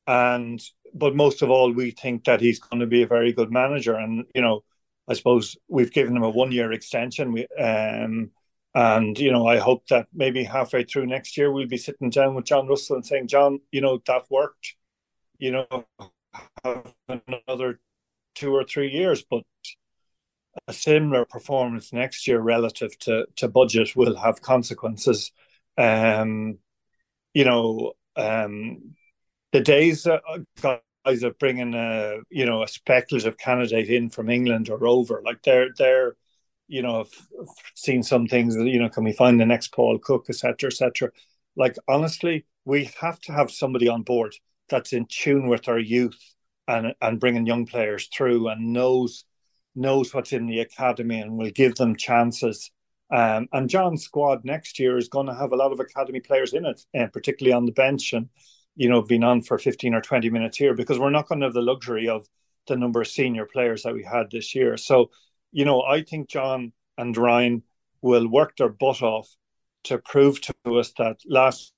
and 0.06 0.62
but 0.94 1.14
most 1.14 1.42
of 1.42 1.50
all, 1.50 1.72
we 1.72 1.90
think 1.90 2.24
that 2.24 2.40
he's 2.40 2.58
going 2.58 2.80
to 2.80 2.86
be 2.86 3.02
a 3.02 3.06
very 3.06 3.32
good 3.32 3.50
manager. 3.50 3.94
And 3.94 4.24
you 4.34 4.42
know, 4.42 4.64
I 5.08 5.14
suppose 5.14 5.56
we've 5.68 5.92
given 5.92 6.16
him 6.16 6.22
a 6.22 6.30
one 6.30 6.52
year 6.52 6.72
extension. 6.72 7.32
We 7.32 7.46
um, 7.58 8.30
and 8.74 9.18
you 9.18 9.32
know, 9.32 9.46
I 9.46 9.58
hope 9.58 9.86
that 9.88 10.08
maybe 10.12 10.44
halfway 10.44 10.84
through 10.84 11.06
next 11.06 11.36
year 11.36 11.52
we'll 11.52 11.66
be 11.66 11.76
sitting 11.76 12.10
down 12.10 12.34
with 12.34 12.46
John 12.46 12.66
Russell 12.66 12.96
and 12.96 13.06
saying, 13.06 13.28
John, 13.28 13.60
you 13.70 13.80
know, 13.80 14.00
that 14.06 14.30
worked. 14.30 14.74
You 15.38 15.52
know, 15.52 15.86
have 16.64 16.94
another 17.08 17.80
two 18.34 18.54
or 18.54 18.64
three 18.64 18.90
years, 18.90 19.24
but 19.28 19.42
a 20.68 20.72
similar 20.72 21.24
performance 21.24 21.92
next 21.92 22.26
year 22.26 22.40
relative 22.40 22.98
to 23.00 23.26
to 23.36 23.48
budget 23.48 23.96
will 23.96 24.16
have 24.16 24.42
consequences. 24.42 25.32
Um, 25.76 26.58
you 27.34 27.44
know, 27.44 27.92
um, 28.16 28.94
the 29.52 29.60
days 29.60 30.04
that 30.04 30.22
guys 30.60 31.24
are 31.24 31.34
bringing 31.34 31.74
a 31.74 32.18
you 32.30 32.46
know 32.46 32.62
a 32.62 32.68
speculative 32.68 33.38
candidate 33.38 33.88
in 33.88 34.10
from 34.10 34.30
England 34.30 34.68
or 34.68 34.86
over, 34.86 35.22
like 35.24 35.42
they're 35.42 35.68
they're 35.76 36.16
you 36.68 36.82
know 36.82 37.00
I've, 37.00 37.48
seen 37.74 38.02
some 38.02 38.26
things. 38.26 38.56
You 38.56 38.80
know, 38.80 38.88
can 38.88 39.04
we 39.04 39.12
find 39.12 39.40
the 39.40 39.46
next 39.46 39.72
Paul 39.72 39.98
Cook, 39.98 40.26
etc., 40.28 40.68
etc. 40.68 41.10
Like 41.56 41.76
honestly, 41.88 42.46
we 42.64 42.90
have 43.00 43.20
to 43.20 43.32
have 43.32 43.50
somebody 43.50 43.88
on 43.88 44.02
board 44.02 44.34
that's 44.68 44.92
in 44.92 45.06
tune 45.06 45.48
with 45.48 45.68
our 45.68 45.78
youth 45.78 46.18
and 46.68 46.94
and 47.00 47.20
bringing 47.20 47.46
young 47.46 47.66
players 47.66 48.08
through 48.14 48.48
and 48.48 48.72
knows 48.72 49.24
knows 49.74 50.14
what's 50.14 50.32
in 50.32 50.46
the 50.46 50.60
academy 50.60 51.20
and 51.20 51.36
will 51.36 51.50
give 51.50 51.74
them 51.76 51.96
chances. 51.96 52.70
Um, 53.10 53.48
and 53.52 53.68
John's 53.68 54.04
squad 54.04 54.44
next 54.44 54.78
year 54.78 54.96
is 54.96 55.08
going 55.08 55.26
to 55.26 55.34
have 55.34 55.52
a 55.52 55.56
lot 55.56 55.72
of 55.72 55.80
academy 55.80 56.20
players 56.20 56.54
in 56.54 56.64
it, 56.64 56.80
and 56.94 57.12
particularly 57.12 57.52
on 57.52 57.66
the 57.66 57.72
bench 57.72 58.14
and 58.14 58.28
you 58.74 58.88
know 58.88 59.02
been 59.02 59.24
on 59.24 59.42
for 59.42 59.58
15 59.58 59.94
or 59.94 60.00
20 60.00 60.30
minutes 60.30 60.56
here 60.56 60.74
because 60.74 60.98
we're 60.98 61.10
not 61.10 61.28
going 61.28 61.40
to 61.40 61.46
have 61.46 61.54
the 61.54 61.62
luxury 61.62 62.08
of 62.08 62.26
the 62.68 62.76
number 62.76 63.00
of 63.00 63.08
senior 63.08 63.46
players 63.46 63.82
that 63.82 63.94
we 63.94 64.04
had 64.04 64.30
this 64.30 64.54
year. 64.54 64.76
So, 64.76 65.10
you 65.50 65.64
know, 65.64 65.82
I 65.82 66.02
think 66.02 66.28
John 66.28 66.72
and 66.96 67.16
Ryan 67.16 67.64
will 68.02 68.28
work 68.28 68.56
their 68.56 68.68
butt 68.68 69.02
off 69.02 69.28
to 69.84 69.98
prove 69.98 70.40
to 70.42 70.54
us 70.78 70.92
that 70.98 71.18
last 71.26 71.72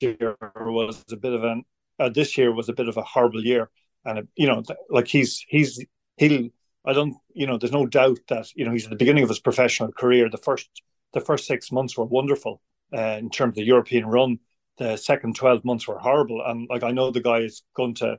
year 0.00 0.36
was 0.56 1.04
a 1.10 1.16
bit 1.16 1.32
of 1.32 1.44
an 1.44 1.64
uh, 1.98 2.08
this 2.08 2.38
year 2.38 2.52
was 2.52 2.68
a 2.68 2.72
bit 2.72 2.88
of 2.88 2.96
a 2.96 3.02
horrible 3.02 3.44
year 3.44 3.70
and 4.04 4.28
you 4.36 4.46
know, 4.46 4.62
like 4.88 5.08
he's 5.08 5.44
he's 5.48 5.84
he'll. 6.16 6.48
I 6.82 6.94
don't, 6.94 7.14
you 7.34 7.46
know, 7.46 7.58
there's 7.58 7.72
no 7.72 7.86
doubt 7.86 8.20
that 8.28 8.46
you 8.54 8.64
know 8.64 8.72
he's 8.72 8.84
at 8.84 8.90
the 8.90 8.96
beginning 8.96 9.22
of 9.22 9.28
his 9.28 9.40
professional 9.40 9.92
career. 9.92 10.30
The 10.30 10.38
first 10.38 10.70
the 11.12 11.20
first 11.20 11.46
six 11.46 11.70
months 11.70 11.96
were 11.96 12.06
wonderful 12.06 12.62
uh, 12.96 13.18
in 13.18 13.30
terms 13.30 13.50
of 13.50 13.56
the 13.56 13.64
European 13.64 14.06
run. 14.06 14.38
The 14.80 14.96
second 14.96 15.36
twelve 15.36 15.62
months 15.62 15.86
were 15.86 15.98
horrible, 15.98 16.42
and 16.44 16.66
like 16.70 16.82
I 16.82 16.90
know 16.90 17.10
the 17.10 17.20
guy 17.20 17.40
is 17.40 17.62
going 17.76 17.94
to, 17.96 18.18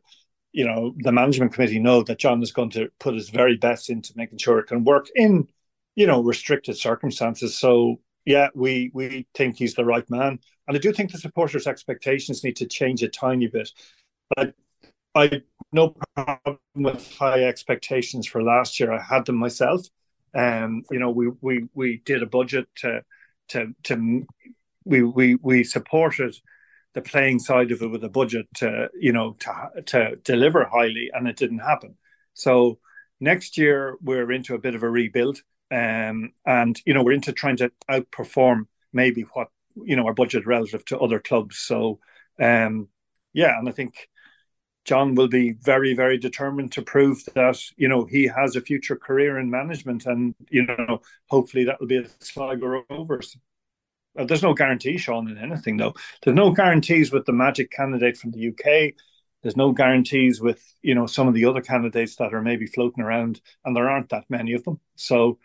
you 0.52 0.64
know, 0.64 0.94
the 1.00 1.12
management 1.12 1.54
committee 1.54 1.80
know 1.80 2.04
that 2.04 2.20
John 2.20 2.42
is 2.44 2.52
going 2.52 2.70
to 2.72 2.90
put 3.00 3.16
his 3.16 3.30
very 3.32 3.58
best 3.58 3.90
into 3.90 4.14
making 4.16 4.38
sure 4.38 4.60
it 4.60 4.68
can 4.68 4.84
work 4.84 5.08
in, 5.16 5.48
you 5.96 6.06
know, 6.06 6.22
restricted 6.22 6.78
circumstances. 6.78 7.58
So 7.58 8.00
yeah, 8.26 8.50
we 8.54 8.92
we 8.94 9.26
think 9.34 9.58
he's 9.58 9.74
the 9.74 9.86
right 9.86 10.08
man, 10.10 10.40
and 10.68 10.78
I 10.78 10.80
do 10.80 10.94
think 10.94 11.12
the 11.12 11.18
supporters' 11.18 11.66
expectations 11.66 12.44
need 12.44 12.58
to 12.58 12.68
change 12.68 13.02
a 13.02 13.10
tiny 13.10 13.48
bit. 13.48 13.72
But 14.36 14.54
I 15.16 15.42
no 15.74 15.96
problem 16.16 16.60
with 16.76 17.18
high 17.18 17.44
expectations 17.46 18.28
for 18.28 18.44
last 18.44 18.80
year. 18.80 18.94
I 18.94 19.02
had 19.02 19.26
them 19.26 19.38
myself. 19.38 19.88
Um, 20.36 20.84
you 20.92 21.00
know, 21.00 21.10
we 21.10 21.32
we 21.42 21.70
we 21.74 22.04
did 22.06 22.22
a 22.22 22.28
budget 22.28 22.68
to 22.82 23.02
to 23.50 23.74
to 23.86 24.28
we 24.86 25.02
we 25.02 25.36
we 25.42 25.64
supported 25.64 26.36
the 26.94 27.02
playing 27.02 27.40
side 27.40 27.72
of 27.72 27.82
it 27.82 27.88
with 27.88 28.04
a 28.04 28.10
budget 28.10 28.48
to 28.56 28.90
you 29.00 29.14
know 29.14 29.36
to 29.40 29.82
to 29.86 30.16
deliver 30.18 30.66
highly, 30.66 31.10
and 31.14 31.28
it 31.28 31.38
didn't 31.38 31.60
happen. 31.60 31.98
So 32.34 32.80
next 33.20 33.58
year 33.58 33.98
we're 34.02 34.32
into 34.32 34.56
a 34.56 34.60
bit 34.60 34.76
of 34.76 34.84
a 34.84 34.90
rebuild, 34.90 35.42
um, 35.72 36.34
and 36.46 36.80
you 36.86 36.94
know 36.94 37.04
we're 37.04 37.14
into 37.14 37.34
trying 37.34 37.58
to 37.58 37.72
outperform 37.90 38.66
maybe 38.94 39.24
what 39.34 39.48
you 39.76 39.96
know 39.96 40.06
our 40.08 40.14
budget 40.14 40.46
relative 40.46 40.84
to 40.86 41.00
other 41.00 41.20
clubs. 41.20 41.58
So 41.58 42.00
um, 42.40 42.90
yeah, 43.34 43.58
and 43.58 43.70
I 43.70 43.72
think 43.72 44.10
John 44.84 45.16
will 45.16 45.28
be 45.28 45.52
very, 45.52 45.94
very 45.94 46.18
determined 46.18 46.72
to 46.74 46.82
prove 46.82 47.24
that 47.36 47.62
you 47.78 47.88
know 47.88 48.06
he 48.06 48.28
has 48.28 48.56
a 48.56 48.62
future 48.62 48.96
career 48.96 49.40
in 49.40 49.50
management, 49.50 50.06
and 50.06 50.36
you 50.50 50.66
know 50.66 51.02
hopefully 51.30 51.66
that 51.66 51.80
will 51.80 51.88
be 51.88 51.98
a 51.98 52.08
Sligo 52.20 52.84
Rovers. 52.90 53.38
There's 54.16 54.44
no 54.44 54.54
guarantee, 54.54 54.98
Shaun, 54.98 55.30
in 55.30 55.38
anything 55.38 55.78
though. 55.78 55.94
There's 56.22 56.36
no 56.36 56.52
guarantees 56.52 57.12
with 57.12 57.26
the 57.26 57.34
magic 57.34 57.72
candidate 57.72 58.18
from 58.18 58.32
the 58.32 58.50
UK. 58.50 58.94
There's 59.42 59.58
no 59.58 59.72
guarantees 59.72 60.42
with 60.42 60.62
you 60.82 60.96
know 60.96 61.08
some 61.08 61.28
of 61.28 61.34
the 61.34 61.46
other 61.46 61.62
candidates 61.62 62.16
that 62.18 62.34
are 62.34 62.42
maybe 62.42 62.68
floating 62.68 63.04
around, 63.04 63.42
and 63.66 63.76
there 63.76 63.90
aren't 63.90 64.10
that 64.10 64.26
many 64.30 64.54
of 64.54 64.64
them. 64.64 64.80
So, 64.96 65.40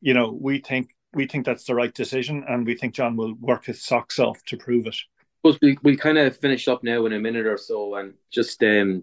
you 0.00 0.14
know, 0.14 0.36
we 0.40 0.58
think 0.58 0.94
we 1.12 1.26
think 1.26 1.44
that's 1.44 1.64
the 1.64 1.74
right 1.74 1.92
decision, 1.92 2.44
and 2.48 2.66
we 2.66 2.76
think 2.76 2.94
John 2.94 3.16
will 3.16 3.34
work 3.34 3.66
his 3.66 3.82
socks 3.82 4.18
off 4.18 4.42
to 4.44 4.56
prove 4.56 4.86
it 4.86 4.96
suppose 5.42 5.58
we 5.60 5.76
we 5.82 5.96
kind 5.96 6.18
of 6.18 6.36
finish 6.36 6.68
up 6.68 6.84
now 6.84 7.04
in 7.06 7.12
a 7.12 7.18
minute 7.18 7.46
or 7.46 7.58
so, 7.58 7.96
and 7.96 8.14
just 8.30 8.62
um, 8.62 9.02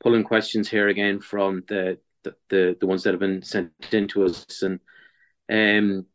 pulling 0.00 0.24
questions 0.24 0.68
here 0.68 0.88
again 0.88 1.20
from 1.20 1.64
the 1.68 1.98
the, 2.22 2.34
the, 2.50 2.76
the 2.80 2.86
ones 2.86 3.02
that 3.02 3.12
have 3.12 3.20
been 3.20 3.42
sent 3.42 3.72
in 3.90 4.06
to 4.08 4.24
us, 4.24 4.62
and 4.62 4.80
um, 5.50 6.06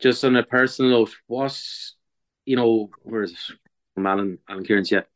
just 0.00 0.24
on 0.24 0.36
a 0.36 0.42
personal 0.42 0.90
note, 0.92 1.14
what 1.26 1.58
you 2.44 2.56
know, 2.56 2.90
where's 3.02 3.52
from 3.94 4.06
Alan 4.06 4.38
Alan 4.48 4.64
Kieran's 4.64 4.90
yet? 4.90 5.08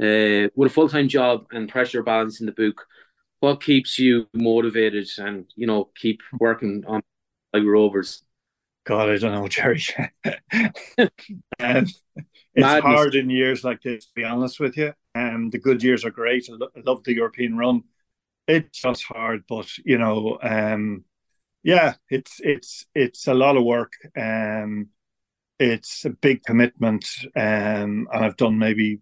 Uh, 0.00 0.48
with 0.56 0.70
a 0.70 0.74
full 0.74 0.88
time 0.88 1.08
job 1.08 1.46
and 1.52 1.68
pressure 1.68 2.02
balance 2.02 2.40
in 2.40 2.46
the 2.46 2.52
book, 2.52 2.86
what 3.40 3.62
keeps 3.62 3.98
you 3.98 4.26
motivated 4.32 5.08
and 5.18 5.46
you 5.56 5.66
know 5.66 5.90
keep 5.96 6.20
working 6.38 6.84
on 6.86 7.02
like 7.52 7.62
Rovers? 7.64 8.22
God, 8.84 9.08
I 9.08 9.18
don't 9.18 9.32
know, 9.32 9.48
Gerry. 9.48 9.82
um, 10.98 11.10
it's 11.58 11.92
Madness. 12.56 12.82
hard 12.82 13.14
in 13.14 13.30
years 13.30 13.64
like 13.64 13.82
this, 13.82 14.06
to 14.06 14.12
be 14.14 14.24
honest 14.24 14.60
with 14.60 14.76
you. 14.76 14.92
Um, 15.14 15.50
the 15.50 15.58
good 15.58 15.82
years 15.82 16.04
are 16.04 16.10
great. 16.10 16.48
I, 16.50 16.54
lo- 16.54 16.68
I 16.76 16.80
love 16.84 17.02
the 17.04 17.14
European 17.14 17.56
run. 17.56 17.84
It's 18.46 18.82
just 18.82 19.04
hard, 19.04 19.44
but 19.48 19.66
you 19.84 19.96
know, 19.98 20.38
um, 20.42 21.04
yeah, 21.64 21.94
it's 22.10 22.40
it's 22.40 22.84
it's 22.94 23.26
a 23.26 23.34
lot 23.34 23.56
of 23.56 23.64
work. 23.64 23.94
Um, 24.16 24.88
it's 25.58 26.04
a 26.04 26.10
big 26.10 26.44
commitment, 26.44 27.06
um, 27.34 28.06
and 28.12 28.24
I've 28.24 28.36
done 28.36 28.58
maybe 28.58 29.00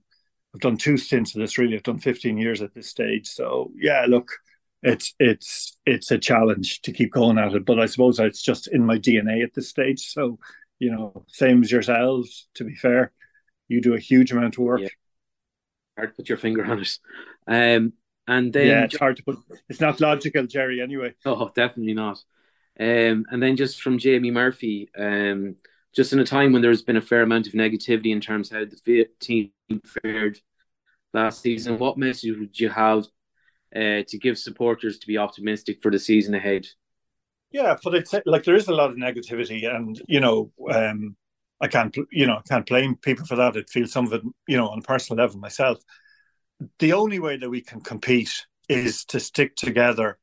I've 0.54 0.60
done 0.60 0.76
two 0.76 0.96
stints 0.96 1.34
of 1.34 1.40
this. 1.40 1.58
Really, 1.58 1.74
I've 1.74 1.82
done 1.82 1.98
15 1.98 2.38
years 2.38 2.62
at 2.62 2.72
this 2.72 2.88
stage. 2.88 3.26
So 3.28 3.72
yeah, 3.76 4.06
look, 4.08 4.30
it's 4.82 5.12
it's 5.18 5.76
it's 5.84 6.12
a 6.12 6.18
challenge 6.18 6.82
to 6.82 6.92
keep 6.92 7.12
going 7.12 7.36
at 7.36 7.52
it. 7.52 7.64
But 7.64 7.80
I 7.80 7.86
suppose 7.86 8.20
it's 8.20 8.42
just 8.42 8.68
in 8.68 8.86
my 8.86 8.96
DNA 8.96 9.42
at 9.42 9.54
this 9.54 9.68
stage. 9.68 10.12
So 10.12 10.38
you 10.78 10.92
know, 10.92 11.24
same 11.26 11.62
as 11.62 11.72
yourselves. 11.72 12.46
To 12.54 12.64
be 12.64 12.76
fair, 12.76 13.10
you 13.66 13.80
do 13.80 13.94
a 13.94 14.00
huge 14.00 14.30
amount 14.30 14.54
of 14.54 14.62
work. 14.62 14.82
Yeah. 14.82 14.88
Hard 15.98 16.10
to 16.10 16.14
put 16.14 16.28
your 16.28 16.38
finger 16.38 16.64
on 16.64 16.80
it. 16.80 16.98
Um, 17.48 17.94
and 18.28 18.52
then 18.52 18.68
yeah, 18.68 18.84
it's 18.84 18.96
hard 18.96 19.16
to 19.16 19.24
put. 19.24 19.38
It's 19.68 19.80
not 19.80 20.00
logical, 20.00 20.46
Gerry. 20.46 20.80
Anyway. 20.80 21.14
Oh, 21.24 21.50
definitely 21.52 21.94
not. 21.94 22.22
Um, 22.80 23.26
and 23.30 23.42
then 23.42 23.56
just 23.56 23.82
from 23.82 23.98
Jamie 23.98 24.30
Murphy, 24.30 24.88
um, 24.98 25.56
just 25.94 26.12
in 26.12 26.20
a 26.20 26.24
time 26.24 26.52
when 26.52 26.62
there's 26.62 26.82
been 26.82 26.96
a 26.96 27.02
fair 27.02 27.22
amount 27.22 27.46
of 27.46 27.52
negativity 27.52 28.12
in 28.12 28.20
terms 28.20 28.50
of 28.50 28.58
how 28.58 28.64
the 28.84 29.06
team 29.20 29.50
fared 30.02 30.40
last 31.12 31.42
season, 31.42 31.78
what 31.78 31.98
message 31.98 32.36
would 32.38 32.58
you 32.58 32.70
have 32.70 33.04
uh, 33.76 34.02
to 34.08 34.18
give 34.18 34.38
supporters 34.38 34.98
to 34.98 35.06
be 35.06 35.18
optimistic 35.18 35.82
for 35.82 35.90
the 35.90 35.98
season 35.98 36.34
ahead? 36.34 36.66
Yeah, 37.50 37.76
but 37.84 37.94
it's 37.94 38.14
like 38.24 38.44
there 38.44 38.54
is 38.54 38.68
a 38.68 38.74
lot 38.74 38.90
of 38.90 38.96
negativity, 38.96 39.70
and 39.70 40.00
you 40.08 40.20
know, 40.20 40.50
um, 40.70 41.16
I 41.60 41.68
can't, 41.68 41.94
you 42.10 42.26
know, 42.26 42.36
I 42.36 42.42
can't 42.48 42.66
blame 42.66 42.96
people 42.96 43.26
for 43.26 43.36
that. 43.36 43.56
I 43.56 43.62
feel 43.70 43.86
some 43.86 44.06
of 44.06 44.14
it, 44.14 44.22
you 44.48 44.56
know, 44.56 44.68
on 44.68 44.78
a 44.78 44.82
personal 44.82 45.22
level 45.22 45.38
myself. 45.38 45.78
The 46.78 46.94
only 46.94 47.18
way 47.18 47.36
that 47.36 47.50
we 47.50 47.60
can 47.60 47.82
compete 47.82 48.46
is 48.68 49.04
to 49.06 49.20
stick 49.20 49.54
together 49.54 50.18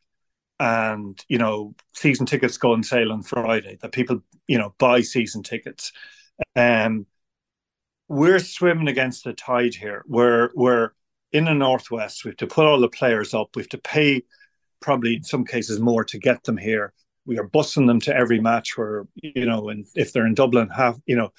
and 0.59 1.23
you 1.27 1.37
know 1.37 1.73
season 1.93 2.25
tickets 2.25 2.57
go 2.57 2.73
on 2.73 2.83
sale 2.83 3.11
on 3.11 3.23
Friday. 3.23 3.77
That 3.81 3.91
people 3.91 4.21
you 4.47 4.57
know 4.57 4.73
buy 4.77 5.01
season 5.01 5.43
tickets. 5.43 5.91
Um, 6.55 7.05
we're 8.07 8.39
swimming 8.39 8.87
against 8.87 9.23
the 9.23 9.33
tide 9.33 9.75
here. 9.75 10.03
We're 10.07 10.49
we're 10.53 10.91
in 11.31 11.45
the 11.45 11.53
northwest. 11.53 12.25
We 12.25 12.29
have 12.29 12.37
to 12.37 12.47
put 12.47 12.65
all 12.65 12.79
the 12.79 12.89
players 12.89 13.33
up. 13.33 13.55
We 13.55 13.61
have 13.61 13.69
to 13.69 13.77
pay 13.77 14.23
probably 14.81 15.15
in 15.15 15.23
some 15.23 15.45
cases 15.45 15.79
more 15.79 16.03
to 16.05 16.17
get 16.17 16.43
them 16.43 16.57
here. 16.57 16.93
We 17.25 17.37
are 17.37 17.47
busing 17.47 17.87
them 17.87 17.99
to 18.01 18.15
every 18.15 18.39
match. 18.39 18.77
Where 18.77 19.07
you 19.15 19.45
know, 19.45 19.69
and 19.69 19.85
if 19.95 20.11
they're 20.11 20.27
in 20.27 20.33
Dublin, 20.33 20.69
half 20.69 20.97
you 21.05 21.15
know, 21.15 21.31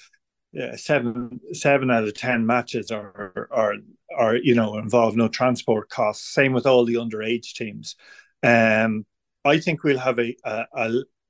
uh, 0.59 0.77
seven 0.77 1.39
seven 1.53 1.91
out 1.91 2.05
of 2.05 2.13
ten 2.15 2.45
matches 2.45 2.89
are 2.89 3.47
are 3.51 3.75
are 4.17 4.35
you 4.35 4.55
know 4.55 4.77
involve 4.77 5.15
no 5.15 5.27
transport 5.27 5.89
costs. 5.89 6.33
Same 6.33 6.53
with 6.53 6.65
all 6.65 6.85
the 6.85 6.95
underage 6.95 7.53
teams. 7.53 7.95
Um, 8.43 9.05
I 9.43 9.59
think 9.59 9.83
we'll 9.83 9.99
have 9.99 10.19
a 10.19 10.35
a, 10.43 10.65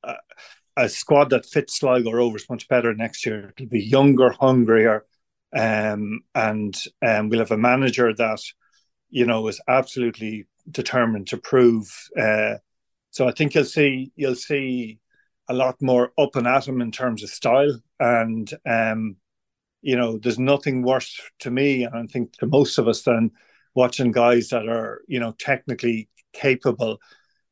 a, 0.04 0.16
a 0.78 0.90
squad 0.90 1.30
that 1.32 1.46
fits 1.46 1.78
Sligo 1.78 2.12
Rovers 2.12 2.50
much 2.50 2.68
better 2.68 2.94
next 2.94 3.26
year. 3.26 3.54
It'll 3.58 3.70
be 3.70 3.84
younger, 3.84 4.32
hungrier, 4.32 5.06
um, 5.56 6.22
and 6.34 6.76
um, 7.06 7.30
we'll 7.30 7.40
have 7.40 7.52
a 7.52 7.58
manager 7.58 8.14
that 8.14 8.42
you 9.10 9.26
know 9.26 9.48
is 9.48 9.62
absolutely 9.68 10.48
determined 10.70 11.28
to 11.28 11.38
prove. 11.38 12.10
Uh, 12.20 12.56
so 13.12 13.28
I 13.28 13.32
think 13.32 13.56
you'll 13.56 13.66
see 13.66 14.12
you'll 14.16 14.36
see 14.36 15.00
a 15.50 15.54
lot 15.54 15.82
more 15.82 16.12
up 16.18 16.36
and 16.36 16.48
at 16.48 16.68
him 16.68 16.82
in 16.82 16.92
terms 16.92 17.24
of 17.24 17.30
style, 17.30 17.80
and 18.00 18.52
um, 18.66 19.18
you 19.82 19.96
know, 19.96 20.18
there's 20.18 20.40
nothing 20.40 20.84
worse 20.84 21.20
to 21.40 21.52
me, 21.52 21.84
and 21.84 21.96
I 21.96 22.06
think 22.06 22.34
to 22.38 22.46
most 22.46 22.78
of 22.78 22.88
us 22.88 23.02
than 23.04 23.32
watching 23.74 24.12
guys 24.12 24.50
that 24.50 24.68
are 24.68 25.02
you 25.08 25.20
know 25.20 25.34
technically 25.40 26.10
capable 26.34 27.00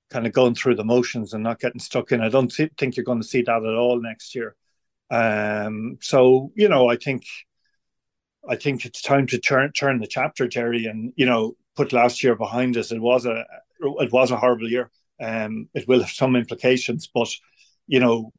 kind 0.10 0.26
of 0.26 0.34
going 0.34 0.55
through 0.55 0.76
the 0.76 0.84
motions 0.84 1.34
and 1.34 1.43
not 1.43 1.60
getting 1.60 1.80
stuck 1.80 2.12
in. 2.12 2.22
I 2.22 2.30
don't 2.30 2.51
see, 2.51 2.70
think 2.78 2.97
you're 2.97 3.03
going 3.03 3.22
to 3.22 3.28
see 3.28 3.41
that 3.43 3.64
at 3.64 3.76
all 3.76 4.01
next 4.01 4.36
year. 4.36 4.55
Um, 5.12 5.97
so 6.01 6.51
you 6.55 6.70
know, 6.70 6.89
I 6.89 6.95
think 6.95 7.24
I 8.47 8.55
think 8.55 8.86
it's 8.86 9.01
time 9.01 9.28
to 9.28 9.39
turn 9.39 9.72
turn 9.72 9.99
the 9.99 10.07
chapter, 10.07 10.47
Gerry, 10.47 10.86
and 10.86 11.14
you 11.16 11.26
know, 11.26 11.55
put 11.76 11.93
last 11.93 12.24
year 12.24 12.36
behind 12.36 12.78
us. 12.78 12.91
It 12.91 13.01
was 13.01 13.26
a 13.26 13.45
it 13.82 14.12
was 14.12 14.32
a 14.32 14.38
horrible 14.38 14.70
year. 14.70 14.91
Um, 15.22 15.70
it 15.74 15.88
will 15.88 16.01
have 16.01 16.12
some 16.12 16.36
implications, 16.36 17.10
but 17.14 17.30
you 17.88 17.99
know, 17.99 18.32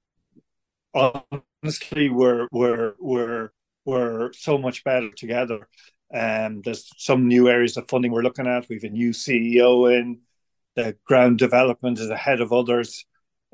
honestly, 0.94 2.08
we're 2.08 2.48
we're 2.52 2.94
we're 2.98 3.50
we're 3.84 4.32
so 4.32 4.58
much 4.58 4.84
better 4.84 5.10
together. 5.10 5.68
Um, 6.12 6.62
there's 6.62 6.90
some 6.96 7.28
new 7.28 7.48
areas 7.48 7.76
of 7.76 7.88
funding 7.88 8.12
we're 8.12 8.22
looking 8.22 8.46
at. 8.46 8.68
We've 8.68 8.84
a 8.84 8.88
new 8.88 9.10
CEO 9.10 9.96
in 9.98 10.20
ground 11.04 11.38
development 11.38 11.98
is 11.98 12.10
ahead 12.10 12.40
of 12.40 12.52
others. 12.52 13.06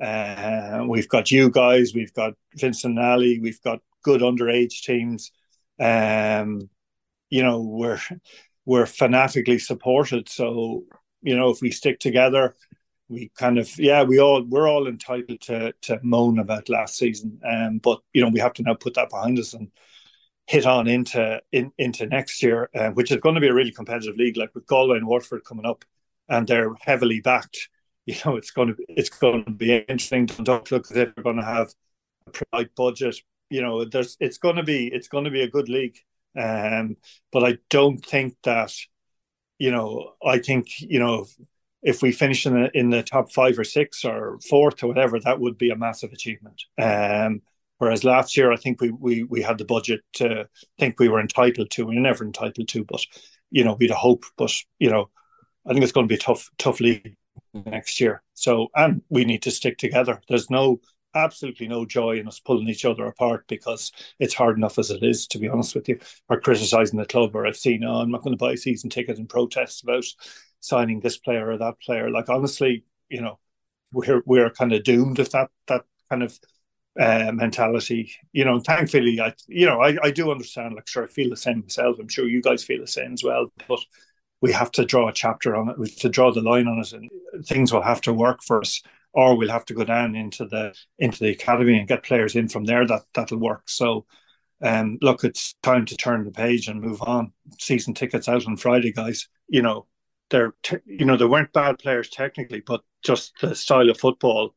Uh, 0.02 0.84
we've 0.86 1.08
got 1.08 1.30
you 1.30 1.50
guys, 1.50 1.94
we've 1.94 2.12
got 2.12 2.34
Vincent 2.54 2.94
Nally, 2.94 3.40
we've 3.40 3.62
got 3.62 3.80
good 4.02 4.20
underage 4.20 4.82
teams. 4.82 5.32
Um, 5.80 6.68
you 7.30 7.42
know, 7.42 7.60
we're 7.60 8.00
we're 8.64 8.86
fanatically 8.86 9.58
supported. 9.58 10.28
So, 10.28 10.84
you 11.22 11.36
know, 11.36 11.50
if 11.50 11.60
we 11.60 11.70
stick 11.70 11.98
together, 11.98 12.54
we 13.08 13.30
kind 13.38 13.58
of 13.58 13.70
yeah, 13.78 14.02
we 14.02 14.20
all 14.20 14.42
we're 14.42 14.68
all 14.68 14.86
entitled 14.86 15.40
to 15.42 15.72
to 15.82 16.00
moan 16.02 16.38
about 16.38 16.68
last 16.68 16.96
season. 16.96 17.40
Um, 17.48 17.78
but 17.78 18.00
you 18.12 18.22
know, 18.22 18.28
we 18.28 18.40
have 18.40 18.54
to 18.54 18.62
now 18.62 18.74
put 18.74 18.94
that 18.94 19.10
behind 19.10 19.38
us 19.38 19.54
and 19.54 19.70
hit 20.46 20.66
on 20.66 20.86
into 20.86 21.40
in, 21.52 21.72
into 21.78 22.06
next 22.06 22.42
year, 22.42 22.70
uh, 22.74 22.90
which 22.90 23.10
is 23.10 23.20
going 23.20 23.34
to 23.34 23.40
be 23.40 23.48
a 23.48 23.54
really 23.54 23.72
competitive 23.72 24.16
league, 24.16 24.36
like 24.36 24.54
with 24.54 24.66
Galway 24.66 24.98
and 24.98 25.06
Waterford 25.06 25.44
coming 25.44 25.66
up 25.66 25.84
and 26.28 26.46
they're 26.46 26.74
heavily 26.80 27.20
backed. 27.20 27.68
You 28.08 28.14
know, 28.24 28.36
it's 28.36 28.52
going 28.52 28.68
to 28.68 28.76
it's 28.88 29.08
going 29.08 29.44
to 29.46 29.50
be 29.50 29.74
interesting. 29.78 30.26
Don't 30.26 30.70
look 30.70 30.88
as 30.88 30.96
if 30.96 31.12
they're 31.12 31.24
going 31.24 31.38
to 31.38 31.44
have 31.44 31.74
a 32.28 32.42
right 32.52 32.70
budget. 32.76 33.16
You 33.50 33.62
know, 33.62 33.84
there's 33.84 34.16
it's 34.20 34.38
going 34.38 34.54
to 34.54 34.62
be 34.62 34.86
it's 34.86 35.08
going 35.08 35.24
to 35.24 35.30
be 35.32 35.42
a 35.42 35.50
good 35.50 35.68
league. 35.68 35.98
Um, 36.38 36.98
but 37.32 37.42
I 37.42 37.58
don't 37.68 37.98
think 37.98 38.36
that. 38.44 38.72
You 39.58 39.72
know, 39.72 40.12
I 40.24 40.38
think 40.38 40.68
you 40.78 41.00
know 41.00 41.26
if, 41.82 42.02
we 42.02 42.12
finish 42.12 42.46
in 42.46 42.54
the 42.54 42.70
in 42.78 42.90
the 42.90 43.02
top 43.02 43.32
five 43.32 43.58
or 43.58 43.64
six 43.64 44.04
or 44.04 44.38
fourth 44.48 44.84
or 44.84 44.86
whatever, 44.88 45.18
that 45.18 45.40
would 45.40 45.58
be 45.58 45.70
a 45.70 45.76
massive 45.76 46.12
achievement. 46.12 46.62
Um, 46.78 47.42
whereas 47.78 48.04
last 48.04 48.36
year, 48.36 48.52
I 48.52 48.56
think 48.56 48.80
we 48.80 48.90
we 48.90 49.22
we 49.24 49.42
had 49.42 49.58
the 49.58 49.64
budget 49.64 50.02
to 50.14 50.48
think 50.78 51.00
we 51.00 51.08
were 51.08 51.20
entitled 51.20 51.70
to. 51.70 51.86
We 51.86 51.96
are 51.96 52.00
never 52.00 52.24
entitled 52.24 52.68
to, 52.68 52.84
but 52.84 53.00
you 53.50 53.64
know, 53.64 53.76
we'd 53.78 53.90
hope. 53.90 54.24
But 54.36 54.52
you 54.78 54.90
know, 54.90 55.10
I 55.66 55.72
think 55.72 55.82
it's 55.82 55.92
going 55.92 56.06
to 56.06 56.12
be 56.12 56.16
a 56.16 56.18
tough, 56.18 56.50
tough 56.58 56.80
league 56.80 57.16
next 57.54 58.00
year. 58.00 58.22
So, 58.34 58.68
and 58.74 59.02
we 59.08 59.24
need 59.24 59.42
to 59.42 59.50
stick 59.50 59.78
together. 59.78 60.20
There's 60.28 60.50
no, 60.50 60.80
absolutely 61.14 61.66
no 61.66 61.84
joy 61.86 62.18
in 62.18 62.28
us 62.28 62.40
pulling 62.40 62.68
each 62.68 62.84
other 62.84 63.06
apart 63.06 63.44
because 63.48 63.90
it's 64.18 64.34
hard 64.34 64.56
enough 64.56 64.78
as 64.78 64.90
it 64.90 65.02
is, 65.02 65.26
to 65.28 65.38
be 65.38 65.48
honest 65.48 65.74
with 65.74 65.88
you, 65.88 65.98
or 66.28 66.40
criticising 66.40 66.98
the 66.98 67.06
club 67.06 67.34
or 67.34 67.46
I've 67.46 67.56
seen, 67.56 67.84
oh, 67.84 68.00
I'm 68.00 68.10
not 68.10 68.22
going 68.22 68.36
to 68.36 68.44
buy 68.44 68.52
a 68.52 68.56
season 68.56 68.90
ticket 68.90 69.18
and 69.18 69.28
protest 69.28 69.82
about 69.82 70.04
signing 70.60 71.00
this 71.00 71.16
player 71.16 71.50
or 71.50 71.58
that 71.58 71.80
player. 71.80 72.10
Like, 72.10 72.28
honestly, 72.28 72.84
you 73.08 73.22
know, 73.22 73.38
we're, 73.92 74.22
we're 74.26 74.50
kind 74.50 74.72
of 74.72 74.84
doomed 74.84 75.18
if 75.18 75.30
that, 75.30 75.50
that 75.68 75.84
kind 76.10 76.22
of 76.22 76.38
uh, 77.00 77.30
mentality. 77.32 78.12
You 78.32 78.44
know, 78.44 78.60
thankfully, 78.60 79.20
I 79.20 79.34
you 79.46 79.66
know 79.66 79.80
I, 79.80 79.96
I 80.02 80.10
do 80.10 80.30
understand. 80.30 80.74
Like, 80.74 80.88
sure, 80.88 81.04
I 81.04 81.08
feel 81.08 81.30
the 81.30 81.36
same 81.36 81.60
myself. 81.60 81.98
I'm 81.98 82.08
sure 82.08 82.26
you 82.26 82.42
guys 82.42 82.64
feel 82.64 82.80
the 82.80 82.86
same 82.86 83.12
as 83.12 83.22
well. 83.22 83.52
But 83.68 83.80
we 84.46 84.52
have 84.52 84.70
to 84.70 84.84
draw 84.84 85.08
a 85.08 85.12
chapter 85.12 85.56
on 85.56 85.68
it. 85.68 85.76
We 85.76 85.88
have 85.88 85.98
to 85.98 86.08
draw 86.08 86.30
the 86.30 86.40
line 86.40 86.68
on 86.68 86.78
it, 86.78 86.92
and 86.92 87.10
things 87.44 87.72
will 87.72 87.82
have 87.82 88.00
to 88.02 88.12
work 88.12 88.44
for 88.44 88.60
us, 88.60 88.80
or 89.12 89.36
we'll 89.36 89.50
have 89.50 89.64
to 89.64 89.74
go 89.74 89.82
down 89.82 90.14
into 90.14 90.46
the 90.46 90.72
into 91.00 91.18
the 91.18 91.30
academy 91.30 91.76
and 91.76 91.88
get 91.88 92.04
players 92.04 92.36
in 92.36 92.48
from 92.48 92.64
there. 92.64 92.86
That 92.86 93.02
that'll 93.12 93.38
work. 93.38 93.68
So, 93.68 94.06
um, 94.62 94.98
look, 95.02 95.24
it's 95.24 95.54
time 95.64 95.84
to 95.86 95.96
turn 95.96 96.24
the 96.24 96.30
page 96.30 96.68
and 96.68 96.80
move 96.80 97.02
on. 97.02 97.32
Season 97.58 97.92
tickets 97.92 98.28
out 98.28 98.46
on 98.46 98.56
Friday, 98.56 98.92
guys. 98.92 99.28
You 99.48 99.62
know, 99.62 99.86
they're 100.30 100.54
te- 100.62 100.86
you 100.86 101.04
know 101.04 101.16
they 101.16 101.24
weren't 101.24 101.52
bad 101.52 101.80
players 101.80 102.08
technically, 102.08 102.60
but 102.60 102.82
just 103.02 103.32
the 103.40 103.52
style 103.56 103.90
of 103.90 103.98
football 103.98 104.54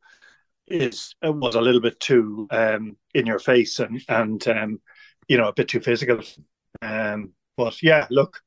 is 0.68 1.16
was 1.20 1.56
a 1.56 1.60
little 1.60 1.80
bit 1.80 1.98
too 1.98 2.46
um, 2.52 2.96
in 3.12 3.26
your 3.26 3.40
face 3.40 3.80
and 3.80 4.00
and 4.08 4.46
um, 4.46 4.80
you 5.26 5.36
know 5.36 5.48
a 5.48 5.52
bit 5.52 5.66
too 5.66 5.80
physical. 5.80 6.20
Um, 6.80 7.32
but 7.56 7.82
yeah, 7.82 8.06
look, 8.08 8.40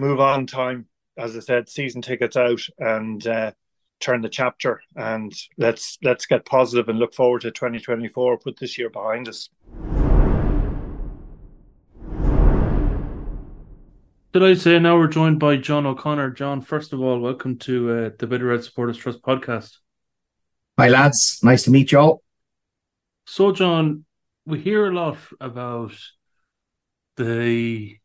move 0.00 0.18
on 0.18 0.46
time. 0.46 0.86
As 1.18 1.36
I 1.36 1.40
said, 1.40 1.68
season 1.68 2.00
tickets 2.00 2.36
out 2.36 2.60
and 2.78 3.24
uh, 3.26 3.52
turn 4.00 4.22
the 4.22 4.28
chapter 4.30 4.80
and 4.96 5.32
let's 5.58 5.98
let's 6.02 6.24
get 6.24 6.46
positive 6.46 6.88
and 6.88 6.98
look 6.98 7.14
forward 7.14 7.42
to 7.42 7.50
2024. 7.50 8.38
Put 8.38 8.58
this 8.58 8.78
year 8.78 8.88
behind 8.88 9.28
us. 9.28 9.50
Did 14.32 14.44
I 14.44 14.54
say 14.54 14.78
now 14.78 14.96
we're 14.96 15.08
joined 15.08 15.40
by 15.40 15.56
John 15.56 15.86
O'Connor? 15.86 16.30
John, 16.30 16.62
first 16.62 16.92
of 16.92 17.00
all, 17.00 17.18
welcome 17.18 17.58
to 17.58 17.90
uh, 17.90 18.10
the 18.16 18.26
Bit 18.26 18.42
O'Red 18.42 18.64
Supporters 18.64 18.96
Trust 18.96 19.20
podcast. 19.22 19.76
Hi, 20.78 20.88
lads. 20.88 21.40
Nice 21.42 21.64
to 21.64 21.70
meet 21.70 21.92
you 21.92 21.98
all. 21.98 22.22
So, 23.26 23.52
John, 23.52 24.04
we 24.46 24.60
hear 24.60 24.86
a 24.86 24.94
lot 24.94 25.18
about 25.40 25.92
the 27.16 27.99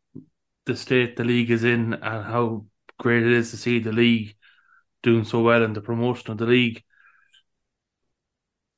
the 0.66 0.76
state 0.76 1.16
the 1.16 1.24
league 1.24 1.50
is 1.50 1.64
in 1.64 1.94
and 1.94 2.24
how 2.24 2.66
great 2.98 3.22
it 3.22 3.32
is 3.32 3.50
to 3.50 3.56
see 3.56 3.78
the 3.78 3.92
league 3.92 4.34
doing 5.02 5.24
so 5.24 5.40
well 5.40 5.62
in 5.62 5.72
the 5.72 5.80
promotion 5.80 6.32
of 6.32 6.38
the 6.38 6.46
league. 6.46 6.82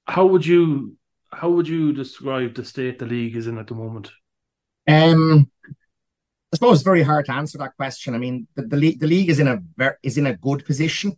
How 0.07 0.27
would 0.27 0.47
you 0.47 0.97
how 1.31 1.51
would 1.51 1.69
you 1.69 1.93
describe 1.93 2.55
the 2.55 2.65
state 2.65 2.99
the 2.99 3.07
league 3.07 3.37
is 3.37 3.47
in 3.47 3.59
at 3.59 3.67
the 3.67 3.75
moment? 3.75 4.11
Um, 4.87 5.51
I 6.53 6.57
suppose 6.57 6.79
it's 6.79 6.85
very 6.85 7.03
hard 7.03 7.27
to 7.27 7.33
answer 7.33 7.59
that 7.59 7.77
question. 7.77 8.15
I 8.15 8.19
mean, 8.19 8.47
the, 8.55 8.63
the 8.63 8.77
league 8.77 9.01
the 9.01 9.07
league 9.07 9.29
is 9.29 9.39
in 9.39 9.49
a 9.49 9.61
is 10.03 10.19
in 10.19 10.27
a 10.27 10.37
good 10.37 10.65
position. 10.65 11.17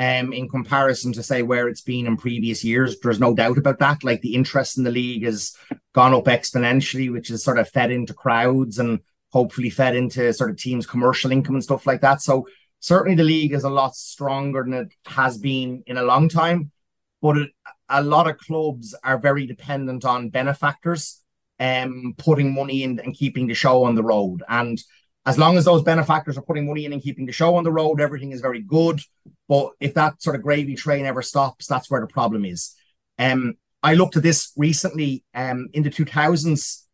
Um, 0.00 0.32
in 0.32 0.48
comparison 0.48 1.12
to 1.14 1.24
say 1.24 1.42
where 1.42 1.66
it's 1.66 1.80
been 1.80 2.06
in 2.06 2.16
previous 2.16 2.62
years, 2.62 3.00
there's 3.00 3.18
no 3.18 3.34
doubt 3.34 3.58
about 3.58 3.80
that. 3.80 4.04
Like 4.04 4.20
the 4.20 4.36
interest 4.36 4.78
in 4.78 4.84
the 4.84 4.92
league 4.92 5.24
has 5.24 5.56
gone 5.92 6.14
up 6.14 6.26
exponentially, 6.26 7.10
which 7.12 7.28
has 7.28 7.42
sort 7.42 7.58
of 7.58 7.68
fed 7.68 7.90
into 7.90 8.14
crowds 8.14 8.78
and 8.78 9.00
hopefully 9.30 9.70
fed 9.70 9.94
into 9.94 10.32
sort 10.32 10.50
of 10.50 10.56
teams' 10.56 10.86
commercial 10.86 11.32
income 11.32 11.54
and 11.54 11.64
stuff 11.64 11.86
like 11.86 12.00
that. 12.00 12.22
So 12.22 12.46
certainly 12.80 13.16
the 13.16 13.24
league 13.24 13.52
is 13.52 13.64
a 13.64 13.70
lot 13.70 13.94
stronger 13.94 14.62
than 14.62 14.74
it 14.74 14.92
has 15.06 15.38
been 15.38 15.82
in 15.86 15.96
a 15.96 16.02
long 16.02 16.28
time. 16.28 16.70
But 17.20 17.38
it, 17.38 17.50
a 17.88 18.02
lot 18.02 18.28
of 18.28 18.38
clubs 18.38 18.94
are 19.02 19.18
very 19.18 19.46
dependent 19.46 20.04
on 20.04 20.30
benefactors 20.30 21.22
um, 21.60 22.14
putting 22.16 22.54
money 22.54 22.82
in 22.82 23.00
and 23.00 23.14
keeping 23.14 23.46
the 23.46 23.54
show 23.54 23.84
on 23.84 23.94
the 23.94 24.02
road. 24.02 24.42
And 24.48 24.80
as 25.26 25.38
long 25.38 25.58
as 25.58 25.64
those 25.64 25.82
benefactors 25.82 26.38
are 26.38 26.42
putting 26.42 26.66
money 26.66 26.84
in 26.84 26.92
and 26.92 27.02
keeping 27.02 27.26
the 27.26 27.32
show 27.32 27.56
on 27.56 27.64
the 27.64 27.72
road, 27.72 28.00
everything 28.00 28.32
is 28.32 28.40
very 28.40 28.60
good. 28.60 29.00
But 29.48 29.72
if 29.80 29.94
that 29.94 30.22
sort 30.22 30.36
of 30.36 30.42
gravy 30.42 30.76
train 30.76 31.06
ever 31.06 31.22
stops, 31.22 31.66
that's 31.66 31.90
where 31.90 32.00
the 32.00 32.06
problem 32.06 32.44
is. 32.44 32.74
Um, 33.18 33.56
I 33.82 33.94
looked 33.94 34.16
at 34.16 34.22
this 34.22 34.52
recently 34.56 35.24
um, 35.34 35.68
in 35.72 35.82
the 35.82 35.90
2000s 35.90 36.84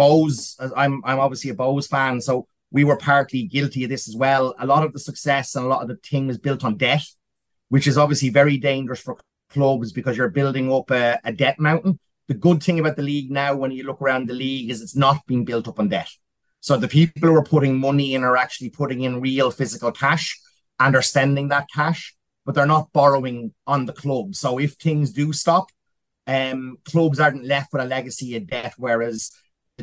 Bohs, 0.00 0.38
I'm 0.82 0.94
I'm 1.08 1.20
obviously 1.24 1.50
a 1.50 1.54
Bohs 1.62 1.88
fan, 1.94 2.20
so 2.20 2.46
we 2.76 2.82
were 2.84 2.96
partly 3.12 3.42
guilty 3.56 3.80
of 3.84 3.90
this 3.90 4.08
as 4.10 4.16
well. 4.24 4.44
A 4.58 4.66
lot 4.72 4.84
of 4.86 4.92
the 4.92 5.02
success 5.10 5.56
and 5.56 5.64
a 5.66 5.68
lot 5.72 5.82
of 5.82 5.88
the 5.88 5.98
thing 6.10 6.24
was 6.28 6.38
built 6.46 6.64
on 6.64 6.76
debt. 6.76 7.04
which 7.70 7.86
is 7.86 7.96
obviously 7.96 8.28
very 8.28 8.58
dangerous 8.58 9.00
for 9.00 9.16
clubs 9.48 9.92
because 9.92 10.16
you're 10.16 10.28
building 10.28 10.70
up 10.72 10.90
a, 10.90 11.18
a 11.24 11.32
debt 11.32 11.58
mountain. 11.58 11.98
The 12.28 12.34
good 12.34 12.62
thing 12.62 12.78
about 12.78 12.96
the 12.96 13.02
league 13.02 13.30
now, 13.30 13.56
when 13.56 13.70
you 13.70 13.84
look 13.84 14.02
around 14.02 14.28
the 14.28 14.34
league, 14.34 14.70
is 14.70 14.82
it's 14.82 14.96
not 14.96 15.26
being 15.26 15.44
built 15.44 15.66
up 15.66 15.80
on 15.80 15.88
debt. 15.88 16.10
So 16.60 16.76
the 16.76 16.88
people 16.88 17.28
who 17.28 17.34
are 17.34 17.44
putting 17.44 17.78
money 17.78 18.14
in 18.14 18.22
are 18.22 18.36
actually 18.36 18.70
putting 18.70 19.00
in 19.00 19.20
real 19.20 19.50
physical 19.50 19.92
cash 19.92 20.38
and 20.78 20.94
are 20.94 21.02
spending 21.02 21.48
that 21.48 21.68
cash, 21.74 22.14
but 22.44 22.54
they're 22.54 22.66
not 22.66 22.92
borrowing 22.92 23.54
on 23.66 23.86
the 23.86 23.92
club. 23.92 24.34
So 24.34 24.58
if 24.58 24.74
things 24.74 25.12
do 25.12 25.32
stop, 25.32 25.66
um, 26.26 26.76
clubs 26.84 27.18
aren't 27.18 27.44
left 27.44 27.72
with 27.72 27.82
a 27.82 27.86
legacy 27.86 28.36
of 28.36 28.46
debt, 28.46 28.74
whereas 28.76 29.30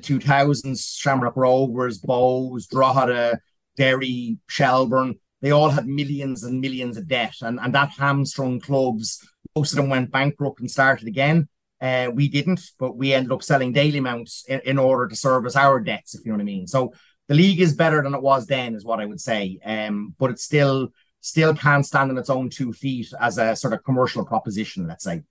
the 0.01 0.19
2000s, 0.19 0.97
Shamrock 0.97 1.35
Rovers, 1.35 1.99
Bohs, 2.01 2.67
Drogheda, 2.67 3.39
Derry, 3.75 4.37
Shelbourne, 4.47 5.15
they 5.41 5.51
all 5.51 5.69
had 5.69 5.87
millions 5.87 6.43
and 6.43 6.59
millions 6.59 6.97
of 6.97 7.07
debt, 7.07 7.35
and, 7.41 7.59
and 7.59 7.73
that 7.75 7.91
hamstrung 7.91 8.59
clubs. 8.59 9.25
Most 9.55 9.73
of 9.73 9.77
them 9.77 9.89
went 9.89 10.11
bankrupt 10.11 10.59
and 10.59 10.69
started 10.69 11.07
again. 11.07 11.47
Uh, 11.79 12.09
we 12.11 12.27
didn't, 12.27 12.61
but 12.79 12.97
we 12.97 13.13
ended 13.13 13.31
up 13.31 13.43
selling 13.43 13.73
Dalymounts 13.73 14.45
in, 14.47 14.61
in 14.65 14.79
order 14.79 15.07
to 15.07 15.15
service 15.15 15.55
our 15.55 15.79
debts, 15.79 16.15
if 16.15 16.25
you 16.25 16.31
know 16.31 16.37
what 16.37 16.41
I 16.41 16.45
mean. 16.45 16.65
So 16.65 16.91
the 17.27 17.35
league 17.35 17.61
is 17.61 17.75
better 17.75 18.01
than 18.01 18.15
it 18.15 18.21
was 18.21 18.47
then, 18.47 18.73
is 18.73 18.83
what 18.83 18.99
I 18.99 19.05
would 19.05 19.21
say. 19.21 19.59
Um, 19.63 20.15
but 20.17 20.31
it 20.31 20.39
still 20.39 20.89
still 21.21 21.53
can't 21.53 21.85
stand 21.85 22.09
on 22.09 22.17
its 22.17 22.29
own 22.29 22.49
two 22.49 22.71
feet 22.71 23.11
as 23.19 23.37
a 23.37 23.55
sort 23.55 23.73
of 23.73 23.83
commercial 23.83 24.25
proposition, 24.25 24.87
let's 24.87 25.03
say. 25.03 25.21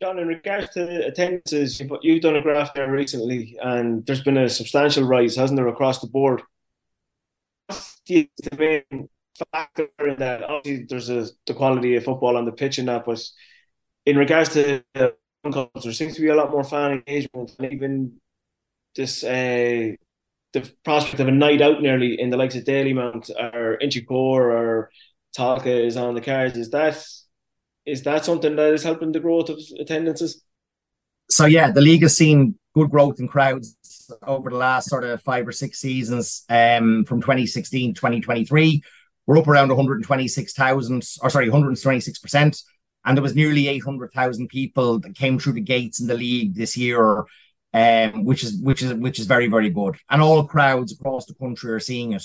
John, 0.00 0.18
in 0.18 0.28
regards 0.28 0.70
to 0.70 1.06
attendances, 1.06 1.80
you've 2.02 2.22
done 2.22 2.36
a 2.36 2.42
graph 2.42 2.72
there 2.72 2.90
recently, 2.90 3.58
and 3.62 4.04
there's 4.06 4.22
been 4.22 4.38
a 4.38 4.48
substantial 4.48 5.04
rise, 5.04 5.36
hasn't 5.36 5.56
there, 5.56 5.68
across 5.68 6.00
the 6.00 6.06
board? 6.06 6.42
The 8.06 8.28
main 8.58 9.08
factor 9.52 9.88
in 10.00 10.16
that, 10.16 10.42
obviously, 10.42 10.86
there's 10.88 11.10
a, 11.10 11.26
the 11.46 11.54
quality 11.54 11.96
of 11.96 12.04
football 12.04 12.36
on 12.36 12.44
the 12.44 12.52
pitch 12.52 12.78
and 12.78 12.88
that, 12.88 13.04
but 13.04 13.22
in 14.06 14.16
regards 14.16 14.54
to 14.54 14.82
the 14.94 15.14
there 15.42 15.92
seems 15.92 16.14
to 16.16 16.20
be 16.20 16.28
a 16.28 16.34
lot 16.34 16.50
more 16.50 16.64
fan 16.64 16.92
engagement, 16.92 17.52
and 17.58 17.72
even 17.72 18.20
this 18.96 19.24
uh, 19.24 19.92
the 20.52 20.72
prospect 20.84 21.20
of 21.20 21.28
a 21.28 21.32
night 21.32 21.62
out 21.62 21.80
nearly 21.80 22.20
in 22.20 22.30
the 22.30 22.36
likes 22.36 22.56
of 22.56 22.64
Dalymount 22.64 23.30
or 23.30 23.78
Inchicore 23.82 24.52
or 24.52 24.90
Tolka 25.36 25.86
is 25.86 25.96
on 25.96 26.14
the 26.14 26.20
cards. 26.20 26.58
Is 26.58 26.70
that 26.70 27.02
is 27.90 28.02
that 28.02 28.24
something 28.24 28.56
that 28.56 28.72
is 28.72 28.84
helping 28.84 29.12
the 29.12 29.20
growth 29.20 29.48
of 29.48 29.58
attendances? 29.78 30.42
So 31.28 31.46
yeah, 31.46 31.70
the 31.70 31.80
league 31.80 32.02
has 32.02 32.16
seen 32.16 32.56
good 32.74 32.90
growth 32.90 33.18
in 33.18 33.26
crowds 33.26 33.76
over 34.26 34.50
the 34.50 34.56
last 34.56 34.88
sort 34.88 35.04
of 35.04 35.22
five 35.22 35.46
or 35.46 35.52
six 35.52 35.80
seasons. 35.80 36.44
Um, 36.48 37.04
from 37.04 37.20
2016 37.20 37.94
to 37.94 38.00
2023, 38.00 38.82
we're 39.26 39.38
up 39.38 39.48
around 39.48 39.68
126,000, 39.68 41.08
or 41.22 41.30
sorry, 41.30 41.46
126 41.46 42.18
percent, 42.18 42.62
and 43.04 43.16
there 43.16 43.22
was 43.22 43.34
nearly 43.34 43.68
800,000 43.68 44.48
people 44.48 45.00
that 45.00 45.14
came 45.14 45.38
through 45.38 45.54
the 45.54 45.60
gates 45.60 46.00
in 46.00 46.06
the 46.06 46.14
league 46.14 46.54
this 46.54 46.76
year, 46.76 47.24
um, 47.74 48.24
which 48.24 48.44
is 48.44 48.60
which 48.60 48.82
is 48.82 48.94
which 48.94 49.18
is 49.18 49.26
very 49.26 49.48
very 49.48 49.70
good. 49.70 49.96
And 50.08 50.22
all 50.22 50.46
crowds 50.46 50.92
across 50.92 51.26
the 51.26 51.34
country 51.34 51.72
are 51.72 51.80
seeing 51.80 52.12
it. 52.12 52.24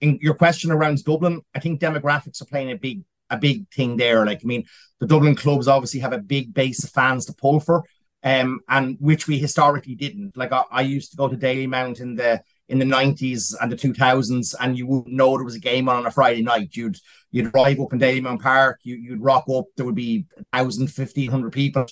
In 0.00 0.18
your 0.22 0.34
question 0.34 0.70
around 0.70 1.04
Dublin, 1.04 1.42
I 1.54 1.60
think 1.60 1.80
demographics 1.80 2.40
are 2.40 2.46
playing 2.46 2.70
a 2.70 2.76
big 2.76 3.02
a 3.30 3.36
big 3.36 3.68
thing 3.72 3.96
there. 3.96 4.26
Like, 4.26 4.40
I 4.42 4.46
mean, 4.46 4.64
the 4.98 5.06
Dublin 5.06 5.34
clubs 5.34 5.68
obviously 5.68 6.00
have 6.00 6.12
a 6.12 6.18
big 6.18 6.52
base 6.52 6.84
of 6.84 6.90
fans 6.90 7.26
to 7.26 7.32
pull 7.32 7.60
for, 7.60 7.84
um, 8.22 8.60
and 8.68 8.96
which 9.00 9.26
we 9.26 9.38
historically 9.38 9.94
didn't. 9.94 10.36
Like, 10.36 10.52
I, 10.52 10.64
I 10.70 10.80
used 10.82 11.10
to 11.12 11.16
go 11.16 11.28
to 11.28 11.36
Dalymount 11.36 12.00
in 12.00 12.16
the 12.16 12.42
in 12.68 12.78
the 12.78 12.84
nineties 12.84 13.56
and 13.60 13.72
the 13.72 13.76
two 13.76 13.94
thousands, 13.94 14.54
and 14.54 14.76
you 14.76 14.86
wouldn't 14.86 15.14
know 15.14 15.36
there 15.36 15.44
was 15.44 15.56
a 15.56 15.60
game 15.60 15.88
on 15.88 15.96
on 15.96 16.06
a 16.06 16.10
Friday 16.10 16.42
night. 16.42 16.76
You'd 16.76 16.98
you'd 17.30 17.52
drive 17.52 17.80
up 17.80 17.92
in 17.92 17.98
Dalymount 17.98 18.40
Park, 18.42 18.80
you, 18.82 18.96
you'd 18.96 19.22
rock 19.22 19.44
up, 19.48 19.66
there 19.76 19.86
would 19.86 19.94
be 19.94 20.26
1,000, 20.52 20.84
1,500 20.84 21.52
people. 21.52 21.86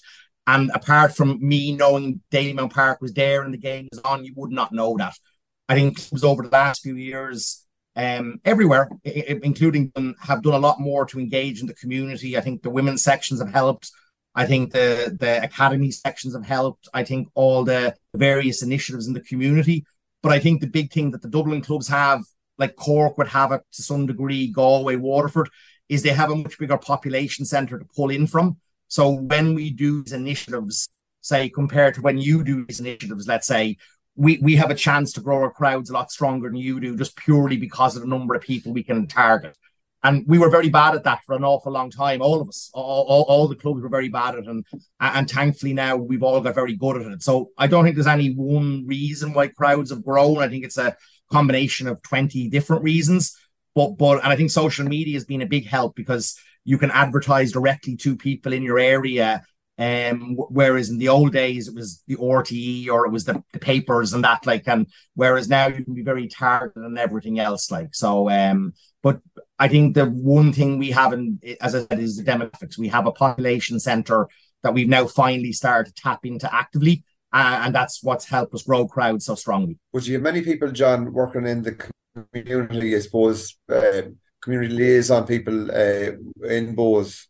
And 0.46 0.70
apart 0.74 1.14
from 1.14 1.46
me 1.46 1.72
knowing 1.72 2.22
Dalymount 2.30 2.72
Park 2.72 3.00
was 3.00 3.12
there 3.12 3.42
and 3.42 3.52
the 3.52 3.58
game 3.58 3.88
was 3.92 4.00
on, 4.00 4.24
you 4.24 4.32
would 4.36 4.50
not 4.50 4.72
know 4.72 4.96
that. 4.98 5.14
I 5.68 5.74
think 5.74 5.98
it 5.98 6.08
was 6.10 6.24
over 6.24 6.42
the 6.42 6.48
last 6.48 6.82
few 6.82 6.96
years, 6.96 7.66
um, 7.98 8.40
everywhere, 8.44 8.88
including 9.04 9.90
them, 9.94 10.14
have 10.20 10.42
done 10.42 10.54
a 10.54 10.58
lot 10.58 10.80
more 10.80 11.04
to 11.06 11.18
engage 11.18 11.60
in 11.60 11.66
the 11.66 11.74
community. 11.74 12.36
I 12.38 12.40
think 12.40 12.62
the 12.62 12.70
women's 12.70 13.02
sections 13.02 13.40
have 13.40 13.52
helped. 13.52 13.90
I 14.36 14.46
think 14.46 14.72
the 14.72 15.16
the 15.18 15.42
academy 15.42 15.90
sections 15.90 16.34
have 16.34 16.44
helped. 16.44 16.88
I 16.94 17.02
think 17.02 17.28
all 17.34 17.64
the 17.64 17.96
various 18.14 18.62
initiatives 18.62 19.08
in 19.08 19.14
the 19.14 19.20
community. 19.20 19.84
But 20.22 20.30
I 20.30 20.38
think 20.38 20.60
the 20.60 20.68
big 20.68 20.92
thing 20.92 21.10
that 21.10 21.22
the 21.22 21.28
Dublin 21.28 21.60
clubs 21.60 21.88
have, 21.88 22.22
like 22.56 22.76
Cork 22.76 23.18
would 23.18 23.28
have 23.28 23.50
it 23.50 23.62
to 23.72 23.82
some 23.82 24.06
degree, 24.06 24.46
Galway, 24.48 24.94
Waterford, 24.96 25.48
is 25.88 26.02
they 26.02 26.10
have 26.10 26.30
a 26.30 26.36
much 26.36 26.58
bigger 26.58 26.78
population 26.78 27.44
centre 27.44 27.78
to 27.78 27.84
pull 27.96 28.10
in 28.10 28.28
from. 28.28 28.58
So 28.86 29.10
when 29.10 29.54
we 29.54 29.70
do 29.70 30.04
these 30.04 30.12
initiatives, 30.12 30.88
say 31.20 31.48
compared 31.48 31.94
to 31.94 32.00
when 32.00 32.18
you 32.18 32.44
do 32.44 32.64
these 32.64 32.78
initiatives, 32.78 33.26
let's 33.26 33.46
say 33.48 33.76
we 34.18 34.38
we 34.38 34.56
have 34.56 34.70
a 34.70 34.74
chance 34.74 35.12
to 35.12 35.20
grow 35.20 35.42
our 35.42 35.50
crowds 35.50 35.90
a 35.90 35.92
lot 35.92 36.10
stronger 36.10 36.48
than 36.48 36.56
you 36.56 36.80
do, 36.80 36.96
just 36.96 37.16
purely 37.16 37.56
because 37.56 37.94
of 37.94 38.02
the 38.02 38.08
number 38.08 38.34
of 38.34 38.42
people 38.42 38.72
we 38.72 38.82
can 38.82 39.06
target. 39.06 39.56
And 40.02 40.24
we 40.26 40.38
were 40.38 40.50
very 40.50 40.68
bad 40.68 40.94
at 40.94 41.04
that 41.04 41.20
for 41.24 41.34
an 41.34 41.44
awful 41.44 41.72
long 41.72 41.90
time. 41.90 42.22
All 42.22 42.40
of 42.40 42.48
us, 42.48 42.70
all, 42.72 43.04
all, 43.08 43.22
all, 43.22 43.48
the 43.48 43.56
clubs 43.56 43.82
were 43.82 43.88
very 43.88 44.08
bad 44.08 44.34
at 44.34 44.44
it, 44.44 44.46
and 44.46 44.64
and 45.00 45.30
thankfully 45.30 45.72
now 45.72 45.96
we've 45.96 46.22
all 46.22 46.40
got 46.40 46.54
very 46.54 46.74
good 46.74 47.00
at 47.00 47.12
it. 47.12 47.22
So 47.22 47.50
I 47.56 47.68
don't 47.68 47.84
think 47.84 47.96
there's 47.96 48.06
any 48.06 48.32
one 48.34 48.86
reason 48.86 49.32
why 49.32 49.48
crowds 49.48 49.90
have 49.90 50.04
grown. 50.04 50.38
I 50.38 50.48
think 50.48 50.64
it's 50.64 50.78
a 50.78 50.96
combination 51.30 51.86
of 51.86 52.02
twenty 52.02 52.48
different 52.48 52.82
reasons. 52.82 53.36
But 53.74 53.92
but 53.98 54.22
and 54.24 54.32
I 54.32 54.36
think 54.36 54.50
social 54.50 54.86
media 54.86 55.14
has 55.14 55.24
been 55.24 55.42
a 55.42 55.46
big 55.46 55.66
help 55.66 55.94
because 55.94 56.36
you 56.64 56.76
can 56.76 56.90
advertise 56.90 57.52
directly 57.52 57.96
to 57.96 58.16
people 58.16 58.52
in 58.52 58.62
your 58.62 58.78
area 58.78 59.42
um, 59.78 60.36
whereas 60.36 60.90
in 60.90 60.98
the 60.98 61.08
old 61.08 61.32
days 61.32 61.68
it 61.68 61.74
was 61.74 62.02
the 62.08 62.16
RTE 62.16 62.88
or 62.88 63.06
it 63.06 63.12
was 63.12 63.24
the, 63.24 63.42
the 63.52 63.60
papers 63.60 64.12
and 64.12 64.24
that 64.24 64.44
like, 64.44 64.66
and 64.66 64.88
whereas 65.14 65.48
now 65.48 65.68
you 65.68 65.84
can 65.84 65.94
be 65.94 66.02
very 66.02 66.26
targeted 66.26 66.82
and 66.82 66.98
everything 66.98 67.38
else 67.38 67.70
like. 67.70 67.94
So, 67.94 68.28
um, 68.28 68.72
but 69.02 69.20
I 69.58 69.68
think 69.68 69.94
the 69.94 70.06
one 70.06 70.52
thing 70.52 70.78
we 70.78 70.90
have 70.90 71.12
in, 71.12 71.38
as 71.60 71.76
I 71.76 71.84
said, 71.84 72.00
is 72.00 72.16
the 72.16 72.24
demographics. 72.24 72.76
We 72.76 72.88
have 72.88 73.06
a 73.06 73.12
population 73.12 73.78
center 73.78 74.28
that 74.64 74.74
we've 74.74 74.88
now 74.88 75.06
finally 75.06 75.52
started 75.52 75.94
to 75.94 76.02
tap 76.02 76.26
into 76.26 76.52
actively. 76.52 77.04
Uh, 77.32 77.60
and 77.64 77.74
that's 77.74 78.02
what's 78.02 78.24
helped 78.24 78.54
us 78.54 78.62
grow 78.62 78.88
crowds 78.88 79.26
so 79.26 79.36
strongly. 79.36 79.78
Would 79.92 80.06
you 80.06 80.14
have 80.14 80.22
many 80.22 80.40
people, 80.40 80.72
John, 80.72 81.12
working 81.12 81.46
in 81.46 81.62
the 81.62 81.78
community, 82.32 82.96
I 82.96 82.98
suppose, 82.98 83.56
uh, 83.68 84.02
community 84.40 84.74
liaison 84.74 85.26
people 85.26 85.70
uh, 85.70 86.12
in 86.48 86.74
Bohs 86.74 87.26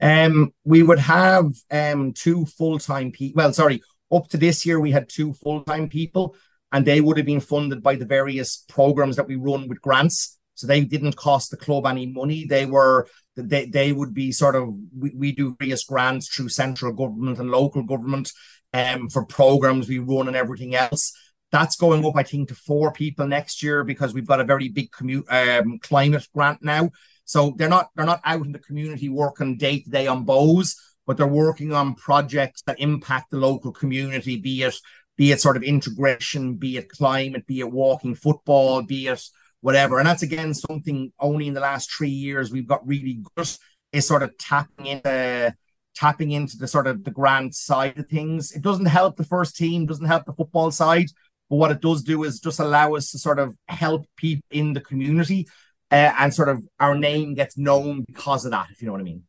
um, 0.00 0.52
we 0.64 0.82
would 0.82 0.98
have 0.98 1.52
um 1.70 2.12
two 2.12 2.46
full 2.46 2.78
time 2.78 3.12
people. 3.12 3.42
Well, 3.42 3.52
sorry, 3.52 3.82
up 4.12 4.28
to 4.28 4.36
this 4.36 4.64
year 4.64 4.80
we 4.80 4.90
had 4.90 5.08
two 5.08 5.32
full 5.34 5.62
time 5.64 5.88
people, 5.88 6.34
and 6.72 6.84
they 6.84 7.00
would 7.00 7.16
have 7.16 7.26
been 7.26 7.40
funded 7.40 7.82
by 7.82 7.96
the 7.96 8.06
various 8.06 8.64
programs 8.68 9.16
that 9.16 9.28
we 9.28 9.36
run 9.36 9.68
with 9.68 9.80
grants. 9.80 10.38
So 10.54 10.66
they 10.66 10.82
didn't 10.82 11.16
cost 11.16 11.50
the 11.50 11.56
club 11.56 11.86
any 11.86 12.06
money. 12.06 12.46
They 12.46 12.66
were 12.66 13.08
they 13.36 13.66
they 13.66 13.92
would 13.92 14.12
be 14.12 14.32
sort 14.32 14.56
of 14.56 14.68
we, 14.96 15.10
we 15.14 15.32
do 15.32 15.56
various 15.58 15.84
grants 15.84 16.28
through 16.28 16.50
central 16.50 16.92
government 16.92 17.38
and 17.38 17.50
local 17.50 17.82
government 17.82 18.30
um 18.74 19.08
for 19.08 19.24
programs 19.24 19.88
we 19.88 19.98
run 19.98 20.28
and 20.28 20.36
everything 20.36 20.74
else. 20.74 21.12
That's 21.52 21.76
going 21.76 22.04
up, 22.06 22.14
I 22.16 22.22
think, 22.22 22.48
to 22.48 22.54
four 22.54 22.92
people 22.92 23.26
next 23.26 23.62
year 23.62 23.82
because 23.82 24.14
we've 24.14 24.26
got 24.26 24.40
a 24.40 24.44
very 24.44 24.68
big 24.68 24.92
commute 24.92 25.26
um, 25.30 25.80
climate 25.80 26.28
grant 26.32 26.62
now. 26.62 26.90
So 27.30 27.54
they're 27.56 27.68
not 27.68 27.90
they're 27.94 28.04
not 28.04 28.20
out 28.24 28.44
in 28.44 28.50
the 28.50 28.58
community 28.58 29.08
working 29.08 29.56
day 29.56 29.78
to 29.78 29.88
day 29.88 30.08
on 30.08 30.26
Bohs, 30.26 30.74
but 31.06 31.16
they're 31.16 31.28
working 31.28 31.72
on 31.72 31.94
projects 31.94 32.62
that 32.62 32.80
impact 32.80 33.30
the 33.30 33.36
local 33.36 33.70
community, 33.70 34.36
be 34.36 34.64
it 34.64 34.74
be 35.16 35.30
it 35.30 35.40
sort 35.40 35.56
of 35.56 35.62
integration, 35.62 36.56
be 36.56 36.76
it 36.76 36.88
climate, 36.88 37.46
be 37.46 37.60
it 37.60 37.70
walking 37.70 38.16
football, 38.16 38.82
be 38.82 39.06
it 39.06 39.22
whatever. 39.60 40.00
And 40.00 40.08
that's 40.08 40.24
again 40.24 40.54
something 40.54 41.12
only 41.20 41.46
in 41.46 41.54
the 41.54 41.60
last 41.60 41.92
three 41.92 42.08
years 42.08 42.50
we've 42.50 42.66
got 42.66 42.84
really 42.84 43.22
good 43.36 43.48
is 43.92 44.08
sort 44.08 44.24
of 44.24 44.36
tapping 44.36 44.86
into 44.86 45.54
tapping 45.94 46.32
into 46.32 46.56
the 46.56 46.66
sort 46.66 46.88
of 46.88 47.04
the 47.04 47.12
grant 47.12 47.54
side 47.54 47.96
of 47.96 48.08
things. 48.08 48.50
It 48.50 48.62
doesn't 48.62 48.86
help 48.86 49.16
the 49.16 49.22
first 49.22 49.54
team, 49.54 49.86
doesn't 49.86 50.04
help 50.04 50.24
the 50.24 50.32
football 50.32 50.72
side, 50.72 51.06
but 51.48 51.56
what 51.56 51.70
it 51.70 51.80
does 51.80 52.02
do 52.02 52.24
is 52.24 52.40
just 52.40 52.58
allow 52.58 52.96
us 52.96 53.12
to 53.12 53.20
sort 53.20 53.38
of 53.38 53.54
help 53.68 54.04
people 54.16 54.42
in 54.50 54.72
the 54.72 54.80
community 54.80 55.46
uh, 55.90 56.12
and 56.18 56.32
sort 56.32 56.48
of 56.48 56.62
our 56.78 56.96
name 56.96 57.34
gets 57.34 57.58
known 57.58 58.02
because 58.02 58.44
of 58.44 58.52
that, 58.52 58.68
if 58.70 58.80
you 58.80 58.86
know 58.86 58.92
what 58.92 59.00
I 59.00 59.04
mean. 59.04 59.24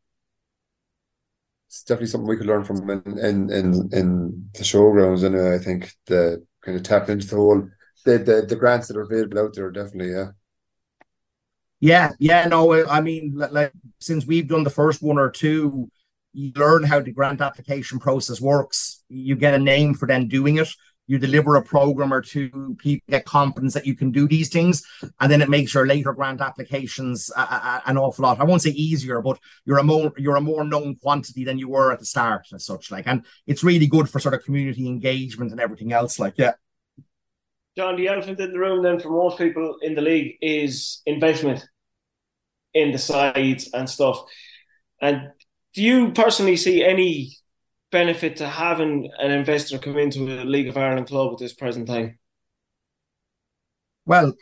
It's 1.68 1.84
definitely 1.84 2.08
something 2.08 2.28
we 2.28 2.38
could 2.38 2.48
learn 2.48 2.66
from 2.66 2.90
in 2.90 3.18
in 3.18 3.50
in, 3.50 3.90
in 3.94 4.50
the 4.54 4.64
showgrounds, 4.64 5.24
anyway. 5.24 5.56
I 5.56 5.58
think 5.58 5.94
the 6.06 6.46
kind 6.62 6.78
of 6.78 6.84
tap 6.84 7.10
into 7.10 7.28
the 7.28 7.36
whole 7.36 7.70
the, 8.06 8.18
the 8.18 8.46
the 8.48 8.56
grants 8.56 8.88
that 8.88 8.98
are 8.98 9.02
available 9.02 9.40
out 9.40 9.56
there, 9.56 9.72
definitely, 9.72 10.12
yeah. 10.12 10.32
Yeah, 11.80 12.12
yeah, 12.20 12.48
no, 12.48 12.86
I 12.88 13.02
mean, 13.02 13.34
like 13.36 13.72
since 14.00 14.28
we've 14.28 14.48
done 14.48 14.64
the 14.64 14.70
first 14.70 15.02
one 15.02 15.18
or 15.18 15.32
two, 15.32 15.90
you 16.34 16.52
learn 16.56 16.84
how 16.84 17.00
the 17.00 17.12
grant 17.12 17.42
application 17.42 18.00
process 18.00 18.40
works. 18.40 19.04
You 19.10 19.36
get 19.36 19.56
a 19.56 19.60
name 19.60 19.96
for 19.96 20.08
then 20.08 20.28
doing 20.28 20.58
it 20.58 20.70
you 21.12 21.18
deliver 21.18 21.58
a 21.58 21.62
program 21.62 22.14
or 22.14 22.22
two, 22.22 22.74
people 22.80 23.04
get 23.10 23.26
confidence 23.26 23.74
that 23.74 23.86
you 23.86 23.96
can 23.96 24.12
do 24.12 24.30
these 24.30 24.48
things, 24.48 24.82
and 25.20 25.30
then 25.30 25.42
it 25.42 25.50
makes 25.50 25.74
your 25.74 25.86
later 25.86 26.14
grant 26.14 26.40
applications 26.40 27.30
a, 27.36 27.42
a, 27.42 27.82
an 27.86 27.98
awful 27.98 28.24
lot. 28.24 28.40
I 28.40 28.46
won't 28.46 28.62
say 28.62 28.70
easier, 28.70 29.22
but 29.22 29.38
you're 29.66 29.80
a 29.80 29.84
more 29.84 30.14
you're 30.16 30.38
a 30.38 30.42
more 30.42 30.64
known 30.64 30.96
quantity 30.96 31.44
than 31.44 31.60
you 31.60 31.68
were 31.68 31.92
at 31.92 32.00
the 32.00 32.06
start, 32.06 32.48
as 32.54 32.66
such. 32.66 32.92
Like, 32.92 33.08
and 33.08 33.26
it's 33.46 33.62
really 33.62 33.88
good 33.88 34.10
for 34.10 34.22
sort 34.22 34.36
of 34.36 34.46
community 34.46 34.88
engagement 34.88 35.52
and 35.52 35.60
everything 35.60 35.92
else. 35.92 36.18
Like, 36.18 36.36
yeah. 36.38 36.54
John, 37.76 37.98
the 37.98 38.08
elephant 38.08 38.40
in 38.40 38.54
the 38.54 38.60
room 38.60 38.82
then 38.82 38.98
for 38.98 39.10
most 39.10 39.38
people 39.38 39.80
in 39.82 39.96
the 39.96 40.02
league 40.02 40.38
is 40.42 41.02
investment 41.06 41.68
in 42.74 42.94
the 42.94 42.98
sides 42.98 43.70
and 43.74 43.90
stuff. 43.90 44.24
And 45.02 45.32
do 45.74 45.82
you 45.82 46.12
personally 46.12 46.56
see 46.56 46.86
any 46.86 47.36
benefit 47.92 48.38
to 48.38 48.48
having 48.48 49.12
an 49.20 49.32
investor 49.32 49.78
come 49.78 49.98
into 49.98 50.42
a 50.42 50.46
League 50.46 50.68
of 50.68 50.78
Ireland 50.78 51.08
club 51.08 51.34
at 51.34 51.40
this 51.40 51.54
present 51.54 51.88
time? 51.88 52.20
Well, 54.06 54.34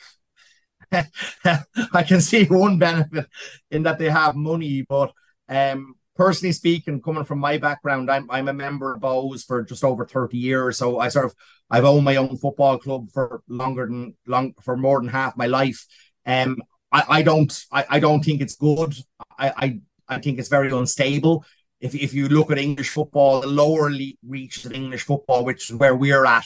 I 0.93 2.03
can 2.03 2.21
see 2.21 2.45
one 2.45 2.79
benefit 2.79 3.27
in 3.71 3.83
that 3.83 3.99
they 3.99 4.09
have 4.09 4.35
money, 4.35 4.85
but 4.87 5.11
um, 5.47 5.95
personally 6.15 6.51
speaking, 6.51 7.01
coming 7.01 7.25
from 7.25 7.39
my 7.39 7.57
background, 7.57 8.09
I'm 8.09 8.29
I'm 8.31 8.47
a 8.47 8.53
member 8.53 8.93
of 8.93 9.01
Bohs 9.01 9.45
for 9.45 9.63
just 9.63 9.83
over 9.83 10.05
30 10.05 10.37
years. 10.37 10.77
So 10.77 10.99
I 10.99 11.09
sort 11.09 11.25
of 11.25 11.35
I've 11.69 11.85
owned 11.85 12.05
my 12.05 12.15
own 12.15 12.37
football 12.37 12.77
club 12.79 13.09
for 13.13 13.43
longer 13.47 13.85
than 13.85 14.15
long 14.27 14.53
for 14.61 14.75
more 14.77 14.99
than 14.99 15.09
half 15.09 15.37
my 15.37 15.47
life. 15.47 15.85
Um 16.25 16.57
I, 16.91 17.03
I 17.09 17.21
don't 17.21 17.65
I, 17.71 17.85
I 17.89 17.99
don't 17.99 18.23
think 18.23 18.41
it's 18.41 18.55
good. 18.55 18.95
I, 19.37 19.53
I 19.57 19.79
I 20.07 20.19
think 20.19 20.39
it's 20.39 20.49
very 20.49 20.71
unstable. 20.71 21.45
If 21.79 21.95
if 21.95 22.13
you 22.13 22.27
look 22.27 22.51
at 22.51 22.57
English 22.57 22.89
football, 22.89 23.41
the 23.41 23.47
lower 23.47 23.89
league 23.89 24.17
reach 24.27 24.65
of 24.65 24.73
English 24.73 25.03
football, 25.03 25.45
which 25.45 25.69
is 25.69 25.75
where 25.75 25.95
we're 25.95 26.25
at, 26.25 26.45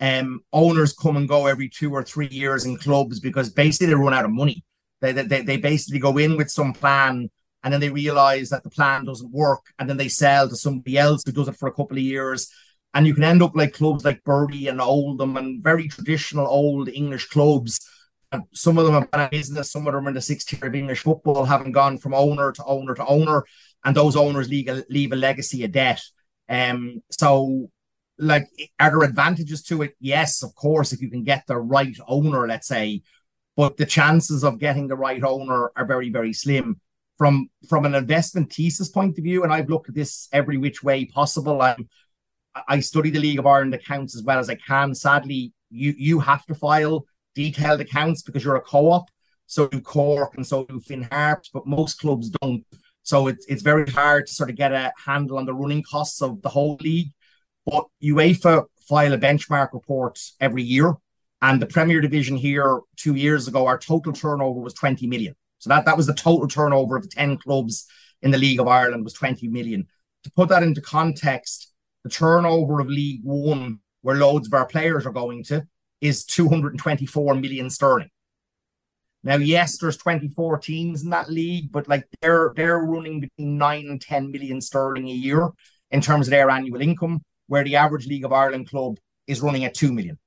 um, 0.00 0.40
owners 0.52 0.94
come 0.94 1.16
and 1.16 1.28
go 1.28 1.46
every 1.46 1.68
two 1.68 1.92
or 1.92 2.02
three 2.02 2.28
years 2.28 2.64
in 2.64 2.78
clubs 2.78 3.20
because 3.20 3.50
basically 3.50 3.88
they 3.88 3.94
run 3.94 4.14
out 4.14 4.24
of 4.24 4.30
money. 4.30 4.64
They, 5.00 5.12
they, 5.12 5.42
they 5.42 5.56
basically 5.56 5.98
go 5.98 6.16
in 6.18 6.36
with 6.36 6.50
some 6.50 6.72
plan 6.72 7.30
and 7.62 7.72
then 7.72 7.80
they 7.80 7.90
realize 7.90 8.48
that 8.50 8.62
the 8.62 8.70
plan 8.70 9.04
doesn't 9.04 9.32
work 9.32 9.60
and 9.78 9.88
then 9.88 9.98
they 9.98 10.08
sell 10.08 10.48
to 10.48 10.56
somebody 10.56 10.96
else 10.96 11.22
who 11.24 11.32
does 11.32 11.48
it 11.48 11.56
for 11.56 11.68
a 11.68 11.72
couple 11.72 11.96
of 11.96 12.02
years. 12.02 12.50
And 12.94 13.06
you 13.06 13.14
can 13.14 13.24
end 13.24 13.42
up 13.42 13.54
like 13.54 13.74
clubs 13.74 14.04
like 14.04 14.24
Bury 14.24 14.66
and 14.66 14.80
Oldham 14.80 15.36
and 15.36 15.62
very 15.62 15.88
traditional 15.88 16.46
old 16.46 16.88
English 16.88 17.28
clubs. 17.28 17.86
And 18.32 18.44
some 18.52 18.78
of 18.78 18.86
them 18.86 18.94
have 18.94 19.10
been 19.10 19.20
a 19.20 19.28
business 19.28 19.72
some 19.72 19.86
of 19.86 19.92
them 19.92 20.06
are 20.06 20.08
in 20.08 20.14
the 20.14 20.20
sixth 20.20 20.48
tier 20.48 20.68
of 20.68 20.74
English 20.74 21.00
football 21.00 21.44
having 21.44 21.72
gone 21.72 21.98
from 21.98 22.14
owner 22.14 22.52
to 22.52 22.64
owner 22.64 22.94
to 22.94 23.06
owner 23.06 23.44
and 23.84 23.96
those 23.96 24.16
owners 24.16 24.48
leave 24.48 24.68
a, 24.68 24.84
leave 24.90 25.12
a 25.12 25.16
legacy 25.16 25.64
of 25.64 25.72
debt 25.72 26.02
um 26.48 27.02
so 27.10 27.70
like 28.18 28.46
are 28.78 28.90
there 28.90 29.08
advantages 29.08 29.62
to 29.62 29.82
it 29.82 29.94
yes 30.00 30.42
of 30.42 30.54
course 30.54 30.92
if 30.92 31.00
you 31.00 31.10
can 31.10 31.24
get 31.24 31.44
the 31.46 31.56
right 31.56 31.96
owner 32.06 32.46
let's 32.46 32.68
say 32.68 33.02
but 33.56 33.76
the 33.76 33.86
chances 33.86 34.44
of 34.44 34.58
getting 34.58 34.88
the 34.88 34.96
right 34.96 35.22
owner 35.22 35.70
are 35.76 35.86
very 35.86 36.10
very 36.10 36.32
slim 36.32 36.80
from 37.20 37.50
from 37.68 37.84
an 37.84 37.94
investment 37.94 38.50
thesis 38.50 38.88
point 38.88 39.18
of 39.18 39.24
view, 39.24 39.44
and 39.44 39.52
I've 39.52 39.68
looked 39.68 39.90
at 39.90 39.94
this 39.94 40.26
every 40.32 40.56
which 40.56 40.82
way 40.82 41.04
possible. 41.04 41.60
I'm 41.60 41.86
I 42.66 42.80
study 42.80 43.10
the 43.10 43.18
League 43.18 43.38
of 43.38 43.46
Ireland 43.46 43.74
accounts 43.74 44.16
as 44.16 44.22
well 44.22 44.38
as 44.38 44.48
I 44.48 44.54
can. 44.54 44.94
Sadly, 44.94 45.52
you 45.68 45.94
you 45.98 46.20
have 46.20 46.46
to 46.46 46.54
file 46.54 47.04
detailed 47.34 47.82
accounts 47.82 48.22
because 48.22 48.42
you're 48.42 48.56
a 48.56 48.62
co-op. 48.62 49.10
So 49.44 49.68
do 49.68 49.82
Cork 49.82 50.32
and 50.36 50.46
so 50.46 50.64
do 50.64 50.80
Finn 50.80 51.06
Harps, 51.12 51.50
but 51.52 51.66
most 51.66 52.00
clubs 52.00 52.30
don't. 52.30 52.64
So 53.10 53.26
it's 53.26 53.44
it's 53.46 53.62
very 53.62 53.90
hard 53.90 54.28
to 54.28 54.32
sort 54.32 54.50
of 54.50 54.56
get 54.56 54.70
a 54.70 54.92
handle 55.04 55.38
on 55.38 55.44
the 55.44 55.52
running 55.52 55.82
costs 55.82 56.22
of 56.22 56.42
the 56.42 56.48
whole 56.48 56.76
league. 56.80 57.10
But 57.66 57.86
UEFA 58.00 58.66
file 58.88 59.12
a 59.12 59.18
benchmark 59.18 59.72
report 59.72 60.20
every 60.40 60.62
year. 60.62 60.94
And 61.42 61.60
the 61.60 61.66
Premier 61.66 62.00
Division 62.00 62.36
here 62.36 62.80
two 62.96 63.16
years 63.16 63.48
ago, 63.48 63.66
our 63.66 63.78
total 63.78 64.12
turnover 64.12 64.60
was 64.60 64.74
20 64.74 65.08
million. 65.08 65.34
So 65.58 65.70
that, 65.70 65.86
that 65.86 65.96
was 65.96 66.06
the 66.06 66.14
total 66.14 66.46
turnover 66.46 66.96
of 66.96 67.02
the 67.02 67.08
10 67.08 67.38
clubs 67.38 67.86
in 68.22 68.30
the 68.30 68.38
League 68.38 68.60
of 68.60 68.68
Ireland 68.68 69.02
was 69.02 69.14
20 69.14 69.48
million. 69.48 69.88
To 70.24 70.30
put 70.30 70.48
that 70.50 70.62
into 70.62 70.80
context, 70.80 71.72
the 72.04 72.10
turnover 72.10 72.78
of 72.78 72.86
League 72.88 73.22
One, 73.24 73.80
where 74.02 74.16
loads 74.16 74.46
of 74.46 74.54
our 74.54 74.66
players 74.66 75.04
are 75.04 75.12
going 75.12 75.42
to, 75.44 75.66
is 76.00 76.24
224 76.26 77.34
million 77.34 77.70
sterling. 77.70 78.10
Now, 79.22 79.36
yes, 79.36 79.78
there's 79.78 79.96
24 79.98 80.58
teams 80.58 81.02
in 81.02 81.10
that 81.10 81.30
league, 81.30 81.70
but 81.70 81.88
like 81.88 82.06
they're 82.22 82.52
they're 82.56 82.78
running 82.78 83.20
between 83.20 83.58
nine 83.58 83.86
and 83.88 84.00
10 84.00 84.30
million 84.30 84.60
sterling 84.60 85.08
a 85.08 85.12
year 85.12 85.50
in 85.90 86.00
terms 86.00 86.26
of 86.26 86.30
their 86.30 86.48
annual 86.48 86.80
income, 86.80 87.22
where 87.46 87.64
the 87.64 87.76
average 87.76 88.06
League 88.06 88.24
of 88.24 88.32
Ireland 88.32 88.70
club 88.70 88.98
is 89.26 89.40
running 89.40 89.64
at 89.64 89.74
2 89.74 89.92
million. 89.92 90.18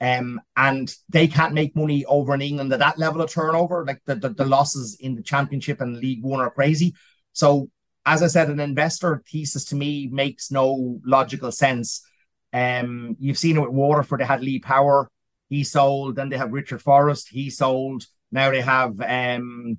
Um, 0.00 0.40
and 0.56 0.92
they 1.08 1.28
can't 1.28 1.54
make 1.54 1.76
money 1.76 2.04
over 2.06 2.34
in 2.34 2.42
England 2.42 2.72
at 2.72 2.80
that 2.80 2.98
level 2.98 3.22
of 3.22 3.30
turnover. 3.30 3.84
Like 3.86 4.00
the, 4.04 4.16
the, 4.16 4.30
the 4.30 4.44
losses 4.44 4.96
in 5.00 5.14
the 5.14 5.22
championship 5.22 5.80
and 5.80 5.96
League 5.96 6.24
One 6.24 6.40
are 6.40 6.50
crazy. 6.50 6.94
So, 7.32 7.70
as 8.04 8.22
I 8.22 8.26
said, 8.26 8.48
an 8.48 8.58
investor 8.58 9.22
thesis 9.30 9.64
to 9.66 9.76
me 9.76 10.08
makes 10.10 10.50
no 10.50 11.00
logical 11.04 11.52
sense. 11.52 12.04
Um, 12.52 13.16
you've 13.20 13.38
seen 13.38 13.56
it 13.56 13.60
with 13.60 13.70
Waterford, 13.70 14.20
they 14.20 14.24
had 14.24 14.42
Lee 14.42 14.58
Power, 14.58 15.08
he 15.48 15.64
sold, 15.64 16.16
then 16.16 16.28
they 16.28 16.36
have 16.36 16.52
Richard 16.52 16.82
Forrest, 16.82 17.28
he 17.28 17.48
sold. 17.48 18.06
Now 18.32 18.50
they 18.50 18.62
have 18.62 19.00
um 19.00 19.78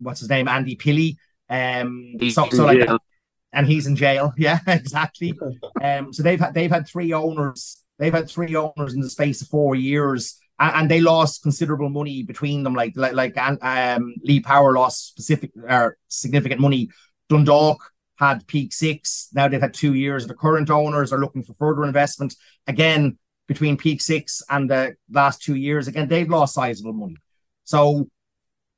what's 0.00 0.20
his 0.20 0.28
name, 0.28 0.48
Andy 0.48 0.76
Pilley. 0.76 1.16
Um 1.48 2.16
so, 2.30 2.48
so 2.50 2.66
like 2.66 2.88
and 3.52 3.66
he's 3.66 3.86
in 3.86 3.96
jail. 3.96 4.32
Yeah, 4.38 4.58
exactly. 4.66 5.34
um 5.82 6.12
so 6.12 6.22
they've 6.22 6.40
had 6.40 6.52
they've 6.54 6.70
had 6.70 6.86
three 6.86 7.12
owners 7.12 7.84
They've 7.98 8.12
had 8.12 8.28
three 8.28 8.54
owners 8.56 8.94
in 8.94 9.00
the 9.00 9.10
space 9.10 9.40
of 9.42 9.48
four 9.48 9.74
years, 9.74 10.38
and, 10.58 10.74
and 10.74 10.90
they 10.90 11.00
lost 11.00 11.42
considerable 11.42 11.88
money 11.88 12.22
between 12.22 12.62
them. 12.62 12.74
Like 12.74 12.92
like 12.96 13.12
like 13.12 13.36
um, 13.38 14.14
Lee 14.22 14.40
Power 14.40 14.74
lost 14.74 15.08
specific 15.08 15.52
or 15.56 15.68
uh, 15.68 15.90
significant 16.08 16.60
money. 16.60 16.90
Dundalk 17.28 17.78
had 18.16 18.46
Peak6. 18.46 19.28
Now 19.32 19.48
they've 19.48 19.60
had 19.60 19.74
two 19.74 19.94
years. 19.94 20.26
The 20.26 20.34
current 20.34 20.70
owners 20.70 21.12
are 21.12 21.20
looking 21.20 21.44
for 21.44 21.54
further 21.54 21.84
investment. 21.84 22.34
Again, 22.66 23.18
between 23.46 23.76
Peak6 23.76 24.42
and 24.50 24.70
the 24.70 24.96
last 25.10 25.42
two 25.42 25.54
years, 25.54 25.86
again 25.86 26.08
they've 26.08 26.28
lost 26.28 26.54
sizable 26.54 26.92
money. 26.92 27.16
So 27.64 28.08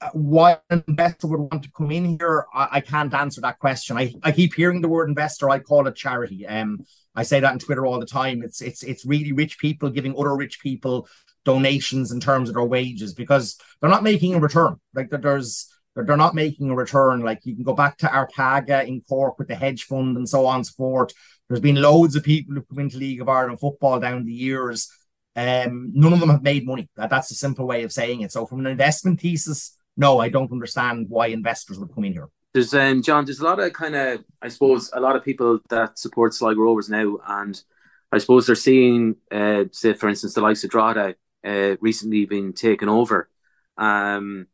uh, 0.00 0.10
why 0.12 0.58
an 0.70 0.84
investor 0.88 1.26
would 1.26 1.40
want 1.40 1.62
to 1.62 1.70
come 1.70 1.90
in 1.90 2.18
here, 2.18 2.46
I, 2.52 2.68
I, 2.72 2.80
can't 2.80 3.14
answer 3.14 3.40
that 3.40 3.58
question. 3.58 3.96
I, 3.96 4.14
I 4.22 4.32
keep 4.32 4.54
hearing 4.54 4.82
the 4.82 4.88
word 4.88 5.08
investor. 5.08 5.48
I 5.48 5.58
call 5.58 5.86
it 5.86 5.96
charity. 5.96 6.46
Um, 6.46 6.84
I 7.14 7.22
say 7.22 7.40
that 7.40 7.52
on 7.52 7.58
Twitter 7.58 7.86
all 7.86 7.98
the 7.98 8.06
time. 8.06 8.42
It's 8.42 8.60
it's 8.60 8.82
it's 8.82 9.06
really 9.06 9.32
rich 9.32 9.58
people 9.58 9.88
giving 9.88 10.14
other 10.16 10.36
rich 10.36 10.60
people 10.60 11.08
donations 11.44 12.12
in 12.12 12.20
terms 12.20 12.48
of 12.48 12.56
their 12.56 12.64
wages 12.64 13.14
because 13.14 13.58
they're 13.80 13.88
not 13.88 14.02
making 14.02 14.34
a 14.34 14.40
return. 14.40 14.76
Like 14.94 15.08
there's 15.10 15.72
they're 15.94 16.16
not 16.16 16.34
making 16.34 16.68
a 16.68 16.74
return. 16.74 17.20
Like 17.20 17.40
you 17.44 17.54
can 17.54 17.64
go 17.64 17.72
back 17.72 17.96
to 17.98 18.06
Arkaga 18.06 18.86
in 18.86 19.00
Cork 19.08 19.38
with 19.38 19.48
the 19.48 19.54
hedge 19.54 19.84
fund 19.84 20.16
and 20.18 20.28
so 20.28 20.44
on 20.44 20.56
and 20.56 20.66
so 20.66 20.74
forth. 20.76 21.12
There's 21.48 21.60
been 21.60 21.80
loads 21.80 22.16
of 22.16 22.24
people 22.24 22.54
who've 22.54 22.68
come 22.68 22.80
into 22.80 22.98
League 22.98 23.22
of 23.22 23.30
Ireland 23.30 23.60
football 23.60 23.98
down 23.98 24.26
the 24.26 24.32
years. 24.32 24.90
Um, 25.36 25.92
none 25.94 26.14
of 26.14 26.20
them 26.20 26.30
have 26.30 26.42
made 26.42 26.66
money. 26.66 26.88
That, 26.96 27.10
that's 27.10 27.30
a 27.30 27.34
simple 27.34 27.66
way 27.66 27.82
of 27.82 27.92
saying 27.92 28.22
it. 28.22 28.32
So 28.32 28.46
from 28.46 28.60
an 28.60 28.66
investment 28.66 29.20
thesis, 29.20 29.76
no, 29.96 30.18
I 30.18 30.30
don't 30.30 30.50
understand 30.50 31.06
why 31.10 31.26
investors 31.26 31.78
would 31.78 31.94
come 31.94 32.04
in 32.04 32.14
here. 32.14 32.28
There's 32.54 32.72
um, 32.72 33.02
John. 33.02 33.26
There's 33.26 33.40
a 33.40 33.44
lot 33.44 33.60
of 33.60 33.70
kind 33.74 33.94
of, 33.94 34.24
I 34.40 34.48
suppose, 34.48 34.90
a 34.94 35.00
lot 35.00 35.14
of 35.14 35.22
people 35.22 35.60
that 35.68 35.98
support 35.98 36.32
Sligo 36.32 36.62
Rovers 36.62 36.88
now, 36.88 37.18
and 37.26 37.62
I 38.10 38.16
suppose 38.16 38.46
they're 38.46 38.54
seeing, 38.54 39.16
uh, 39.30 39.64
say, 39.72 39.92
for 39.92 40.08
instance, 40.08 40.32
the 40.32 40.40
likes 40.40 40.64
of 40.64 40.70
Drogheda 40.70 41.16
uh, 41.44 41.76
recently 41.82 42.24
being 42.24 42.54
taken 42.54 42.88
over, 42.88 43.28
um, 43.76 44.46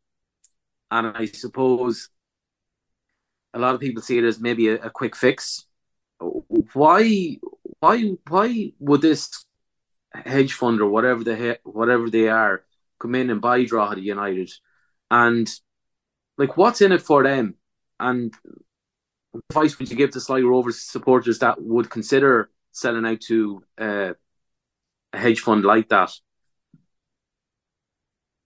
and 0.91 1.07
I 1.15 1.27
suppose 1.27 2.09
a 3.53 3.59
lot 3.59 3.73
of 3.73 3.79
people 3.79 4.01
see 4.01 4.17
it 4.17 4.25
as 4.25 4.37
maybe 4.37 4.67
a, 4.67 4.75
a 4.75 4.89
quick 4.89 5.15
fix. 5.15 5.65
Why, 6.19 7.37
why, 7.79 8.11
why 8.27 8.73
would 8.79 9.01
this 9.01 9.45
hedge 10.13 10.53
fund 10.53 10.81
or 10.81 10.89
whatever 10.89 11.23
they 11.23 11.57
whatever 11.63 12.09
they 12.09 12.29
are 12.29 12.63
come 12.99 13.15
in 13.15 13.29
and 13.29 13.41
buy 13.41 13.63
Drogheda 13.65 14.01
United? 14.01 14.51
And 15.11 15.49
like, 16.37 16.57
what's 16.57 16.81
in 16.81 16.91
it 16.91 17.01
for 17.01 17.23
them? 17.23 17.55
And 17.99 18.33
advice 19.49 19.77
would 19.79 19.89
you 19.89 19.95
give 19.95 20.11
to 20.11 20.19
Sligo 20.19 20.47
Rovers 20.47 20.81
supporters 20.81 21.39
that 21.39 21.61
would 21.61 21.89
consider 21.89 22.49
selling 22.71 23.05
out 23.05 23.21
to 23.21 23.63
uh, 23.79 24.13
a 25.13 25.17
hedge 25.17 25.39
fund 25.39 25.63
like 25.63 25.89
that? 25.89 26.11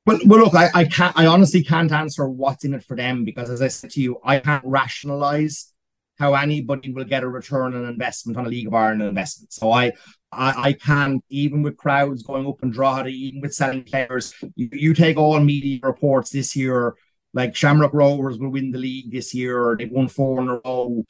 Well, 0.05 0.19
well, 0.25 0.39
look, 0.39 0.55
I, 0.55 0.69
I 0.73 0.85
can't. 0.85 1.17
I 1.19 1.25
honestly 1.25 1.63
can't 1.63 1.91
answer 1.91 2.27
what's 2.29 2.63
in 2.63 2.73
it 2.73 2.83
for 2.83 2.95
them 2.95 3.25
because, 3.25 3.49
as 3.49 3.61
I 3.61 3.67
said 3.67 3.89
to 3.91 4.01
you, 4.01 4.19
I 4.23 4.39
can't 4.39 4.63
rationalize 4.65 5.73
how 6.17 6.33
anybody 6.33 6.91
will 6.91 7.03
get 7.03 7.23
a 7.23 7.27
return 7.27 7.75
on 7.75 7.85
investment 7.85 8.37
on 8.37 8.45
a 8.45 8.49
League 8.49 8.67
of 8.67 8.73
Ireland 8.73 9.01
investment. 9.01 9.51
So 9.51 9.71
I, 9.71 9.91
I, 10.31 10.69
I 10.69 10.73
can't, 10.73 11.23
even 11.29 11.61
with 11.63 11.77
crowds 11.77 12.23
going 12.23 12.45
up 12.47 12.61
and 12.61 12.73
Drogheda, 12.73 13.09
even 13.09 13.41
with 13.41 13.53
selling 13.53 13.83
players, 13.83 14.33
you, 14.55 14.69
you 14.71 14.93
take 14.93 15.17
all 15.17 15.39
media 15.39 15.79
reports 15.83 16.29
this 16.29 16.55
year, 16.55 16.95
like 17.33 17.55
Shamrock 17.55 17.93
Rovers 17.93 18.37
will 18.37 18.49
win 18.49 18.71
the 18.71 18.77
league 18.77 19.11
this 19.11 19.33
year, 19.33 19.75
they've 19.77 19.91
won 19.91 20.07
four 20.07 20.41
in 20.41 20.49
a 20.49 20.59
row. 20.65 21.03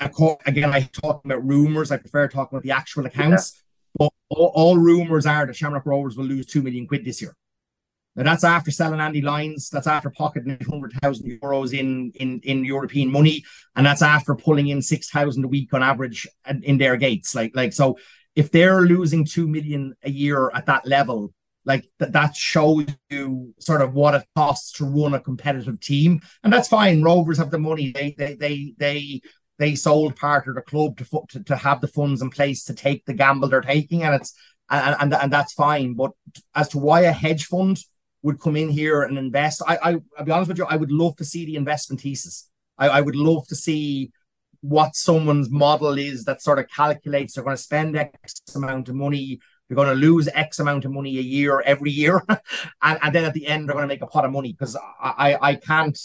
Again, 0.00 0.72
I 0.72 0.88
talk 0.92 1.24
about 1.24 1.44
rumors. 1.44 1.90
I 1.90 1.96
prefer 1.96 2.28
talking 2.28 2.56
about 2.56 2.62
the 2.62 2.70
actual 2.70 3.06
accounts. 3.06 3.62
But 3.98 4.12
all, 4.28 4.52
all 4.54 4.78
rumours 4.78 5.26
are 5.26 5.46
that 5.46 5.56
Shamrock 5.56 5.86
Rovers 5.86 6.16
will 6.16 6.24
lose 6.24 6.46
two 6.46 6.62
million 6.62 6.86
quid 6.86 7.04
this 7.04 7.20
year. 7.20 7.34
Now 8.14 8.24
that's 8.24 8.44
after 8.44 8.70
selling 8.70 9.00
Andy 9.00 9.22
Lyons, 9.22 9.70
that's 9.70 9.86
after 9.86 10.10
pocketing 10.10 10.58
hundred 10.68 10.92
thousand 10.94 11.30
euros 11.40 11.72
in, 11.72 12.12
in 12.16 12.40
in 12.42 12.64
European 12.64 13.10
money, 13.10 13.44
and 13.76 13.86
that's 13.86 14.02
after 14.02 14.34
pulling 14.34 14.68
in 14.68 14.82
six 14.82 15.08
thousand 15.08 15.44
a 15.44 15.48
week 15.48 15.72
on 15.72 15.82
average 15.82 16.26
uh, 16.44 16.54
in 16.62 16.78
their 16.78 16.96
gates. 16.96 17.34
Like 17.34 17.52
like 17.54 17.72
so, 17.72 17.96
if 18.38 18.52
they're 18.52 18.82
losing 18.82 19.24
two 19.24 19.48
million 19.48 19.96
a 20.04 20.10
year 20.10 20.48
at 20.54 20.66
that 20.66 20.86
level, 20.86 21.34
like 21.64 21.90
that 21.98 22.12
that 22.12 22.36
shows 22.36 22.86
you 23.10 23.52
sort 23.58 23.82
of 23.82 23.94
what 23.94 24.14
it 24.14 24.24
costs 24.36 24.70
to 24.74 24.84
run 24.84 25.12
a 25.12 25.20
competitive 25.20 25.80
team, 25.80 26.20
and 26.44 26.52
that's 26.52 26.68
fine. 26.68 27.02
Rovers 27.02 27.38
have 27.38 27.50
the 27.50 27.58
money; 27.58 27.90
they 27.90 28.14
they 28.16 28.34
they 28.34 28.74
they 28.78 29.20
they 29.58 29.74
sold 29.74 30.14
part 30.14 30.46
of 30.46 30.54
the 30.54 30.62
club 30.62 30.96
to 30.98 31.22
to, 31.30 31.42
to 31.42 31.56
have 31.56 31.80
the 31.80 31.88
funds 31.88 32.22
in 32.22 32.30
place 32.30 32.62
to 32.66 32.74
take 32.74 33.04
the 33.06 33.12
gamble 33.12 33.48
they're 33.48 33.60
taking, 33.60 34.04
and 34.04 34.14
it's 34.14 34.32
and, 34.70 34.94
and 35.00 35.12
and 35.12 35.32
that's 35.32 35.54
fine. 35.54 35.94
But 35.94 36.12
as 36.54 36.68
to 36.68 36.78
why 36.78 37.00
a 37.00 37.12
hedge 37.12 37.46
fund 37.46 37.80
would 38.22 38.40
come 38.40 38.54
in 38.54 38.68
here 38.68 39.02
and 39.02 39.18
invest. 39.18 39.62
I, 39.66 39.78
I 39.82 39.96
I'll 40.16 40.24
be 40.24 40.30
honest 40.30 40.48
with 40.48 40.58
you, 40.58 40.64
I 40.64 40.76
would 40.76 40.92
love 40.92 41.16
to 41.16 41.24
see 41.24 41.44
the 41.44 41.56
investment 41.56 42.02
thesis. 42.02 42.48
I, 42.78 42.88
I 42.88 43.00
would 43.00 43.16
love 43.16 43.48
to 43.48 43.56
see 43.56 44.12
what 44.60 44.96
someone's 44.96 45.50
model 45.50 45.98
is 45.98 46.24
that 46.24 46.42
sort 46.42 46.58
of 46.58 46.68
calculates 46.68 47.34
they're 47.34 47.44
going 47.44 47.56
to 47.56 47.62
spend 47.62 47.96
X 47.96 48.42
amount 48.54 48.88
of 48.88 48.94
money, 48.94 49.38
they're 49.68 49.76
going 49.76 49.88
to 49.88 49.94
lose 49.94 50.28
X 50.28 50.58
amount 50.58 50.84
of 50.84 50.92
money 50.92 51.18
a 51.18 51.22
year 51.22 51.60
every 51.60 51.90
year, 51.90 52.22
and, 52.82 52.98
and 53.02 53.14
then 53.14 53.24
at 53.24 53.34
the 53.34 53.46
end 53.46 53.68
they're 53.68 53.74
going 53.74 53.84
to 53.84 53.94
make 53.94 54.02
a 54.02 54.06
pot 54.06 54.24
of 54.24 54.32
money 54.32 54.52
because 54.52 54.76
I, 55.00 55.32
I 55.32 55.50
I 55.50 55.54
can't 55.54 55.98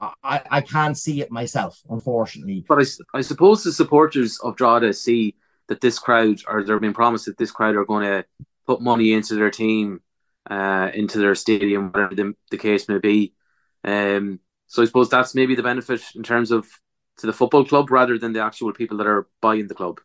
I, 0.00 0.42
I 0.50 0.60
can't 0.62 0.96
see 0.96 1.20
it 1.20 1.30
myself, 1.30 1.80
unfortunately. 1.88 2.64
But 2.66 2.78
I, 2.78 3.18
I 3.18 3.20
suppose 3.20 3.62
the 3.62 3.72
supporters 3.72 4.38
of 4.40 4.56
Drogheda 4.56 4.94
see 4.94 5.36
that 5.68 5.80
this 5.80 5.98
crowd, 5.98 6.40
or 6.48 6.64
they're 6.64 6.80
being 6.80 6.94
promised 6.94 7.26
that 7.26 7.36
this 7.36 7.50
crowd 7.50 7.76
are 7.76 7.84
going 7.84 8.04
to 8.04 8.24
put 8.66 8.80
money 8.80 9.12
into 9.12 9.34
their 9.34 9.50
team 9.50 10.00
uh, 10.48 10.90
into 10.94 11.18
their 11.18 11.34
stadium, 11.34 11.90
whatever 11.90 12.14
the, 12.14 12.34
the 12.50 12.58
case 12.58 12.88
may 12.88 12.98
be. 12.98 13.34
Um, 13.84 14.40
so 14.66 14.82
I 14.82 14.86
suppose 14.86 15.08
that's 15.08 15.34
maybe 15.34 15.54
the 15.54 15.62
benefit 15.62 16.02
in 16.14 16.22
terms 16.22 16.50
of 16.50 16.66
to 17.20 17.26
the 17.26 17.32
football 17.32 17.64
club 17.64 17.90
rather 17.90 18.18
than 18.18 18.32
the 18.32 18.42
actual 18.42 18.72
people 18.72 18.96
that 18.98 19.06
are 19.06 19.28
buying 19.40 19.68
the 19.68 19.74
club. 19.74 20.00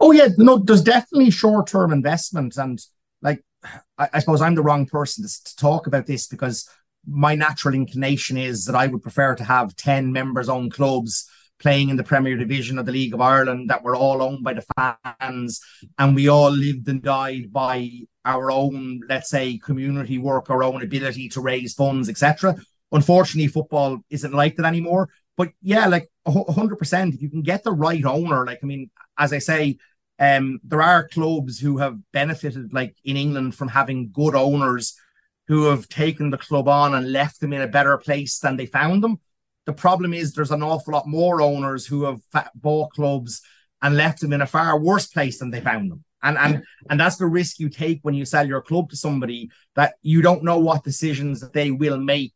Oh 0.00 0.12
yeah, 0.12 0.28
no, 0.36 0.58
there's 0.58 0.82
definitely 0.82 1.30
short 1.30 1.66
term 1.66 1.92
investment, 1.92 2.56
and 2.56 2.80
like 3.22 3.42
I, 3.98 4.08
I, 4.14 4.18
suppose 4.18 4.42
I'm 4.42 4.54
the 4.54 4.62
wrong 4.62 4.86
person 4.86 5.24
to, 5.24 5.44
to 5.44 5.56
talk 5.56 5.86
about 5.86 6.06
this 6.06 6.26
because 6.26 6.68
my 7.06 7.34
natural 7.34 7.74
inclination 7.74 8.36
is 8.36 8.64
that 8.64 8.74
I 8.74 8.86
would 8.86 9.02
prefer 9.02 9.34
to 9.34 9.44
have 9.44 9.76
ten 9.76 10.12
members 10.12 10.48
owned 10.48 10.72
clubs 10.72 11.28
playing 11.60 11.88
in 11.88 11.96
the 11.96 12.04
Premier 12.04 12.36
Division 12.36 12.78
of 12.78 12.86
the 12.86 12.92
League 12.92 13.14
of 13.14 13.20
Ireland 13.20 13.70
that 13.70 13.82
were 13.82 13.96
all 13.96 14.22
owned 14.22 14.42
by 14.42 14.54
the 14.54 14.64
fans 14.76 15.60
and 15.98 16.14
we 16.14 16.28
all 16.28 16.50
lived 16.50 16.88
and 16.88 17.00
died 17.00 17.52
by 17.52 17.90
our 18.24 18.50
own, 18.50 19.00
let's 19.08 19.30
say, 19.30 19.58
community 19.58 20.18
work, 20.18 20.50
our 20.50 20.62
own 20.62 20.82
ability 20.82 21.28
to 21.30 21.40
raise 21.40 21.74
funds, 21.74 22.08
etc. 22.08 22.56
Unfortunately, 22.92 23.48
football 23.48 23.98
isn't 24.10 24.34
like 24.34 24.56
that 24.56 24.66
anymore. 24.66 25.08
But 25.36 25.50
yeah, 25.62 25.86
like 25.86 26.10
hundred 26.26 26.76
percent, 26.76 27.14
if 27.14 27.22
you 27.22 27.28
can 27.28 27.42
get 27.42 27.64
the 27.64 27.72
right 27.72 28.04
owner, 28.04 28.46
like 28.46 28.60
I 28.62 28.66
mean, 28.66 28.90
as 29.18 29.32
I 29.32 29.38
say, 29.38 29.78
um, 30.18 30.60
there 30.64 30.82
are 30.82 31.08
clubs 31.08 31.58
who 31.58 31.78
have 31.78 31.98
benefited, 32.12 32.72
like 32.72 32.96
in 33.04 33.16
England, 33.16 33.54
from 33.54 33.68
having 33.68 34.10
good 34.12 34.34
owners 34.34 34.94
who 35.48 35.64
have 35.64 35.88
taken 35.88 36.30
the 36.30 36.38
club 36.38 36.68
on 36.68 36.94
and 36.94 37.12
left 37.12 37.40
them 37.40 37.52
in 37.52 37.60
a 37.60 37.68
better 37.68 37.98
place 37.98 38.38
than 38.38 38.56
they 38.56 38.66
found 38.66 39.02
them. 39.02 39.18
The 39.66 39.72
problem 39.72 40.12
is 40.12 40.32
there's 40.32 40.50
an 40.50 40.62
awful 40.62 40.94
lot 40.94 41.06
more 41.06 41.40
owners 41.40 41.86
who 41.86 42.04
have 42.04 42.20
bought 42.54 42.92
clubs 42.92 43.42
and 43.82 43.96
left 43.96 44.20
them 44.20 44.32
in 44.32 44.40
a 44.40 44.46
far 44.46 44.78
worse 44.78 45.06
place 45.06 45.38
than 45.38 45.50
they 45.50 45.60
found 45.60 45.90
them. 45.90 46.04
And 46.22 46.38
and 46.38 46.64
and 46.88 46.98
that's 46.98 47.16
the 47.16 47.26
risk 47.26 47.58
you 47.58 47.68
take 47.68 47.98
when 48.00 48.14
you 48.14 48.24
sell 48.24 48.46
your 48.46 48.62
club 48.62 48.88
to 48.90 48.96
somebody 48.96 49.50
that 49.76 49.94
you 50.00 50.22
don't 50.22 50.42
know 50.42 50.58
what 50.58 50.84
decisions 50.84 51.40
that 51.40 51.52
they 51.52 51.70
will 51.70 51.98
make, 51.98 52.32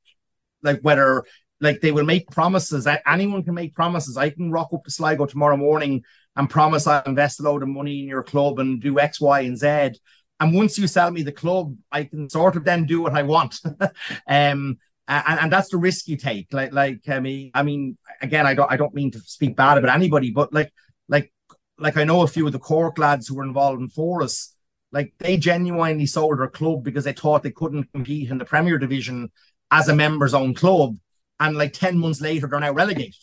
like 0.62 0.80
whether 0.80 1.24
like 1.61 1.80
they 1.80 1.92
will 1.92 2.04
make 2.04 2.30
promises. 2.30 2.86
Anyone 3.06 3.42
can 3.44 3.54
make 3.54 3.74
promises. 3.74 4.16
I 4.16 4.30
can 4.30 4.50
rock 4.50 4.68
up 4.72 4.84
to 4.84 4.90
Sligo 4.90 5.26
tomorrow 5.26 5.56
morning 5.56 6.04
and 6.36 6.48
promise 6.48 6.86
I'll 6.86 7.02
invest 7.04 7.40
a 7.40 7.42
load 7.42 7.62
of 7.62 7.68
money 7.68 8.00
in 8.00 8.09
your 8.09 8.22
club 8.22 8.59
and 8.59 8.80
do 8.80 8.98
X, 8.98 9.20
Y, 9.20 9.40
and 9.40 9.59
Z. 9.59 9.98
And 10.40 10.54
once 10.54 10.78
you 10.78 10.86
sell 10.86 11.11
me 11.11 11.22
the 11.22 11.32
club, 11.32 11.76
I 11.90 12.04
can 12.04 12.30
sort 12.30 12.56
of 12.56 12.64
then 12.64 12.84
do 12.84 13.02
what 13.02 13.14
I 13.14 13.22
want. 13.22 13.56
um, 14.28 14.78
and, 15.09 15.40
and 15.40 15.52
that's 15.52 15.70
the 15.70 15.78
risk 15.78 16.06
you 16.06 16.16
take. 16.16 16.52
Like, 16.52 16.72
like 16.72 17.09
I 17.09 17.18
mean, 17.18 17.50
I 17.54 17.62
mean, 17.62 17.98
again, 18.22 18.46
I 18.46 18.54
don't, 18.54 18.70
I 18.70 18.76
don't 18.76 18.94
mean 18.94 19.11
to 19.12 19.20
speak 19.20 19.56
bad 19.56 19.78
about 19.78 19.94
anybody, 19.94 20.30
but 20.30 20.52
like, 20.52 20.72
like, 21.09 21.32
like 21.78 21.96
I 21.96 22.04
know 22.04 22.22
a 22.22 22.28
few 22.28 22.46
of 22.46 22.52
the 22.52 22.59
Cork 22.59 22.98
lads 22.98 23.26
who 23.26 23.36
were 23.36 23.44
involved 23.44 23.80
in 23.80 23.88
FORAS. 23.88 24.54
like 24.92 25.14
they 25.18 25.36
genuinely 25.36 26.06
sold 26.06 26.38
their 26.38 26.48
club 26.48 26.84
because 26.84 27.04
they 27.04 27.12
thought 27.12 27.42
they 27.42 27.50
couldn't 27.50 27.92
compete 27.92 28.30
in 28.30 28.38
the 28.38 28.44
Premier 28.44 28.78
Division 28.78 29.30
as 29.70 29.88
a 29.88 29.94
members 29.94 30.34
own 30.34 30.54
club, 30.54 30.96
and 31.41 31.57
like 31.57 31.72
ten 31.72 31.99
months 31.99 32.20
later 32.20 32.47
they're 32.47 32.61
now 32.61 32.72
relegated. 32.72 33.14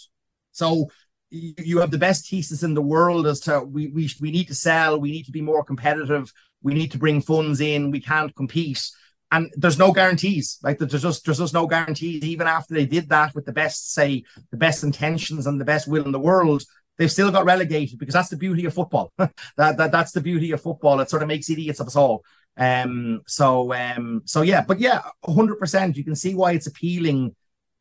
So 0.52 0.90
you 1.30 1.80
have 1.80 1.92
the 1.92 1.98
best 1.98 2.30
thesis 2.30 2.64
in 2.64 2.76
the 2.76 2.82
world 2.82 3.28
as 3.28 3.40
to 3.42 3.62
we 3.62 3.88
we 3.88 4.10
we 4.22 4.32
need 4.32 4.48
to 4.48 4.56
sell, 4.56 5.00
we 5.00 5.12
need 5.12 5.26
to 5.26 5.32
be 5.32 5.42
more 5.42 5.64
competitive, 5.64 6.32
we 6.62 6.74
need 6.74 6.92
to 6.92 6.98
bring 6.98 7.22
funds 7.22 7.60
in, 7.62 7.92
we 7.92 8.00
can't 8.00 8.36
compete 8.36 8.90
and 9.32 9.52
there's 9.56 9.80
no 9.80 9.92
guarantees. 9.92 10.60
Like 10.64 10.78
there's 10.78 11.02
just 11.02 11.26
there's 11.26 11.40
just 11.40 11.54
no 11.54 11.68
guarantees. 11.68 12.24
Even 12.24 12.48
after 12.48 12.74
they 12.74 12.86
did 12.86 13.10
that 13.10 13.34
with 13.36 13.46
the 13.46 13.52
best, 13.52 13.94
say, 13.94 14.24
the 14.52 14.58
best 14.58 14.84
intentions 14.84 15.48
and 15.48 15.60
the 15.60 15.66
best 15.66 15.88
will 15.88 16.06
in 16.06 16.12
the 16.12 16.20
world, 16.20 16.64
they've 16.98 17.12
still 17.12 17.32
got 17.32 17.46
relegated 17.46 18.00
because 18.00 18.14
that's 18.14 18.30
the 18.30 18.38
beauty 18.38 18.66
of 18.66 18.74
football. 18.74 19.12
that, 19.18 19.34
that 19.58 19.92
that's 19.92 20.12
the 20.12 20.22
beauty 20.22 20.52
of 20.52 20.62
football. 20.62 21.00
It 21.00 21.10
sort 21.10 21.22
of 21.22 21.28
makes 21.28 21.50
idiots 21.50 21.80
of 21.80 21.88
us 21.88 21.96
all. 21.96 22.24
Um. 22.58 23.22
So 23.28 23.74
um. 23.74 24.22
So 24.26 24.42
yeah. 24.42 24.62
But 24.62 24.80
yeah, 24.80 25.02
hundred 25.26 25.60
percent. 25.60 25.98
You 25.98 26.04
can 26.04 26.16
see 26.16 26.36
why 26.36 26.54
it's 26.54 26.68
appealing. 26.68 27.36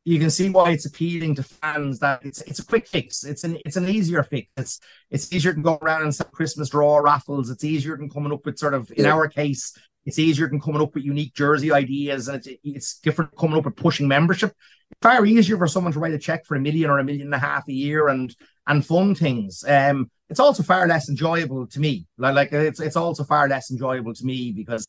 You 0.04 0.18
can 0.18 0.30
see 0.30 0.50
why 0.50 0.70
it's 0.70 0.86
appealing 0.86 1.34
to 1.36 1.42
fans 1.42 1.98
that 2.00 2.24
it's 2.24 2.42
it's 2.42 2.58
a 2.58 2.66
quick 2.66 2.86
fix. 2.86 3.24
It's 3.24 3.44
an 3.44 3.58
it's 3.64 3.76
an 3.76 3.88
easier 3.88 4.22
fix. 4.22 4.48
It's 4.56 4.80
it's 5.10 5.32
easier 5.32 5.54
to 5.54 5.60
go 5.60 5.78
around 5.80 6.02
and 6.02 6.14
sell 6.14 6.26
Christmas 6.26 6.68
draw 6.68 6.98
raffles. 6.98 7.50
It's 7.50 7.64
easier 7.64 7.96
than 7.96 8.10
coming 8.10 8.32
up 8.32 8.44
with 8.44 8.58
sort 8.58 8.74
of 8.74 8.92
in 8.96 9.06
our 9.06 9.28
case 9.28 9.74
it's 10.06 10.18
easier 10.18 10.48
than 10.48 10.60
coming 10.60 10.82
up 10.82 10.94
with 10.94 11.04
unique 11.04 11.34
jersey 11.34 11.72
ideas, 11.72 12.28
and 12.28 12.36
it's, 12.36 12.48
it's 12.62 12.98
different 12.98 13.36
coming 13.36 13.56
up 13.56 13.64
with 13.64 13.76
pushing 13.76 14.06
membership. 14.06 14.54
It's 14.90 15.00
far 15.00 15.24
easier 15.24 15.56
for 15.56 15.66
someone 15.66 15.92
to 15.92 15.98
write 15.98 16.12
a 16.12 16.18
check 16.18 16.44
for 16.44 16.56
a 16.56 16.60
million 16.60 16.90
or 16.90 16.98
a 16.98 17.04
million 17.04 17.28
and 17.28 17.34
a 17.34 17.38
half 17.38 17.68
a 17.68 17.72
year 17.72 18.08
and 18.08 18.34
and 18.66 18.84
fund 18.84 19.18
things. 19.18 19.64
Um, 19.66 20.10
it's 20.28 20.40
also 20.40 20.62
far 20.62 20.86
less 20.86 21.08
enjoyable 21.08 21.66
to 21.68 21.80
me. 21.80 22.06
Like, 22.18 22.34
like 22.34 22.52
it's 22.52 22.80
it's 22.80 22.96
also 22.96 23.24
far 23.24 23.48
less 23.48 23.70
enjoyable 23.70 24.14
to 24.14 24.24
me 24.24 24.52
because 24.52 24.86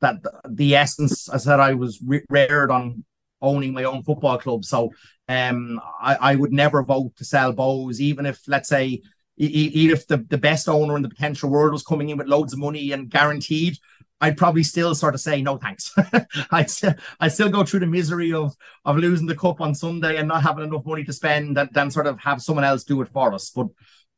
that 0.00 0.16
the 0.48 0.76
essence, 0.76 1.28
I 1.28 1.38
said, 1.38 1.60
I 1.60 1.74
was 1.74 2.02
reared 2.28 2.70
on 2.70 3.04
owning 3.42 3.72
my 3.72 3.84
own 3.84 4.02
football 4.02 4.38
club, 4.38 4.64
so 4.64 4.92
um, 5.28 5.80
I, 6.00 6.16
I 6.16 6.34
would 6.36 6.52
never 6.52 6.82
vote 6.82 7.16
to 7.16 7.24
sell 7.24 7.52
Bohs, 7.52 8.00
even 8.00 8.26
if 8.26 8.40
let's 8.46 8.68
say 8.68 9.02
even 9.36 9.96
if 9.96 10.06
the, 10.06 10.18
the 10.18 10.36
best 10.36 10.68
owner 10.68 10.96
in 10.96 11.02
the 11.02 11.08
potential 11.08 11.48
world 11.48 11.72
was 11.72 11.82
coming 11.82 12.10
in 12.10 12.18
with 12.18 12.26
loads 12.26 12.52
of 12.52 12.58
money 12.58 12.92
and 12.92 13.08
guaranteed, 13.08 13.78
I'd 14.20 14.36
probably 14.36 14.62
still 14.62 14.94
sort 14.94 15.14
of 15.14 15.20
say 15.20 15.40
no 15.40 15.56
thanks. 15.56 15.94
I'd 16.50 16.68
still 16.68 16.94
I'd 17.20 17.32
still 17.32 17.48
go 17.48 17.64
through 17.64 17.80
the 17.80 17.86
misery 17.86 18.32
of 18.32 18.54
of 18.84 18.98
losing 18.98 19.26
the 19.26 19.36
cup 19.36 19.60
on 19.60 19.74
Sunday 19.74 20.16
and 20.18 20.28
not 20.28 20.42
having 20.42 20.64
enough 20.64 20.84
money 20.84 21.04
to 21.04 21.12
spend 21.12 21.56
and 21.56 21.70
then 21.72 21.90
sort 21.90 22.06
of 22.06 22.20
have 22.20 22.42
someone 22.42 22.64
else 22.64 22.84
do 22.84 23.00
it 23.00 23.08
for 23.08 23.32
us. 23.32 23.50
But 23.50 23.68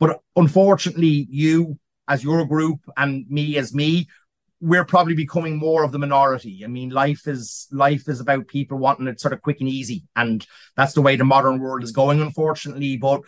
but 0.00 0.20
unfortunately, 0.34 1.28
you 1.30 1.78
as 2.08 2.24
your 2.24 2.44
group 2.44 2.80
and 2.96 3.24
me 3.30 3.56
as 3.58 3.72
me, 3.72 4.08
we're 4.62 4.84
probably 4.84 5.14
becoming 5.14 5.56
more 5.56 5.82
of 5.82 5.90
the 5.90 5.98
minority. 5.98 6.62
I 6.64 6.68
mean, 6.68 6.90
life 6.90 7.26
is 7.26 7.66
life 7.72 8.08
is 8.08 8.20
about 8.20 8.46
people 8.46 8.78
wanting 8.78 9.08
it 9.08 9.20
sort 9.20 9.34
of 9.34 9.42
quick 9.42 9.58
and 9.58 9.68
easy, 9.68 10.04
and 10.14 10.46
that's 10.76 10.92
the 10.94 11.02
way 11.02 11.16
the 11.16 11.24
modern 11.24 11.58
world 11.58 11.82
is 11.82 11.90
going, 11.90 12.22
unfortunately. 12.22 12.96
But 12.96 13.22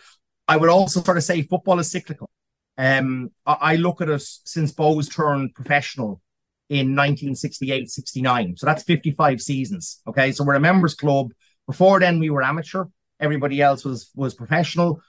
I 0.47 0.57
would 0.57 0.71
also 0.71 1.03
sort 1.03 1.17
of 1.17 1.25
say 1.25 1.43
football 1.43 1.81
is 1.81 1.91
cyclical. 1.91 2.31
Um, 2.79 3.31
I, 3.47 3.77
look 3.77 4.01
at 4.01 4.09
it 4.09 4.23
since 4.23 4.73
Bohs 4.73 5.13
turned 5.13 5.55
professional 5.55 6.21
in 6.69 6.97
1968 6.97 7.91
69. 7.91 8.57
So 8.57 8.67
that's 8.67 8.83
55 8.85 9.41
seasons. 9.41 10.01
Okay. 10.07 10.33
So 10.33 10.45
we're 10.45 10.55
a 10.55 10.61
members 10.61 10.95
club. 10.95 11.33
Before 11.67 11.99
then, 11.99 12.21
we 12.21 12.31
were 12.31 12.43
amateur. 12.43 12.85
Everybody 13.19 13.61
else 13.61 13.85
was 13.85 14.11
was 14.15 14.35
professional. 14.35 15.01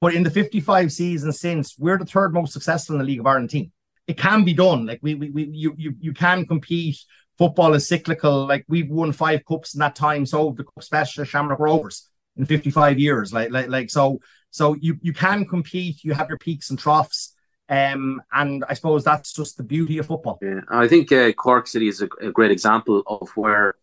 But 0.00 0.14
in 0.14 0.24
the 0.24 0.30
55 0.30 0.90
seasons 0.90 1.38
since, 1.38 1.78
we're 1.78 1.98
the 1.98 2.06
third 2.06 2.32
most 2.32 2.52
successful 2.52 2.96
in 2.96 2.98
the 2.98 3.04
League 3.04 3.20
of 3.20 3.26
Ireland 3.26 3.50
team. 3.50 3.70
It 4.10 4.18
can 4.18 4.42
be 4.42 4.54
done. 4.54 4.86
Like 4.86 4.98
we, 5.02 5.14
we, 5.14 5.30
we 5.30 5.44
you, 5.44 5.72
you, 5.78 5.94
you 6.00 6.12
can 6.12 6.44
compete. 6.44 6.98
Football 7.38 7.74
is 7.74 7.86
cyclical. 7.86 8.44
Like 8.44 8.64
we've 8.68 8.90
won 8.90 9.12
five 9.12 9.44
cups 9.44 9.74
in 9.74 9.78
that 9.78 9.94
time. 9.94 10.26
So 10.26 10.52
the 10.56 10.64
cup 10.64 10.82
special 10.82 11.24
Shamrock 11.24 11.60
Rovers 11.60 12.08
in 12.36 12.44
55 12.44 12.98
years. 12.98 13.32
Like, 13.32 13.52
like, 13.52 13.68
like 13.68 13.88
so, 13.88 14.20
so 14.50 14.74
you, 14.80 14.98
you 15.00 15.12
can 15.12 15.46
compete. 15.46 16.02
You 16.02 16.12
have 16.14 16.28
your 16.28 16.38
peaks 16.38 16.70
and 16.70 16.78
troughs. 16.78 17.36
Um, 17.68 18.20
and 18.32 18.64
I 18.68 18.74
suppose 18.74 19.04
that's 19.04 19.32
just 19.32 19.56
the 19.56 19.62
beauty 19.62 19.98
of 19.98 20.06
football. 20.06 20.40
Yeah, 20.42 20.62
I 20.68 20.88
think 20.88 21.12
uh, 21.12 21.30
Cork 21.32 21.68
City 21.68 21.86
is 21.86 22.02
a, 22.02 22.08
a, 22.20 22.32
great 22.32 22.50
example 22.50 23.04
of 23.06 23.30
where 23.36 23.76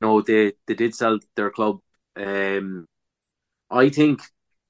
you 0.00 0.08
know 0.08 0.22
they 0.22 0.54
they 0.66 0.74
did 0.74 0.92
sell 0.92 1.20
their 1.36 1.52
club. 1.52 1.78
Um, 2.16 2.84
I 3.70 3.90
think 3.90 4.22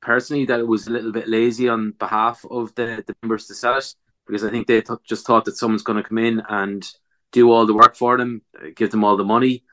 personally 0.03 0.45
that 0.45 0.61
it 0.61 0.69
was 0.69 0.87
a 0.87 0.91
little 0.91 1.13
bit 1.13 1.29
lazy 1.29 1.67
on 1.67 1.93
behalf 1.93 2.45
of 2.51 2.75
the, 2.75 3.03
the 3.07 3.17
members 3.23 3.47
to 3.47 3.55
sell 3.55 3.79
it. 3.79 3.95
Because 4.29 4.45
I 4.45 4.51
think 4.51 4.66
they 4.66 4.83
th- 4.83 5.01
just 5.09 5.26
thought 5.26 5.47
that 5.47 5.57
someone's 5.57 5.83
going 5.83 6.01
to 6.01 6.09
come 6.09 6.18
in 6.18 6.43
and 6.49 6.87
do 7.33 7.51
all 7.51 7.66
the 7.66 7.74
work 7.74 7.97
for 7.97 8.16
them, 8.16 8.43
give 8.76 8.91
them 8.91 9.05
all 9.05 9.16
the 9.16 9.24
money. 9.24 9.64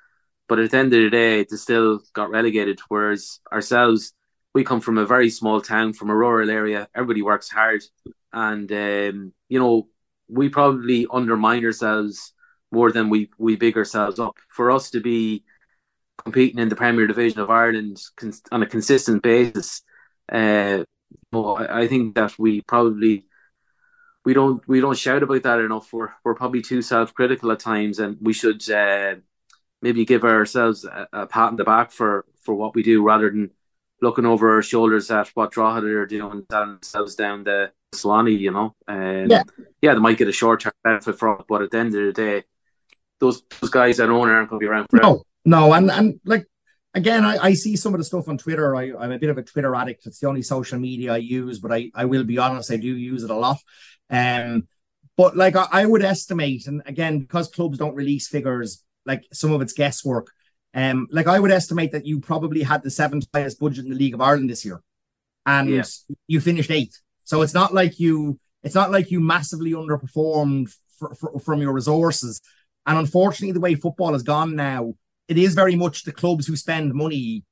But 0.47 0.59
at 0.59 0.71
the 0.71 0.77
end 0.77 0.93
of 0.93 1.01
the 1.01 1.09
day, 1.09 1.45
they 1.49 1.57
still 1.57 2.01
got 2.13 2.29
relegated. 2.29 2.79
Whereas 2.87 3.39
ourselves, 3.51 4.13
we 4.53 4.63
come 4.63 4.79
from 4.79 4.97
a 4.97 5.05
very 5.05 5.29
small 5.29 5.61
town, 5.61 5.93
from 5.93 6.09
a 6.09 6.15
rural 6.15 6.49
area. 6.49 6.87
Everybody 6.95 7.21
works 7.21 7.49
hard, 7.49 7.83
and 8.31 8.71
um, 8.71 9.33
you 9.49 9.59
know 9.59 9.87
we 10.27 10.49
probably 10.49 11.07
undermine 11.11 11.63
ourselves 11.65 12.33
more 12.71 12.91
than 12.91 13.09
we 13.09 13.29
we 13.37 13.55
big 13.55 13.77
ourselves 13.77 14.19
up. 14.19 14.37
For 14.49 14.71
us 14.71 14.91
to 14.91 15.01
be 15.01 15.43
competing 16.23 16.59
in 16.59 16.69
the 16.69 16.75
Premier 16.75 17.07
Division 17.07 17.39
of 17.39 17.49
Ireland 17.49 18.01
on 18.51 18.63
a 18.63 18.67
consistent 18.67 19.23
basis, 19.23 19.81
uh, 20.31 20.83
well, 21.31 21.57
I 21.69 21.87
think 21.87 22.15
that 22.15 22.37
we 22.37 22.61
probably 22.61 23.25
we 24.25 24.33
don't 24.33 24.67
we 24.67 24.81
don't 24.81 24.97
shout 24.97 25.23
about 25.23 25.43
that 25.43 25.59
enough. 25.59 25.93
We're 25.93 26.09
we're 26.23 26.35
probably 26.35 26.61
too 26.61 26.81
self 26.81 27.13
critical 27.13 27.51
at 27.51 27.59
times, 27.59 27.99
and 27.99 28.17
we 28.19 28.33
should 28.33 28.69
uh, 28.69 29.15
maybe 29.81 30.03
give 30.03 30.23
ourselves 30.23 30.83
a, 30.83 31.07
a, 31.13 31.27
pat 31.27 31.49
on 31.49 31.55
the 31.55 31.63
back 31.63 31.91
for 31.91 32.25
for 32.41 32.55
what 32.55 32.75
we 32.75 32.81
do 32.81 33.03
rather 33.03 33.29
than 33.29 33.51
looking 34.01 34.25
over 34.25 34.55
our 34.55 34.61
shoulders 34.61 35.09
at 35.11 35.29
what 35.29 35.51
Drogheda 35.51 35.87
are 35.87 36.05
doing 36.07 36.43
themselves 36.49 37.15
down 37.15 37.43
the 37.43 37.71
Swanee. 37.93 38.31
You 38.31 38.51
know, 38.51 38.75
um, 38.87 39.29
yeah, 39.29 39.43
yeah, 39.81 39.93
they 39.93 39.99
might 39.99 40.17
get 40.17 40.27
a 40.27 40.33
short 40.33 40.61
term 40.61 40.73
benefit 40.83 41.19
from 41.19 41.39
it, 41.39 41.45
but 41.47 41.61
at 41.61 41.71
the 41.71 41.77
end 41.77 41.95
of 41.95 42.05
the 42.05 42.13
day, 42.13 42.43
those 43.19 43.43
those 43.61 43.69
guys 43.69 43.97
that 43.97 44.09
own 44.09 44.27
aren't 44.27 44.49
going 44.49 44.59
to 44.59 44.63
be 44.63 44.69
around 44.69 44.87
forever. 44.89 45.07
No, 45.07 45.23
no, 45.45 45.73
and 45.73 45.91
and 45.91 46.19
like 46.25 46.47
again, 46.95 47.23
I, 47.23 47.37
I 47.37 47.53
see 47.53 47.75
some 47.75 47.93
of 47.93 47.99
the 47.99 48.05
stuff 48.05 48.27
on 48.27 48.39
Twitter. 48.39 48.75
I, 48.75 48.93
I'm 48.97 49.11
a 49.11 49.19
bit 49.19 49.29
of 49.29 49.37
a 49.37 49.43
Twitter 49.43 49.75
addict. 49.75 50.07
It's 50.07 50.19
the 50.19 50.27
only 50.27 50.41
social 50.41 50.79
media 50.79 51.13
I 51.13 51.17
use, 51.17 51.59
but 51.59 51.71
I, 51.71 51.91
I 51.93 52.05
will 52.05 52.23
be 52.23 52.39
honest, 52.39 52.71
I 52.71 52.77
do 52.77 52.87
use 52.87 53.23
it 53.23 53.29
a 53.29 53.35
lot. 53.35 53.57
Um, 54.09 54.67
but 55.17 55.37
like 55.37 55.55
I, 55.55 55.67
I 55.71 55.85
would 55.85 56.03
estimate, 56.03 56.67
and 56.67 56.81
again, 56.85 57.19
because 57.19 57.47
clubs 57.47 57.77
don't 57.77 57.95
release 57.95 58.27
figures, 58.27 58.83
like 59.05 59.23
some 59.31 59.51
of 59.51 59.61
it's 59.61 59.73
guesswork. 59.73 60.27
Um, 60.73 61.07
like 61.09 61.27
I 61.27 61.39
would 61.39 61.51
estimate 61.51 61.93
that 61.93 62.05
you 62.05 62.19
probably 62.19 62.61
had 62.61 62.83
the 62.83 62.91
seventh 62.91 63.27
highest 63.33 63.59
budget 63.59 63.85
in 63.85 63.91
the 63.91 63.97
League 63.97 64.13
of 64.13 64.21
Ireland 64.21 64.49
this 64.49 64.65
year, 64.65 64.81
and 65.45 65.69
yeah. 65.69 65.83
you 66.27 66.41
finished 66.41 66.71
eighth. 66.71 66.99
So 67.23 67.41
it's 67.41 67.53
not 67.53 67.73
like 67.73 67.99
you, 67.99 68.39
it's 68.61 68.75
not 68.75 68.91
like 68.91 69.09
you 69.09 69.19
massively 69.19 69.71
underperformed 69.71 70.71
for, 70.99 71.15
for, 71.15 71.39
from 71.39 71.61
your 71.61 71.73
resources. 71.73 72.41
And 72.85 72.97
unfortunately, 72.97 73.53
the 73.53 73.59
way 73.59 73.75
football 73.75 74.13
has 74.13 74.21
gone 74.21 74.55
now, 74.55 74.93
it 75.27 75.37
is 75.37 75.55
very 75.55 75.75
much 75.75 76.03
the 76.03 76.11
clubs 76.11 76.45
who 76.45 76.55
spend 76.55 76.93
money 76.93 77.43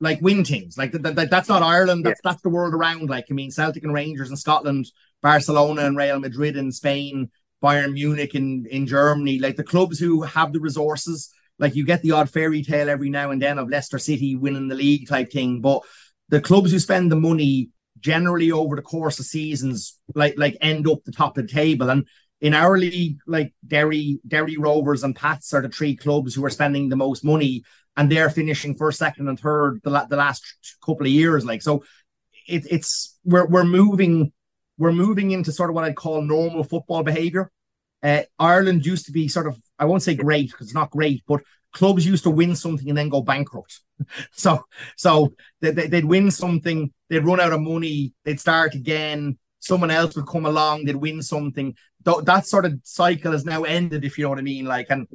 like 0.00 0.20
win 0.22 0.44
things. 0.44 0.78
Like 0.78 0.92
that, 0.92 1.14
that, 1.14 1.30
that's 1.30 1.48
not 1.48 1.62
Ireland. 1.62 2.04
That's 2.04 2.20
yeah. 2.24 2.30
that's 2.30 2.42
the 2.42 2.48
world 2.48 2.74
around. 2.74 3.10
Like 3.10 3.26
I 3.30 3.34
mean, 3.34 3.50
Celtic 3.50 3.84
and 3.84 3.92
Rangers 3.92 4.30
in 4.30 4.36
Scotland, 4.36 4.86
Barcelona 5.22 5.82
and 5.82 5.96
Real 5.96 6.20
Madrid 6.20 6.56
in 6.56 6.72
Spain, 6.72 7.30
Bayern 7.62 7.92
Munich 7.92 8.34
in 8.34 8.66
in 8.70 8.86
Germany. 8.86 9.38
Like 9.38 9.56
the 9.56 9.64
clubs 9.64 9.98
who 9.98 10.22
have 10.22 10.52
the 10.52 10.60
resources. 10.60 11.32
Like 11.58 11.76
you 11.76 11.84
get 11.84 12.00
the 12.00 12.12
odd 12.12 12.30
fairy 12.30 12.62
tale 12.62 12.88
every 12.88 13.10
now 13.10 13.30
and 13.30 13.42
then 13.42 13.58
of 13.58 13.68
Leicester 13.68 13.98
City 13.98 14.34
winning 14.34 14.68
the 14.68 14.74
league 14.74 15.06
type 15.06 15.30
thing, 15.30 15.60
but 15.60 15.82
the 16.30 16.40
clubs 16.40 16.72
who 16.72 16.78
spend 16.78 17.12
the 17.12 17.16
money 17.16 17.68
generally 17.98 18.50
over 18.50 18.76
the 18.76 18.82
course 18.82 19.18
of 19.18 19.26
seasons 19.26 19.98
like 20.14 20.38
like 20.38 20.56
end 20.62 20.88
up 20.88 21.04
the 21.04 21.12
top 21.12 21.36
of 21.36 21.46
the 21.46 21.52
table 21.52 21.90
and 21.90 22.06
in 22.40 22.54
our 22.54 22.78
league, 22.78 23.18
like 23.26 23.52
Derry, 23.66 24.18
Derry 24.26 24.56
Rovers 24.56 25.04
and 25.04 25.14
Pats 25.14 25.52
are 25.52 25.62
the 25.62 25.68
three 25.68 25.94
clubs 25.94 26.34
who 26.34 26.44
are 26.44 26.50
spending 26.50 26.88
the 26.88 26.96
most 26.96 27.24
money, 27.24 27.64
and 27.96 28.10
they're 28.10 28.30
finishing 28.30 28.76
first, 28.76 28.98
second, 28.98 29.28
and 29.28 29.38
third 29.38 29.80
the, 29.84 29.90
the 30.08 30.16
last 30.16 30.42
couple 30.84 31.06
of 31.06 31.12
years. 31.12 31.44
Like 31.44 31.62
so, 31.62 31.84
it, 32.48 32.66
it's 32.70 33.18
we're 33.24 33.46
we're 33.46 33.64
moving 33.64 34.32
we're 34.80 34.92
moving 34.92 35.30
into 35.30 35.52
sort 35.52 35.70
of 35.70 35.76
what 35.76 35.84
I'd 35.84 35.96
call 35.96 36.22
normal 36.22 36.64
football 36.64 37.02
behavior. 37.02 37.50
Uh, 38.02 38.22
Ireland 38.38 38.84
used 38.84 39.06
to 39.06 39.12
be 39.12 39.28
sort 39.28 39.46
of 39.46 39.56
I 39.78 39.84
won't 39.84 40.02
say 40.02 40.14
great 40.14 40.50
because 40.50 40.66
it's 40.66 40.74
not 40.74 40.90
great, 40.90 41.22
but 41.28 41.42
clubs 41.72 42.04
used 42.04 42.24
to 42.24 42.30
win 42.30 42.56
something 42.56 42.88
and 42.88 42.98
then 42.98 43.08
go 43.08 43.22
bankrupt. 43.22 43.80
so 44.32 44.64
so 44.96 45.34
they, 45.60 45.70
they'd 45.70 46.04
win 46.04 46.30
something, 46.30 46.92
they'd 47.08 47.24
run 47.24 47.40
out 47.40 47.52
of 47.52 47.60
money, 47.60 48.12
they'd 48.24 48.40
start 48.40 48.74
again 48.74 49.38
someone 49.60 49.90
else 49.90 50.16
would 50.16 50.26
come 50.26 50.46
along, 50.46 50.84
they'd 50.84 50.96
win 50.96 51.22
something. 51.22 51.76
Th- 52.04 52.24
that 52.24 52.46
sort 52.46 52.64
of 52.64 52.80
cycle 52.82 53.32
has 53.32 53.44
now 53.44 53.62
ended, 53.62 54.04
if 54.04 54.18
you 54.18 54.24
know 54.24 54.30
what 54.30 54.38
I 54.38 54.42
mean. 54.42 54.64
Like, 54.64 54.86
and 54.90 55.06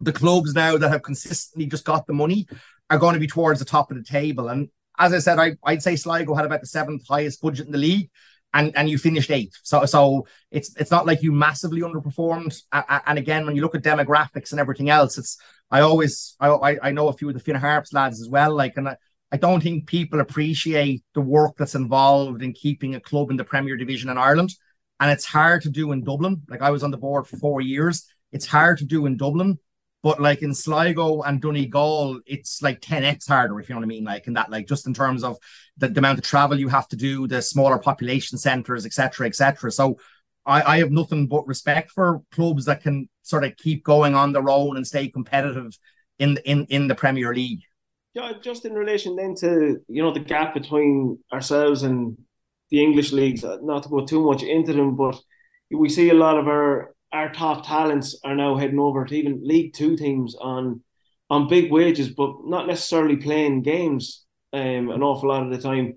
the 0.00 0.12
clubs 0.12 0.54
now 0.54 0.76
that 0.76 0.88
have 0.88 1.02
consistently 1.02 1.66
just 1.66 1.84
got 1.84 2.06
the 2.06 2.12
money 2.12 2.46
are 2.90 2.98
going 2.98 3.14
to 3.14 3.20
be 3.20 3.26
towards 3.26 3.58
the 3.58 3.64
top 3.64 3.90
of 3.90 3.96
the 3.96 4.02
table. 4.02 4.48
And 4.48 4.68
as 4.98 5.12
I 5.12 5.18
said, 5.18 5.38
I, 5.38 5.56
I'd 5.64 5.82
say 5.82 5.96
Sligo 5.96 6.34
had 6.34 6.46
about 6.46 6.60
the 6.60 6.66
seventh 6.66 7.06
highest 7.08 7.40
budget 7.40 7.66
in 7.66 7.72
the 7.72 7.78
league. 7.78 8.10
And, 8.54 8.74
and 8.74 8.88
you 8.88 8.96
finished 8.96 9.30
eighth, 9.30 9.58
so 9.62 9.84
so 9.84 10.26
it's 10.50 10.74
it's 10.76 10.90
not 10.90 11.04
like 11.04 11.22
you 11.22 11.32
massively 11.32 11.82
underperformed. 11.82 12.62
And 12.72 13.18
again, 13.18 13.44
when 13.44 13.54
you 13.54 13.60
look 13.60 13.74
at 13.74 13.82
demographics 13.82 14.52
and 14.52 14.58
everything 14.58 14.88
else, 14.88 15.18
it's 15.18 15.36
I 15.70 15.80
always 15.80 16.34
I 16.40 16.78
I 16.82 16.90
know 16.92 17.08
a 17.08 17.12
few 17.12 17.28
of 17.28 17.34
the 17.34 17.40
Finn 17.40 17.56
Harps 17.56 17.92
lads 17.92 18.22
as 18.22 18.28
well. 18.28 18.54
Like, 18.54 18.78
and 18.78 18.88
I, 18.88 18.96
I 19.30 19.36
don't 19.36 19.62
think 19.62 19.86
people 19.86 20.20
appreciate 20.20 21.04
the 21.14 21.20
work 21.20 21.56
that's 21.58 21.74
involved 21.74 22.42
in 22.42 22.54
keeping 22.54 22.94
a 22.94 23.00
club 23.00 23.30
in 23.30 23.36
the 23.36 23.44
Premier 23.44 23.76
Division 23.76 24.08
in 24.08 24.16
Ireland. 24.16 24.54
And 24.98 25.10
it's 25.10 25.26
hard 25.26 25.62
to 25.62 25.70
do 25.70 25.92
in 25.92 26.02
Dublin. 26.02 26.42
Like 26.48 26.62
I 26.62 26.70
was 26.70 26.82
on 26.82 26.90
the 26.90 26.96
board 26.96 27.26
for 27.26 27.36
four 27.36 27.60
years. 27.60 28.06
It's 28.32 28.46
hard 28.46 28.78
to 28.78 28.86
do 28.86 29.04
in 29.04 29.18
Dublin. 29.18 29.58
But 30.02 30.20
like 30.20 30.42
in 30.42 30.54
Sligo 30.54 31.22
and 31.22 31.40
Donegal, 31.40 32.20
it's 32.24 32.62
like 32.62 32.80
10x 32.80 33.26
harder, 33.26 33.58
if 33.58 33.68
you 33.68 33.74
know 33.74 33.80
what 33.80 33.86
I 33.86 33.88
mean. 33.88 34.04
Like 34.04 34.26
in 34.28 34.34
that, 34.34 34.50
like 34.50 34.68
just 34.68 34.86
in 34.86 34.94
terms 34.94 35.24
of 35.24 35.36
the, 35.76 35.88
the 35.88 35.98
amount 35.98 36.18
of 36.18 36.24
travel 36.24 36.58
you 36.58 36.68
have 36.68 36.88
to 36.88 36.96
do, 36.96 37.26
the 37.26 37.42
smaller 37.42 37.78
population 37.78 38.38
centres, 38.38 38.86
etc., 38.86 39.26
etc. 39.26 39.72
So 39.72 39.98
I, 40.46 40.62
I 40.62 40.78
have 40.78 40.92
nothing 40.92 41.26
but 41.26 41.46
respect 41.46 41.90
for 41.90 42.22
clubs 42.30 42.64
that 42.66 42.82
can 42.82 43.08
sort 43.22 43.44
of 43.44 43.56
keep 43.56 43.84
going 43.84 44.14
on 44.14 44.32
their 44.32 44.48
own 44.48 44.76
and 44.76 44.86
stay 44.86 45.08
competitive 45.08 45.76
in 46.18 46.38
in 46.44 46.64
in 46.66 46.88
the 46.88 46.94
Premier 46.94 47.34
League. 47.34 47.62
Yeah, 48.14 48.32
just 48.40 48.64
in 48.64 48.74
relation 48.74 49.16
then 49.16 49.34
to 49.36 49.78
you 49.88 50.02
know 50.02 50.12
the 50.12 50.20
gap 50.20 50.54
between 50.54 51.18
ourselves 51.32 51.82
and 51.82 52.16
the 52.70 52.82
English 52.82 53.12
leagues. 53.12 53.44
Not 53.44 53.82
to 53.82 53.88
go 53.88 54.04
too 54.04 54.24
much 54.24 54.42
into 54.42 54.72
them, 54.72 54.96
but 54.96 55.20
we 55.70 55.88
see 55.88 56.10
a 56.10 56.14
lot 56.14 56.38
of 56.38 56.48
our 56.48 56.94
our 57.12 57.32
top 57.32 57.66
talents 57.66 58.18
are 58.24 58.34
now 58.34 58.56
heading 58.56 58.78
over 58.78 59.04
to 59.04 59.16
even 59.16 59.40
League 59.42 59.74
Two 59.74 59.96
teams 59.96 60.34
on 60.34 60.82
on 61.30 61.48
big 61.48 61.70
wages, 61.70 62.08
but 62.08 62.44
not 62.44 62.66
necessarily 62.66 63.16
playing 63.16 63.62
games 63.62 64.24
um, 64.52 64.90
an 64.90 65.02
awful 65.02 65.28
lot 65.28 65.42
of 65.42 65.50
the 65.50 65.58
time. 65.58 65.96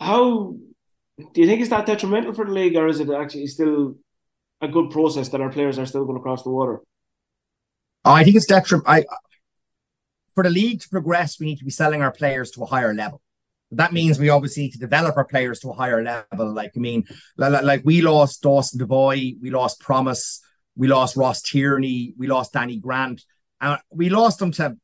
How 0.00 0.54
do 1.18 1.40
you 1.40 1.46
think 1.46 1.60
is 1.60 1.68
that 1.70 1.86
detrimental 1.86 2.32
for 2.32 2.44
the 2.44 2.52
league, 2.52 2.76
or 2.76 2.88
is 2.88 3.00
it 3.00 3.10
actually 3.10 3.46
still 3.46 3.96
a 4.60 4.68
good 4.68 4.90
process 4.90 5.28
that 5.30 5.40
our 5.40 5.50
players 5.50 5.78
are 5.78 5.86
still 5.86 6.04
going 6.04 6.18
across 6.18 6.42
the 6.42 6.50
water? 6.50 6.80
I 8.04 8.24
think 8.24 8.36
it's 8.36 8.46
detrimental. 8.46 8.90
I 8.90 9.04
for 10.34 10.44
the 10.44 10.50
league 10.50 10.80
to 10.80 10.88
progress, 10.88 11.40
we 11.40 11.46
need 11.46 11.58
to 11.58 11.64
be 11.64 11.70
selling 11.70 12.00
our 12.00 12.12
players 12.12 12.50
to 12.52 12.62
a 12.62 12.66
higher 12.66 12.94
level. 12.94 13.20
That 13.72 13.92
means 13.92 14.18
we 14.18 14.30
obviously 14.30 14.64
need 14.64 14.72
to 14.72 14.78
develop 14.78 15.16
our 15.16 15.24
players 15.24 15.60
to 15.60 15.70
a 15.70 15.74
higher 15.74 16.02
level. 16.02 16.52
Like, 16.52 16.72
I 16.74 16.80
mean, 16.80 17.04
like, 17.36 17.82
we 17.84 18.00
lost 18.00 18.42
Dawson 18.42 18.78
Devoy, 18.78 19.34
we 19.40 19.50
lost 19.50 19.80
Promise, 19.80 20.40
we 20.76 20.88
lost 20.88 21.16
Ross 21.16 21.42
Tierney, 21.42 22.14
we 22.16 22.28
lost 22.28 22.52
Danny 22.54 22.78
Grant, 22.78 23.22
and 23.60 23.78
we 23.90 24.08
lost 24.08 24.38
them 24.38 24.52
to 24.52 24.76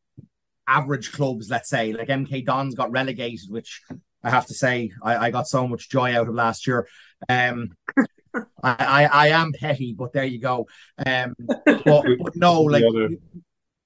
average 0.66 1.12
clubs, 1.12 1.48
let's 1.50 1.68
say. 1.68 1.92
Like 1.92 2.08
MK 2.08 2.44
Dons 2.44 2.74
got 2.74 2.90
relegated, 2.90 3.48
which 3.48 3.82
I 4.22 4.30
have 4.30 4.46
to 4.46 4.54
say 4.54 4.90
I, 5.02 5.26
I 5.26 5.30
got 5.30 5.46
so 5.46 5.68
much 5.68 5.90
joy 5.90 6.16
out 6.18 6.28
of 6.28 6.34
last 6.34 6.66
year. 6.66 6.88
Um, 7.28 7.76
I, 7.96 8.44
I, 8.62 9.04
I 9.04 9.26
am 9.28 9.52
petty, 9.52 9.94
but 9.96 10.12
there 10.12 10.24
you 10.24 10.40
go. 10.40 10.66
Um, 11.04 11.34
but, 11.38 11.84
but 11.84 12.36
no, 12.36 12.62
like 12.62 12.84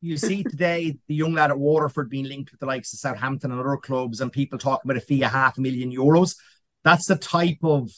you 0.00 0.16
see 0.16 0.42
today 0.42 0.96
the 1.08 1.14
young 1.14 1.34
lad 1.34 1.50
at 1.50 1.58
Waterford 1.58 2.10
being 2.10 2.26
linked 2.26 2.50
with 2.50 2.60
the 2.60 2.66
likes 2.66 2.92
of 2.92 2.98
Southampton 2.98 3.50
and 3.50 3.60
other 3.60 3.76
clubs, 3.76 4.20
and 4.20 4.32
people 4.32 4.58
talking 4.58 4.90
about 4.90 5.02
a 5.02 5.04
fee 5.04 5.22
of 5.22 5.32
half 5.32 5.58
a 5.58 5.60
million 5.60 5.90
euros. 5.90 6.36
That's 6.84 7.06
the 7.06 7.16
type 7.16 7.58
of 7.62 7.90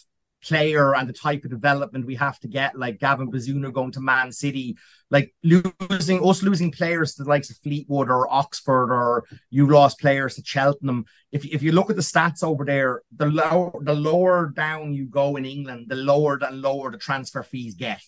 player 0.42 0.94
and 0.94 1.08
the 1.08 1.12
type 1.12 1.44
of 1.44 1.50
development 1.50 2.06
we 2.06 2.14
have 2.14 2.38
to 2.40 2.48
get, 2.48 2.78
like 2.78 2.98
Gavin 2.98 3.30
Bazunu 3.30 3.72
going 3.72 3.92
to 3.92 4.00
Man 4.00 4.32
City, 4.32 4.76
like 5.10 5.34
losing 5.42 6.26
us 6.26 6.42
losing 6.42 6.70
players 6.70 7.14
to 7.14 7.24
the 7.24 7.28
likes 7.28 7.50
of 7.50 7.58
Fleetwood 7.58 8.08
or 8.10 8.32
Oxford, 8.32 8.92
or 8.92 9.24
you 9.50 9.66
lost 9.66 10.00
players 10.00 10.36
to 10.36 10.42
Cheltenham. 10.44 11.04
If, 11.32 11.44
if 11.44 11.62
you 11.62 11.72
look 11.72 11.90
at 11.90 11.96
the 11.96 12.02
stats 12.02 12.42
over 12.42 12.64
there, 12.64 13.02
the 13.14 13.26
lower 13.26 13.72
the 13.82 13.94
lower 13.94 14.52
down 14.54 14.94
you 14.94 15.06
go 15.06 15.36
in 15.36 15.44
England, 15.44 15.86
the 15.88 15.96
lower 15.96 16.38
and 16.42 16.62
lower 16.62 16.90
the 16.90 16.98
transfer 16.98 17.42
fees 17.42 17.74
get. 17.74 18.00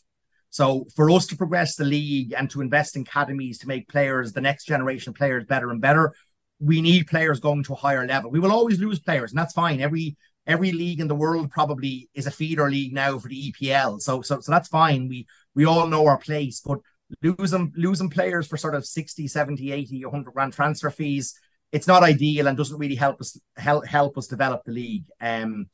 So 0.53 0.87
for 0.95 1.11
us 1.11 1.27
to 1.29 1.37
progress 1.37 1.77
the 1.77 1.85
league 1.85 2.35
and 2.37 2.49
to 2.51 2.61
invest 2.61 2.95
in 2.95 3.03
academies 3.03 3.59
to 3.59 3.69
make 3.69 3.89
players, 3.89 4.33
the 4.33 4.41
next 4.43 4.67
generation 4.67 5.11
of 5.11 5.17
players 5.17 5.45
better 5.47 5.71
and 5.71 5.81
better, 5.81 6.13
we 6.61 6.83
need 6.83 7.07
players 7.07 7.41
going 7.41 7.65
to 7.65 7.73
a 7.73 7.77
higher 7.77 8.07
level. 8.07 8.31
We 8.31 8.39
will 8.39 8.53
always 8.53 8.79
lose 8.79 9.01
players, 9.01 9.33
and 9.33 9.39
that's 9.39 9.55
fine. 9.55 9.81
Every 9.81 10.17
every 10.47 10.73
league 10.73 11.01
in 11.01 11.09
the 11.09 11.15
world 11.15 11.51
probably 11.51 12.11
is 12.15 12.27
a 12.27 12.31
feeder 12.31 12.69
league 12.71 12.93
now 12.93 13.19
for 13.19 13.29
the 13.29 13.53
EPL. 13.53 14.01
So 14.01 14.21
so 14.21 14.41
so 14.41 14.53
that's 14.53 14.69
fine. 14.69 15.09
We 15.09 15.27
we 15.55 15.65
all 15.65 15.87
know 15.87 16.07
our 16.07 16.19
place, 16.19 16.61
but 16.61 16.81
losing 17.23 17.73
losing 17.77 18.11
players 18.11 18.47
for 18.47 18.59
sort 18.59 18.75
of 18.75 18.87
60, 18.87 19.27
70, 19.29 19.73
80, 19.73 20.05
100 20.05 20.35
grand 20.35 20.53
transfer 20.53 20.91
fees, 20.91 21.35
it's 21.73 21.87
not 21.87 22.03
ideal 22.03 22.47
and 22.47 22.59
doesn't 22.59 22.79
really 22.79 22.95
help 22.97 23.21
us 23.23 23.41
help 23.57 23.87
help 23.87 24.19
us 24.19 24.27
develop 24.27 24.65
the 24.65 24.73
league. 24.73 25.07
Um 25.21 25.67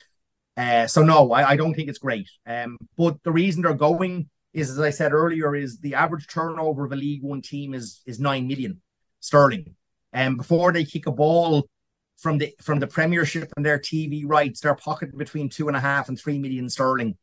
Uh, 0.56 0.86
so 0.88 1.02
no, 1.04 1.32
I, 1.32 1.50
I 1.50 1.56
don't 1.56 1.74
think 1.74 1.88
it's 1.88 2.00
great. 2.00 2.28
Um, 2.44 2.78
but 2.96 3.22
the 3.22 3.30
reason 3.32 3.62
they're 3.62 3.74
going 3.74 4.28
is, 4.52 4.70
as 4.70 4.80
I 4.80 4.90
said 4.90 5.12
earlier, 5.12 5.54
is 5.54 5.78
the 5.78 5.94
average 5.94 6.26
turnover 6.26 6.84
of 6.84 6.92
a 6.92 6.96
League 6.96 7.22
One 7.22 7.42
team 7.42 7.74
is 7.74 8.02
is 8.06 8.18
nine 8.18 8.46
million 8.46 8.80
sterling. 9.20 9.74
And 10.12 10.32
um, 10.32 10.36
before 10.36 10.72
they 10.72 10.84
kick 10.84 11.06
a 11.06 11.12
ball 11.12 11.68
from 12.16 12.38
the 12.38 12.54
from 12.62 12.80
the 12.80 12.86
Premiership 12.86 13.52
and 13.56 13.64
their 13.64 13.78
TV 13.78 14.22
rights, 14.26 14.60
they're 14.60 14.74
pocketing 14.74 15.18
between 15.18 15.48
two 15.48 15.68
and 15.68 15.76
a 15.76 15.80
half 15.80 16.08
and 16.08 16.18
three 16.18 16.38
million 16.38 16.68
sterling 16.68 17.16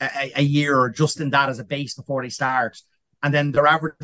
a, 0.00 0.32
a 0.36 0.42
year 0.42 0.88
just 0.88 1.20
in 1.20 1.30
that 1.30 1.48
as 1.48 1.58
a 1.58 1.64
base 1.64 1.94
before 1.94 2.22
they 2.22 2.28
start. 2.28 2.80
And 3.22 3.32
then 3.32 3.52
their 3.52 3.66
average 3.66 3.94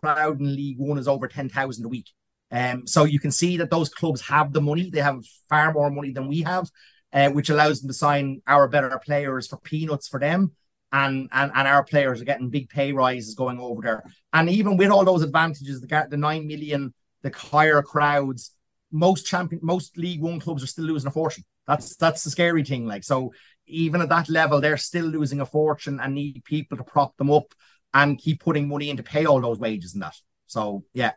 crowd 0.00 0.40
in 0.40 0.54
League 0.54 0.78
One 0.78 0.98
is 0.98 1.08
over 1.08 1.26
ten 1.26 1.48
thousand 1.48 1.86
a 1.86 1.88
week. 1.88 2.10
Um, 2.50 2.86
so 2.86 3.04
you 3.04 3.18
can 3.18 3.32
see 3.32 3.56
that 3.56 3.70
those 3.70 3.88
clubs 3.88 4.20
have 4.28 4.52
the 4.52 4.60
money; 4.60 4.90
they 4.90 5.00
have 5.00 5.24
far 5.48 5.72
more 5.72 5.90
money 5.90 6.12
than 6.12 6.28
we 6.28 6.42
have, 6.42 6.68
uh, 7.12 7.30
which 7.30 7.48
allows 7.48 7.80
them 7.80 7.88
to 7.88 7.94
sign 7.94 8.42
our 8.46 8.68
better 8.68 9.00
players 9.04 9.46
for 9.46 9.56
peanuts 9.56 10.06
for 10.06 10.20
them 10.20 10.52
and 10.94 11.28
and 11.32 11.50
and 11.54 11.68
our 11.68 11.82
players 11.82 12.22
are 12.22 12.24
getting 12.24 12.50
big 12.50 12.68
pay 12.68 12.92
rises 12.92 13.34
going 13.34 13.58
over 13.58 13.82
there. 13.82 14.04
And 14.32 14.48
even 14.48 14.76
with 14.76 14.90
all 14.90 15.04
those 15.04 15.22
advantages, 15.22 15.80
the 15.80 16.06
the 16.08 16.16
nine 16.16 16.46
million, 16.46 16.94
the 17.22 17.32
higher 17.36 17.82
crowds, 17.82 18.52
most 18.92 19.26
champion, 19.26 19.60
most 19.62 19.98
League 19.98 20.22
One 20.22 20.38
clubs 20.38 20.62
are 20.62 20.68
still 20.68 20.84
losing 20.84 21.08
a 21.08 21.10
fortune. 21.10 21.44
That's 21.66 21.96
that's 21.96 22.22
the 22.22 22.30
scary 22.30 22.62
thing. 22.62 22.86
Like 22.86 23.02
so, 23.02 23.32
even 23.66 24.02
at 24.02 24.08
that 24.10 24.28
level, 24.28 24.60
they're 24.60 24.76
still 24.76 25.06
losing 25.06 25.40
a 25.40 25.46
fortune 25.46 25.98
and 26.00 26.14
need 26.14 26.44
people 26.44 26.78
to 26.78 26.84
prop 26.84 27.16
them 27.16 27.30
up 27.30 27.52
and 27.92 28.16
keep 28.16 28.40
putting 28.40 28.68
money 28.68 28.88
in 28.88 28.96
to 28.96 29.02
pay 29.02 29.26
all 29.26 29.40
those 29.40 29.58
wages 29.58 29.94
and 29.94 30.02
that. 30.04 30.14
So 30.46 30.84
yeah. 30.92 31.12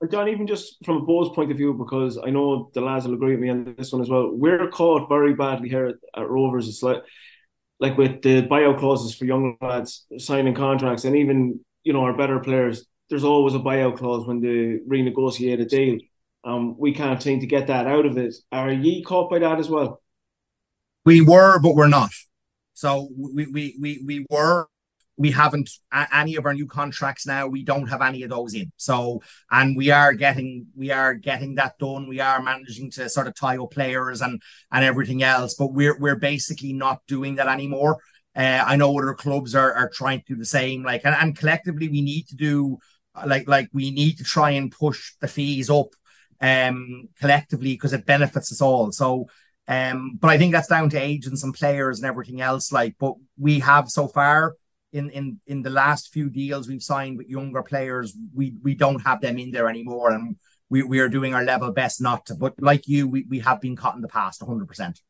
And 0.00 0.10
John, 0.10 0.28
even 0.28 0.48
just 0.48 0.84
from 0.84 0.96
a 0.96 1.06
Bohs 1.06 1.34
point 1.34 1.52
of 1.52 1.56
view, 1.56 1.72
because 1.72 2.18
I 2.18 2.30
know 2.30 2.70
the 2.74 2.80
lads 2.80 3.06
will 3.06 3.14
agree 3.14 3.32
with 3.32 3.40
me 3.40 3.50
on 3.50 3.74
this 3.76 3.92
one 3.92 4.02
as 4.02 4.08
well. 4.08 4.30
We're 4.32 4.68
caught 4.68 5.08
very 5.08 5.34
badly 5.34 5.68
here 5.68 5.86
at, 5.86 5.96
at 6.20 6.28
Rovers. 6.28 6.68
It's 6.68 6.82
like 6.82 7.02
like 7.80 7.96
with 7.96 8.22
the 8.22 8.42
buyout 8.42 8.78
clauses 8.78 9.14
for 9.14 9.24
young 9.24 9.56
lads 9.60 10.06
signing 10.18 10.54
contracts, 10.54 11.04
and 11.04 11.16
even 11.16 11.60
you 11.84 11.92
know 11.92 12.02
our 12.02 12.16
better 12.16 12.40
players, 12.40 12.86
there's 13.08 13.24
always 13.24 13.54
a 13.54 13.58
buyout 13.58 13.96
clause 13.96 14.26
when 14.26 14.40
they 14.40 14.78
renegotiate 14.88 15.60
a 15.60 15.64
deal. 15.64 15.98
Um, 16.44 16.78
we 16.78 16.92
can't 16.94 17.22
seem 17.22 17.40
to 17.40 17.46
get 17.46 17.66
that 17.66 17.86
out 17.86 18.06
of 18.06 18.16
it. 18.16 18.34
Are 18.52 18.72
ye 18.72 19.02
caught 19.02 19.30
by 19.30 19.40
that 19.40 19.58
as 19.58 19.68
well? 19.68 20.00
We 21.04 21.20
were, 21.20 21.58
but 21.58 21.74
we're 21.74 21.88
not. 21.88 22.10
So 22.74 23.08
we 23.16 23.46
we 23.46 23.76
we 23.80 24.02
we 24.06 24.26
were 24.30 24.68
we 25.18 25.32
haven't 25.32 25.68
any 26.12 26.36
of 26.36 26.46
our 26.46 26.54
new 26.54 26.66
contracts 26.66 27.26
now 27.26 27.46
we 27.46 27.64
don't 27.64 27.88
have 27.88 28.00
any 28.00 28.22
of 28.22 28.30
those 28.30 28.54
in. 28.54 28.72
So 28.76 29.20
and 29.50 29.76
we 29.76 29.90
are 29.90 30.14
getting 30.14 30.66
we 30.76 30.90
are 30.92 31.14
getting 31.14 31.56
that 31.56 31.78
done. 31.78 32.08
We 32.08 32.20
are 32.20 32.40
managing 32.40 32.90
to 32.92 33.08
sort 33.08 33.26
of 33.26 33.34
tie 33.34 33.58
up 33.58 33.72
players 33.72 34.22
and 34.22 34.40
and 34.72 34.84
everything 34.84 35.22
else 35.22 35.54
but 35.54 35.72
we're 35.72 35.98
we're 35.98 36.16
basically 36.16 36.72
not 36.72 37.00
doing 37.06 37.34
that 37.34 37.48
anymore. 37.48 37.98
Uh, 38.36 38.62
i 38.66 38.76
know 38.76 38.96
other 38.96 39.14
clubs 39.14 39.54
are, 39.54 39.72
are 39.72 39.90
trying 39.92 40.20
to 40.20 40.34
do 40.34 40.36
the 40.36 40.44
same 40.44 40.84
like 40.84 41.00
and, 41.04 41.16
and 41.16 41.36
collectively 41.36 41.88
we 41.88 42.02
need 42.02 42.28
to 42.28 42.36
do 42.36 42.78
like 43.26 43.48
like 43.48 43.68
we 43.72 43.90
need 43.90 44.16
to 44.18 44.22
try 44.22 44.50
and 44.50 44.70
push 44.70 45.14
the 45.20 45.26
fees 45.26 45.68
up 45.68 45.88
um 46.40 47.08
collectively 47.18 47.72
because 47.72 47.92
it 47.92 48.06
benefits 48.06 48.52
us 48.52 48.60
all. 48.60 48.92
So 48.92 49.26
um 49.66 50.18
but 50.20 50.28
i 50.30 50.38
think 50.38 50.52
that's 50.52 50.68
down 50.68 50.88
to 50.90 50.98
agents 51.00 51.44
and 51.44 51.54
players 51.54 51.98
and 51.98 52.06
everything 52.06 52.40
else 52.40 52.72
like 52.72 52.94
but 52.98 53.14
we 53.36 53.60
have 53.60 53.88
so 53.88 54.08
far 54.08 54.54
in 54.92 55.10
in 55.10 55.40
in 55.46 55.62
the 55.62 55.70
last 55.70 56.12
few 56.12 56.30
deals 56.30 56.68
we've 56.68 56.82
signed 56.82 57.18
with 57.18 57.28
younger 57.28 57.62
players, 57.62 58.16
we 58.34 58.54
we 58.62 58.74
don't 58.74 59.00
have 59.00 59.20
them 59.20 59.38
in 59.38 59.50
there 59.50 59.68
anymore, 59.68 60.10
and 60.12 60.36
we 60.70 60.82
we 60.82 61.00
are 61.00 61.08
doing 61.08 61.34
our 61.34 61.44
level 61.44 61.72
best 61.72 62.00
not 62.00 62.26
to. 62.26 62.34
But 62.34 62.54
like 62.60 62.88
you, 62.88 63.08
we 63.08 63.26
we 63.28 63.40
have 63.40 63.60
been 63.60 63.76
caught 63.76 63.96
in 63.96 64.02
the 64.02 64.08
past, 64.08 64.42
hundred 64.42 64.68
percent. 64.68 65.00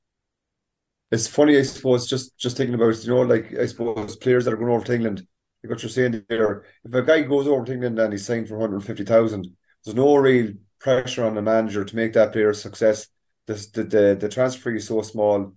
It's 1.11 1.27
funny, 1.27 1.57
I 1.59 1.63
suppose, 1.63 2.07
just 2.07 2.37
just 2.37 2.57
thinking 2.57 2.75
about 2.75 3.03
you 3.03 3.11
know, 3.11 3.23
like 3.23 3.55
I 3.55 3.67
suppose 3.67 4.17
players 4.17 4.45
that 4.45 4.55
are 4.55 4.59
going 4.59 4.73
over 4.73 4.85
to 4.85 4.95
England. 4.95 5.27
Like 5.63 5.71
what 5.71 5.83
you're 5.83 5.91
saying 5.91 6.25
there, 6.29 6.65
if 6.85 6.95
a 6.95 7.03
guy 7.03 7.23
goes 7.23 7.49
over 7.49 7.65
to 7.65 7.73
England 7.73 7.99
and 7.99 8.13
he's 8.13 8.27
signed 8.27 8.47
for 8.49 8.55
150,000, 8.55 9.57
there's 9.85 9.95
no 9.95 10.17
real 10.17 10.53
pressure 10.79 11.25
on 11.25 11.35
the 11.35 11.43
manager 11.43 11.85
to 11.85 11.97
make 11.97 12.13
that 12.13 12.33
player 12.33 12.51
a 12.51 12.55
success. 12.55 13.09
The, 13.47 13.55
the, 13.73 13.85
the, 13.85 14.19
the 14.21 14.29
transfer 14.29 14.71
is 14.75 14.87
so 14.87 15.03
small 15.03 15.55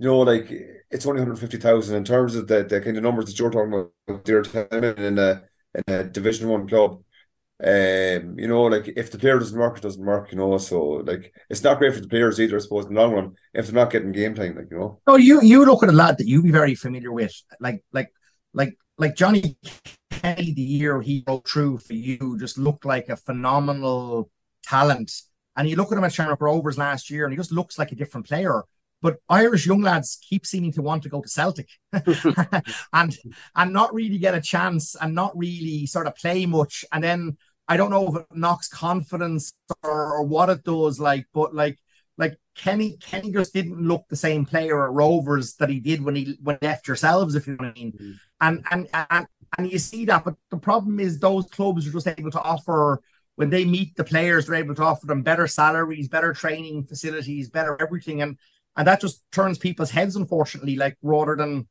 you 0.00 0.06
know, 0.06 0.20
like 0.20 0.50
it's 0.90 1.04
only 1.04 1.20
150,000 1.20 1.94
in 1.94 2.04
terms 2.04 2.34
of 2.34 2.48
the, 2.48 2.64
the 2.64 2.80
kind 2.80 2.96
of 2.96 3.02
numbers 3.02 3.26
that 3.26 3.38
you're 3.38 3.50
talking 3.50 3.74
about. 3.74 4.24
They're 4.24 4.40
in 4.94 5.18
a 5.18 5.42
in 5.74 5.94
a 5.94 6.04
Division 6.04 6.48
One 6.48 6.66
club. 6.66 7.02
Um, 7.62 8.38
you 8.38 8.48
know, 8.48 8.62
like 8.62 8.88
if 8.96 9.10
the 9.10 9.18
player 9.18 9.38
doesn't 9.38 9.58
work, 9.58 9.76
it 9.76 9.82
doesn't 9.82 10.02
work. 10.02 10.32
You 10.32 10.38
know, 10.38 10.56
so 10.56 10.80
like 11.04 11.34
it's 11.50 11.62
not 11.62 11.76
great 11.76 11.92
for 11.92 12.00
the 12.00 12.08
players 12.08 12.40
either. 12.40 12.56
I 12.56 12.60
suppose 12.60 12.86
in 12.86 12.94
the 12.94 13.00
long 13.00 13.12
run, 13.12 13.34
if 13.52 13.66
they're 13.66 13.74
not 13.74 13.90
getting 13.90 14.12
game 14.12 14.34
time, 14.34 14.56
like 14.56 14.68
you 14.70 14.78
know. 14.78 15.00
Oh, 15.06 15.16
you 15.16 15.42
you 15.42 15.66
look 15.66 15.82
at 15.82 15.90
a 15.90 15.92
lad 15.92 16.16
that 16.16 16.26
you 16.26 16.42
be 16.42 16.50
very 16.50 16.74
familiar 16.74 17.12
with, 17.12 17.34
like 17.60 17.84
like 17.92 18.08
like 18.54 18.78
like 18.96 19.16
Johnny 19.16 19.58
Kenny. 20.10 20.54
The 20.54 20.62
year 20.62 21.02
he 21.02 21.20
broke 21.20 21.46
through 21.46 21.76
for 21.76 21.92
you 21.92 22.38
just 22.40 22.56
looked 22.56 22.86
like 22.86 23.10
a 23.10 23.16
phenomenal 23.16 24.30
talent. 24.64 25.12
And 25.56 25.68
you 25.68 25.76
look 25.76 25.92
at 25.92 25.98
him 25.98 26.04
at 26.04 26.14
Shamrock 26.14 26.40
Rovers 26.40 26.78
last 26.78 27.10
year, 27.10 27.24
and 27.26 27.34
he 27.34 27.36
just 27.36 27.52
looks 27.52 27.78
like 27.78 27.92
a 27.92 27.96
different 27.96 28.26
player. 28.26 28.64
But 29.02 29.16
Irish 29.28 29.66
young 29.66 29.80
lads 29.80 30.18
keep 30.28 30.44
seeming 30.44 30.72
to 30.72 30.82
want 30.82 31.02
to 31.04 31.08
go 31.08 31.22
to 31.22 31.28
Celtic 31.28 31.68
and 31.92 33.16
and 33.54 33.72
not 33.72 33.94
really 33.94 34.18
get 34.18 34.34
a 34.34 34.40
chance 34.40 34.94
and 35.00 35.14
not 35.14 35.36
really 35.36 35.86
sort 35.86 36.06
of 36.06 36.16
play 36.16 36.46
much. 36.46 36.84
And 36.92 37.02
then 37.02 37.36
I 37.68 37.76
don't 37.76 37.90
know 37.90 38.08
if 38.08 38.16
it 38.16 38.26
knocks 38.32 38.68
confidence 38.68 39.52
or, 39.82 40.14
or 40.14 40.22
what 40.24 40.50
it 40.50 40.64
does, 40.64 41.00
like, 41.00 41.26
but 41.32 41.54
like 41.54 41.78
like 42.18 42.36
Kenny 42.54 42.98
Kenny 43.00 43.32
just 43.32 43.54
didn't 43.54 43.80
look 43.80 44.04
the 44.08 44.16
same 44.16 44.44
player 44.44 44.84
at 44.84 44.92
Rovers 44.92 45.54
that 45.56 45.70
he 45.70 45.80
did 45.80 46.02
when 46.02 46.14
he 46.14 46.38
when 46.42 46.58
he 46.60 46.66
left 46.66 46.86
yourselves, 46.86 47.34
if 47.34 47.46
you 47.46 47.54
know 47.54 47.64
what 47.64 47.76
I 47.76 47.80
mean. 47.80 47.92
Mm-hmm. 47.92 48.12
And, 48.42 48.64
and 48.70 48.88
and 49.10 49.26
and 49.58 49.72
you 49.72 49.78
see 49.78 50.04
that, 50.04 50.24
but 50.24 50.34
the 50.50 50.58
problem 50.58 51.00
is 51.00 51.18
those 51.18 51.46
clubs 51.46 51.86
are 51.86 51.92
just 51.92 52.06
able 52.06 52.30
to 52.30 52.40
offer 52.40 53.00
when 53.36 53.48
they 53.48 53.64
meet 53.64 53.96
the 53.96 54.04
players, 54.04 54.46
they're 54.46 54.56
able 54.56 54.74
to 54.74 54.82
offer 54.82 55.06
them 55.06 55.22
better 55.22 55.46
salaries, 55.46 56.08
better 56.08 56.34
training 56.34 56.84
facilities, 56.84 57.48
better 57.48 57.74
everything. 57.80 58.20
And 58.20 58.36
and 58.80 58.86
that 58.86 59.02
just 59.02 59.22
turns 59.30 59.58
people's 59.58 59.90
heads, 59.90 60.16
unfortunately. 60.16 60.74
Like 60.74 60.96
rather 61.02 61.36
than 61.36 61.68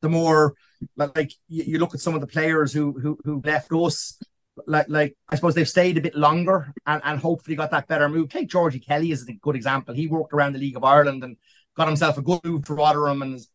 the 0.00 0.08
more 0.08 0.54
like 0.96 1.32
you, 1.48 1.64
you 1.64 1.78
look 1.80 1.92
at 1.92 1.98
some 1.98 2.14
of 2.14 2.20
the 2.20 2.28
players 2.28 2.72
who 2.72 2.92
who 3.00 3.18
who 3.24 3.42
left 3.44 3.72
us, 3.72 4.16
like 4.64 4.86
like 4.88 5.16
I 5.28 5.34
suppose 5.34 5.56
they've 5.56 5.68
stayed 5.68 5.98
a 5.98 6.00
bit 6.00 6.14
longer 6.14 6.72
and 6.86 7.02
and 7.04 7.18
hopefully 7.18 7.56
got 7.56 7.72
that 7.72 7.88
better 7.88 8.08
move. 8.08 8.28
Take 8.28 8.48
Georgie 8.48 8.78
Kelly 8.78 9.10
as 9.10 9.28
a 9.28 9.32
good 9.32 9.56
example. 9.56 9.92
He 9.92 10.06
worked 10.06 10.32
around 10.32 10.52
the 10.52 10.60
League 10.60 10.76
of 10.76 10.84
Ireland 10.84 11.24
and 11.24 11.36
got 11.76 11.88
himself 11.88 12.16
a 12.16 12.22
good 12.22 12.44
move 12.44 12.64
for 12.64 12.76
Rotherham 12.76 13.22
and 13.22 13.34
is 13.34 13.48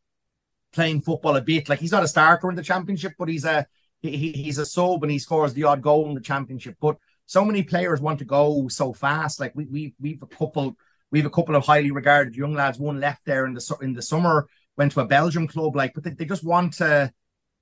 playing 0.73 0.99
football 0.99 1.37
a 1.37 1.41
bit. 1.41 1.69
Like 1.69 1.79
he's 1.79 1.93
not 1.93 2.03
a 2.03 2.09
starter 2.09 2.49
in 2.49 2.57
the 2.57 2.61
championship, 2.61 3.13
but 3.17 3.29
he's 3.29 3.45
a 3.45 3.65
he, 4.01 4.33
he's 4.33 4.57
a 4.57 4.65
sub 4.65 5.01
and 5.01 5.11
he 5.13 5.19
scores 5.19 5.53
the 5.53 5.63
odd 5.63 5.81
goal 5.81 6.09
in 6.09 6.13
the 6.13 6.19
championship. 6.19 6.75
But 6.81 6.97
so 7.25 7.45
many 7.45 7.63
players 7.63 8.01
want 8.01 8.19
to 8.19 8.25
go 8.25 8.67
so 8.67 8.91
fast. 8.91 9.39
Like 9.39 9.53
we 9.55 9.63
we 9.63 9.95
we've 9.97 10.21
a 10.21 10.27
couple 10.27 10.75
we 11.11 11.19
have 11.19 11.25
a 11.25 11.31
couple 11.31 11.55
of 11.55 11.65
highly 11.65 11.91
regarded 11.91 12.35
young 12.35 12.53
lads. 12.53 12.79
One 12.79 12.99
left 12.99 13.25
there 13.25 13.45
in 13.45 13.53
the 13.53 13.77
in 13.81 13.93
the 13.93 14.01
summer, 14.01 14.47
went 14.77 14.91
to 14.93 15.01
a 15.01 15.05
Belgium 15.05 15.47
club, 15.47 15.75
like, 15.75 15.93
but 15.93 16.03
they, 16.03 16.11
they 16.11 16.25
just 16.25 16.43
want 16.43 16.73
to 16.73 17.11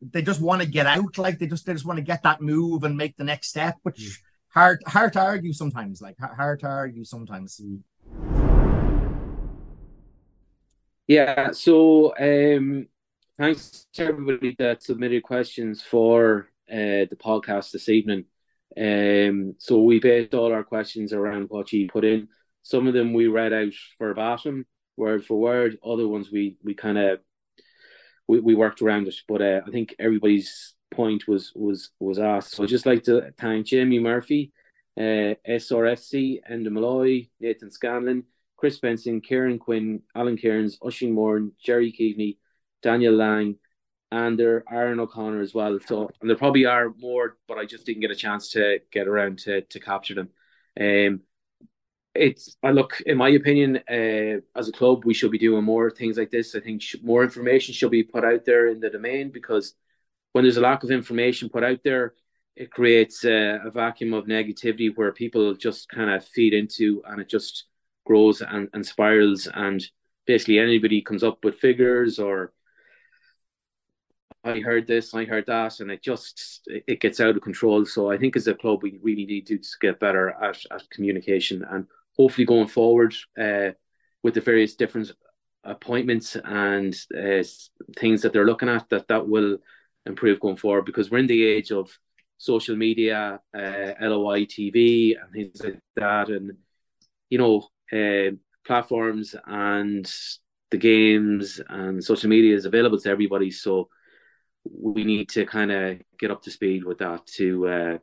they 0.01 0.21
just 0.21 0.41
want 0.41 0.61
to 0.61 0.67
get 0.67 0.85
out, 0.85 1.17
like 1.17 1.39
they 1.39 1.47
just 1.47 1.65
they 1.65 1.73
just 1.73 1.85
want 1.85 1.97
to 1.97 2.03
get 2.03 2.23
that 2.23 2.41
move 2.41 2.83
and 2.83 2.97
make 2.97 3.15
the 3.17 3.23
next 3.23 3.49
step, 3.49 3.77
which 3.83 3.99
mm. 3.99 4.17
hard 4.49 4.81
hard 4.85 5.13
to 5.13 5.21
argue 5.21 5.53
sometimes, 5.53 6.01
like 6.01 6.17
hard 6.19 6.35
hard 6.35 6.59
to 6.61 6.67
argue 6.67 7.05
sometimes. 7.05 7.61
Yeah, 11.07 11.51
so 11.51 12.13
um 12.17 12.87
thanks 13.37 13.87
to 13.93 14.05
everybody 14.05 14.55
that 14.59 14.83
submitted 14.83 15.23
questions 15.23 15.81
for 15.81 16.47
uh, 16.71 17.05
the 17.09 17.17
podcast 17.19 17.71
this 17.71 17.89
evening. 17.89 18.25
Um, 18.75 19.55
so 19.57 19.81
we 19.81 19.99
based 19.99 20.33
all 20.33 20.51
our 20.51 20.63
questions 20.63 21.13
around 21.13 21.49
what 21.49 21.71
you 21.71 21.87
put 21.87 22.05
in. 22.05 22.27
Some 22.63 22.87
of 22.87 22.93
them 22.93 23.13
we 23.13 23.27
read 23.27 23.53
out 23.53 23.73
verbatim, 23.99 24.65
word 24.97 25.25
for 25.25 25.39
word. 25.39 25.77
Other 25.85 26.07
ones 26.07 26.31
we 26.31 26.57
we 26.63 26.73
kind 26.73 26.97
of 26.97 27.19
we, 28.27 28.39
we 28.39 28.55
worked 28.55 28.81
around 28.81 29.07
it. 29.07 29.15
But 29.27 29.41
uh, 29.41 29.61
I 29.67 29.71
think 29.71 29.95
everybody's 29.99 30.73
point 30.91 31.27
was 31.27 31.51
was 31.55 31.91
was 31.99 32.19
asked. 32.19 32.51
So 32.51 32.63
I'd 32.63 32.69
just 32.69 32.85
like 32.85 33.03
to 33.03 33.33
thank 33.37 33.67
Jamie 33.67 33.99
Murphy, 33.99 34.51
uh, 34.97 35.35
SRFC, 35.47 36.39
Enda 36.49 36.71
Malloy, 36.71 37.27
Nathan 37.39 37.71
Scanlon, 37.71 38.23
Chris 38.57 38.79
Benson, 38.79 39.21
Kieran 39.21 39.59
Quinn, 39.59 40.01
Alan 40.15 40.37
Cairns, 40.37 40.79
Oisín 40.79 41.11
Moore, 41.11 41.49
Jerry 41.63 41.91
Keaveney, 41.91 42.37
Daniel 42.81 43.13
Lang, 43.13 43.57
and 44.11 44.39
there 44.39 44.63
Aaron 44.71 44.99
O'Connor 44.99 45.41
as 45.41 45.53
well. 45.53 45.79
So 45.85 46.09
and 46.21 46.29
there 46.29 46.37
probably 46.37 46.65
are 46.65 46.93
more, 46.97 47.37
but 47.47 47.57
I 47.57 47.65
just 47.65 47.85
didn't 47.85 48.01
get 48.01 48.11
a 48.11 48.15
chance 48.15 48.51
to 48.51 48.79
get 48.91 49.07
around 49.07 49.39
to 49.39 49.61
to 49.61 49.79
capture 49.79 50.13
them. 50.15 50.29
Um, 50.79 51.21
it's 52.15 52.55
I 52.61 52.71
look 52.71 53.01
in 53.05 53.17
my 53.17 53.29
opinion 53.29 53.77
uh, 53.89 54.41
as 54.55 54.69
a 54.69 54.71
club 54.71 55.03
we 55.03 55.13
should 55.13 55.31
be 55.31 55.39
doing 55.39 55.63
more 55.63 55.89
things 55.89 56.17
like 56.17 56.29
this. 56.31 56.55
I 56.55 56.59
think 56.59 56.81
sh- 56.81 56.95
more 57.03 57.23
information 57.23 57.73
should 57.73 57.91
be 57.91 58.03
put 58.03 58.23
out 58.23 58.45
there 58.45 58.67
in 58.67 58.79
the 58.79 58.89
domain 58.89 59.31
because 59.31 59.73
when 60.31 60.43
there's 60.43 60.57
a 60.57 60.61
lack 60.61 60.83
of 60.83 60.91
information 60.91 61.49
put 61.49 61.63
out 61.63 61.79
there, 61.83 62.13
it 62.55 62.71
creates 62.71 63.25
uh, 63.25 63.59
a 63.65 63.71
vacuum 63.71 64.13
of 64.13 64.25
negativity 64.25 64.95
where 64.95 65.11
people 65.11 65.53
just 65.55 65.89
kind 65.89 66.09
of 66.09 66.25
feed 66.25 66.53
into 66.53 67.01
and 67.07 67.19
it 67.19 67.29
just 67.29 67.65
grows 68.05 68.41
and, 68.41 68.69
and 68.73 68.85
spirals 68.85 69.47
and 69.53 69.83
basically 70.27 70.59
anybody 70.59 71.01
comes 71.01 71.23
up 71.23 71.43
with 71.43 71.59
figures 71.59 72.19
or 72.19 72.53
I 74.45 74.59
heard 74.59 74.87
this, 74.87 75.13
I 75.13 75.23
heard 75.23 75.45
that, 75.47 75.79
and 75.79 75.89
it 75.89 76.03
just 76.03 76.67
it 76.67 76.99
gets 76.99 77.21
out 77.21 77.35
of 77.37 77.41
control. 77.41 77.85
So 77.85 78.11
I 78.11 78.17
think 78.17 78.35
as 78.35 78.45
a 78.47 78.53
club, 78.53 78.83
we 78.83 78.99
really 79.01 79.25
need 79.25 79.47
to 79.47 79.59
get 79.79 80.01
better 80.01 80.31
at, 80.31 80.59
at 80.69 80.89
communication, 80.89 81.63
and 81.69 81.87
hopefully 82.17 82.45
going 82.45 82.67
forward 82.67 83.13
uh, 83.39 83.71
with 84.21 84.33
the 84.33 84.41
various 84.41 84.75
different 84.75 85.11
appointments 85.63 86.35
and 86.43 86.95
uh, 87.17 87.43
things 87.97 88.21
that 88.21 88.33
they're 88.33 88.45
looking 88.45 88.69
at, 88.69 88.89
that 88.89 89.07
that 89.07 89.27
will 89.27 89.57
improve 90.05 90.39
going 90.39 90.57
forward. 90.57 90.85
Because 90.85 91.09
we're 91.09 91.19
in 91.19 91.27
the 91.27 91.43
age 91.43 91.71
of 91.71 91.97
social 92.37 92.75
media, 92.75 93.39
uh, 93.55 93.91
LOI 94.01 94.45
TV, 94.45 95.15
and 95.19 95.31
things 95.31 95.63
like 95.63 95.79
that, 95.95 96.29
and 96.29 96.53
you 97.29 97.37
know, 97.37 97.67
uh, 97.91 98.31
platforms 98.65 99.35
and 99.45 100.11
the 100.71 100.77
games 100.77 101.61
and 101.69 102.03
social 102.03 102.29
media 102.29 102.55
is 102.55 102.65
available 102.65 102.99
to 102.99 103.09
everybody. 103.09 103.51
So 103.51 103.89
we 104.65 105.03
need 105.03 105.29
to 105.29 105.45
kind 105.45 105.71
of 105.71 105.99
get 106.17 106.31
up 106.31 106.41
to 106.43 106.51
speed 106.51 106.83
with 106.83 106.99
that 106.99 107.25
to 107.37 107.67
uh, 107.67 107.97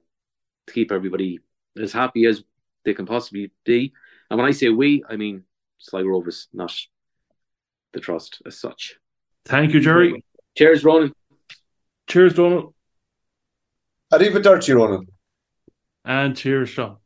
to 0.67 0.73
keep 0.73 0.93
everybody 0.93 1.41
as 1.81 1.93
happy 1.93 2.27
as 2.27 2.43
they 2.85 2.95
can 2.95 3.07
possibly 3.07 3.53
be. 3.65 3.93
And 4.31 4.39
when 4.39 4.49
I 4.49 4.53
say 4.53 4.69
we, 4.69 5.05
I 5.09 5.17
mean 5.17 5.45
Sligo 5.79 6.09
Rovers, 6.09 6.49
not 6.53 6.75
the 7.93 8.01
trust 8.01 8.43
as 8.47 8.59
such. 8.61 8.97
Thank 9.45 9.73
you, 9.73 9.81
Gerry. 9.81 10.23
Cheers, 10.57 10.85
Ronan. 10.85 11.13
Cheers, 12.09 12.35
Donal. 12.35 12.75
Arrivederci, 14.13 14.75
Ronan. 14.75 15.07
And 16.05 16.37
cheers, 16.37 16.69
Shaun. 16.69 16.97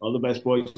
All 0.00 0.12
the 0.12 0.18
best, 0.18 0.44
boys. 0.44 0.70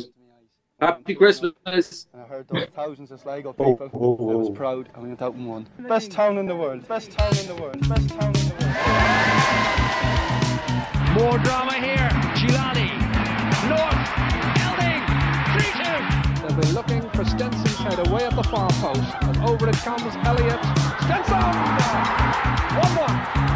Happy 0.80 1.14
Christmas. 1.14 1.52
And 1.64 2.22
I 2.22 2.26
heard 2.26 2.46
those 2.48 2.66
thousands 2.74 3.10
of 3.10 3.20
Sligo 3.20 3.54
oh, 3.58 3.76
people. 3.76 3.90
Oh, 3.94 4.16
oh. 4.20 4.30
I 4.30 4.34
was 4.34 4.50
proud 4.50 4.90
and 4.94 5.02
we 5.02 5.08
went 5.08 5.22
out 5.22 5.34
and 5.34 5.46
won. 5.46 5.66
Best 5.88 6.10
town 6.10 6.36
in 6.38 6.46
the 6.46 6.54
world. 6.54 6.86
Best 6.86 7.12
town 7.12 7.36
in 7.38 7.46
the 7.46 7.54
world. 7.54 7.80
Best 7.88 8.08
town 8.10 8.36
in 8.36 8.48
the 8.48 8.54
world. 8.54 8.74
More 11.18 11.38
drama 11.38 11.72
here. 11.74 12.10
Gilani. 12.36 13.05
3 16.56 16.62
2. 16.62 16.72
They'll 16.72 16.72
be 16.72 16.72
looking 16.72 17.10
for 17.10 17.24
Stenson's 17.24 17.76
head 17.76 18.06
away 18.08 18.24
at 18.24 18.34
the 18.34 18.42
far 18.44 18.70
post. 18.80 19.02
And 19.22 19.36
over 19.44 19.68
it 19.68 19.76
comes 19.76 20.02
Elliott. 20.24 20.60
Stenson! 21.04 21.42
1 22.76 22.96
1. 22.96 23.46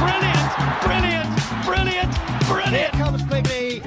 Brilliant. 0.00 0.50
Brilliant. 0.82 1.30
Brilliant. 1.64 2.14
Here 2.14 2.54
Brilliant. 2.54 2.92
comes 2.94 3.22
Quigley. 3.24 3.82